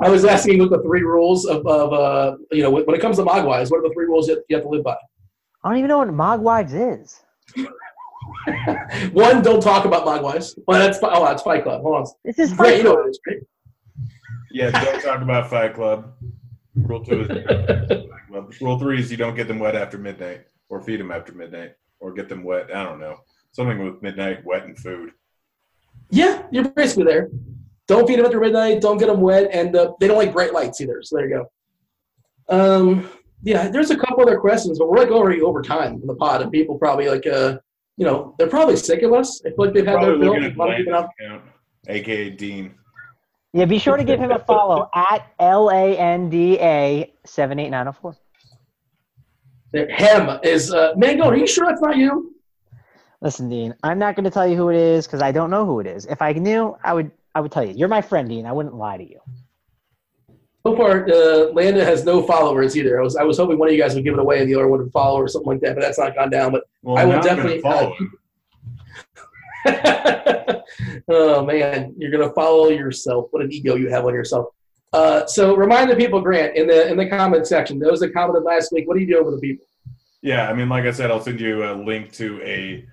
[0.00, 3.18] I was asking what the three rules of, of uh, you know, when it comes
[3.18, 4.96] to Mogwais, what are the three rules that you have to live by?
[5.62, 7.20] I don't even know what Mogwives is.
[9.12, 10.58] One, don't talk about Mogwais.
[10.66, 11.82] Well, that's oh, that's Fight Club.
[11.82, 12.06] Hold on.
[12.24, 13.44] This is Grant, you know Fight what it is.
[14.52, 16.14] Yeah, don't talk about Fight Club.
[16.82, 17.28] Rule two is
[18.28, 18.52] Club.
[18.60, 21.72] Rule three is you don't get them wet after midnight, or feed them after midnight,
[22.00, 22.74] or get them wet.
[22.74, 23.16] I don't know
[23.52, 25.10] something with midnight wet and food.
[26.10, 27.28] Yeah, you're basically there.
[27.88, 28.80] Don't feed them after midnight.
[28.80, 31.02] Don't get them wet, and uh, they don't like bright lights either.
[31.02, 31.50] So there you go.
[32.48, 33.08] Um,
[33.42, 36.42] yeah, there's a couple other questions, but we're like already over time in the pod,
[36.42, 37.58] and people probably like, uh,
[37.96, 39.40] you know, they're probably sick of us.
[39.44, 40.34] I feel like they've had their Probably bill.
[40.34, 41.42] looking A lot of people out- account,
[41.88, 42.74] aka Dean.
[43.52, 47.58] Yeah, be sure to give him a follow at L A N D A seven
[47.58, 48.16] eight nine zero four.
[49.74, 51.24] Hem is uh, Mango.
[51.24, 52.34] Are you sure that's not you?
[53.20, 55.66] Listen, Dean, I'm not going to tell you who it is because I don't know
[55.66, 56.06] who it is.
[56.06, 57.10] If I knew, I would.
[57.34, 57.72] I would tell you.
[57.76, 58.44] You're my friend, Dean.
[58.44, 59.20] I wouldn't lie to you.
[60.66, 63.00] So far, uh, Landa has no followers either.
[63.00, 64.54] I was I was hoping one of you guys would give it away and the
[64.54, 66.52] other one would follow or something like that, but that's not gone down.
[66.52, 68.12] But Well, I will now I'm gonna definitely, follow uh, him.
[71.08, 73.26] oh man, you're gonna follow yourself.
[73.30, 74.46] What an ego you have on yourself.
[74.92, 78.42] Uh, so remind the people, Grant, in the in the comment section, those that commented
[78.42, 79.66] last week, what are you doing with the people?
[80.22, 82.84] Yeah, I mean, like I said, I'll send you a link to a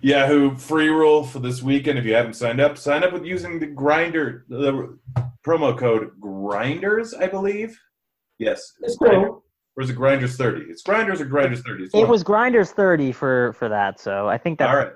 [0.00, 1.98] Yahoo free roll for this weekend.
[1.98, 4.96] If you haven't signed up, sign up with using the grinder, the
[5.46, 7.78] promo code Grinders, I believe.
[8.38, 9.28] Yes, It's Grinders.
[9.28, 9.42] cool.
[9.76, 10.64] Or is it Grinders thirty?
[10.70, 11.88] It's Grinders or Grinders thirty.
[11.92, 14.92] It was Grinders thirty for for that, so I think that's all right.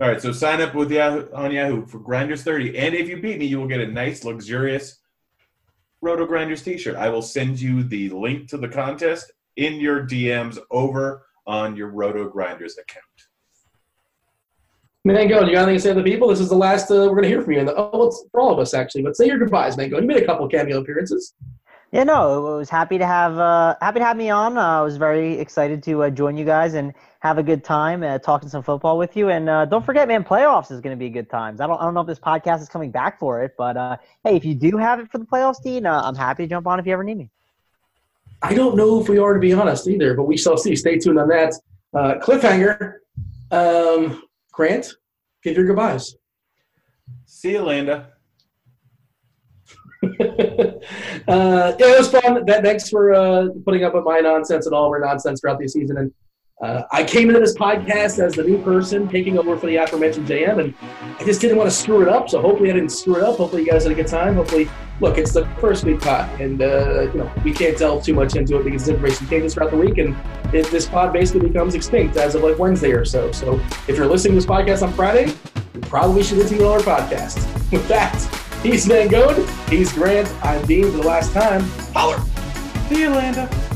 [0.00, 2.78] All right, so sign up with Yahoo on Yahoo for Grinders 30.
[2.78, 4.98] And if you beat me, you will get a nice, luxurious
[6.02, 6.96] RotoGrinders t shirt.
[6.96, 11.92] I will send you the link to the contest in your DMs over on your
[11.92, 13.04] RotoGrinders account.
[15.04, 16.28] Mango, you got anything to say to the people?
[16.28, 17.58] This is the last uh, we're gonna hear from you.
[17.58, 19.02] And the, oh, it's for all of us actually.
[19.02, 20.00] But say your goodbyes, Mango.
[20.00, 21.34] You made a couple cameo appearances.
[21.92, 24.56] Yeah, no, I was happy to have uh, happy to have me on.
[24.56, 28.04] Uh, I was very excited to uh, join you guys and have a good time
[28.04, 29.30] uh, talking some football with you.
[29.30, 31.60] And uh, don't forget, man, playoffs is going to be good times.
[31.60, 33.96] I don't I don't know if this podcast is coming back for it, but uh,
[34.22, 36.68] hey, if you do have it for the playoffs, Dean, uh, I'm happy to jump
[36.68, 37.28] on if you ever need me.
[38.40, 40.76] I don't know if we are to be honest either, but we shall see.
[40.76, 41.54] Stay tuned on that.
[41.92, 42.98] Uh, cliffhanger.
[43.50, 44.22] Um,
[44.52, 44.94] Grant,
[45.42, 46.14] give your goodbyes.
[47.26, 48.12] See you, Landa.
[50.02, 50.76] uh,
[51.28, 52.44] yeah, it was fun.
[52.46, 55.68] Thanks for uh, putting up with my nonsense and all of our nonsense throughout the
[55.68, 55.98] season.
[55.98, 56.12] And
[56.60, 60.26] Uh, I came into this podcast as the new person taking over for the aforementioned
[60.28, 60.74] JM, and
[61.18, 62.28] I just didn't want to screw it up.
[62.28, 63.38] So hopefully I didn't screw it up.
[63.38, 64.34] Hopefully you guys had a good time.
[64.34, 64.68] Hopefully,
[65.00, 68.36] look, it's the first week pod, and uh, you know we can't delve too much
[68.36, 70.14] into it because information changes throughout the week, and
[70.52, 73.32] it, this pod basically becomes extinct as of like Wednesday or so.
[73.32, 73.58] So
[73.88, 75.32] if you're listening to this podcast on Friday,
[75.74, 77.38] you probably should listen to our podcast.
[77.72, 78.14] With that,
[78.62, 81.62] he's Van Gogh, he's Grant, I'm Dean for the last time.
[81.94, 82.20] Holler!
[82.88, 83.69] See you, Landa.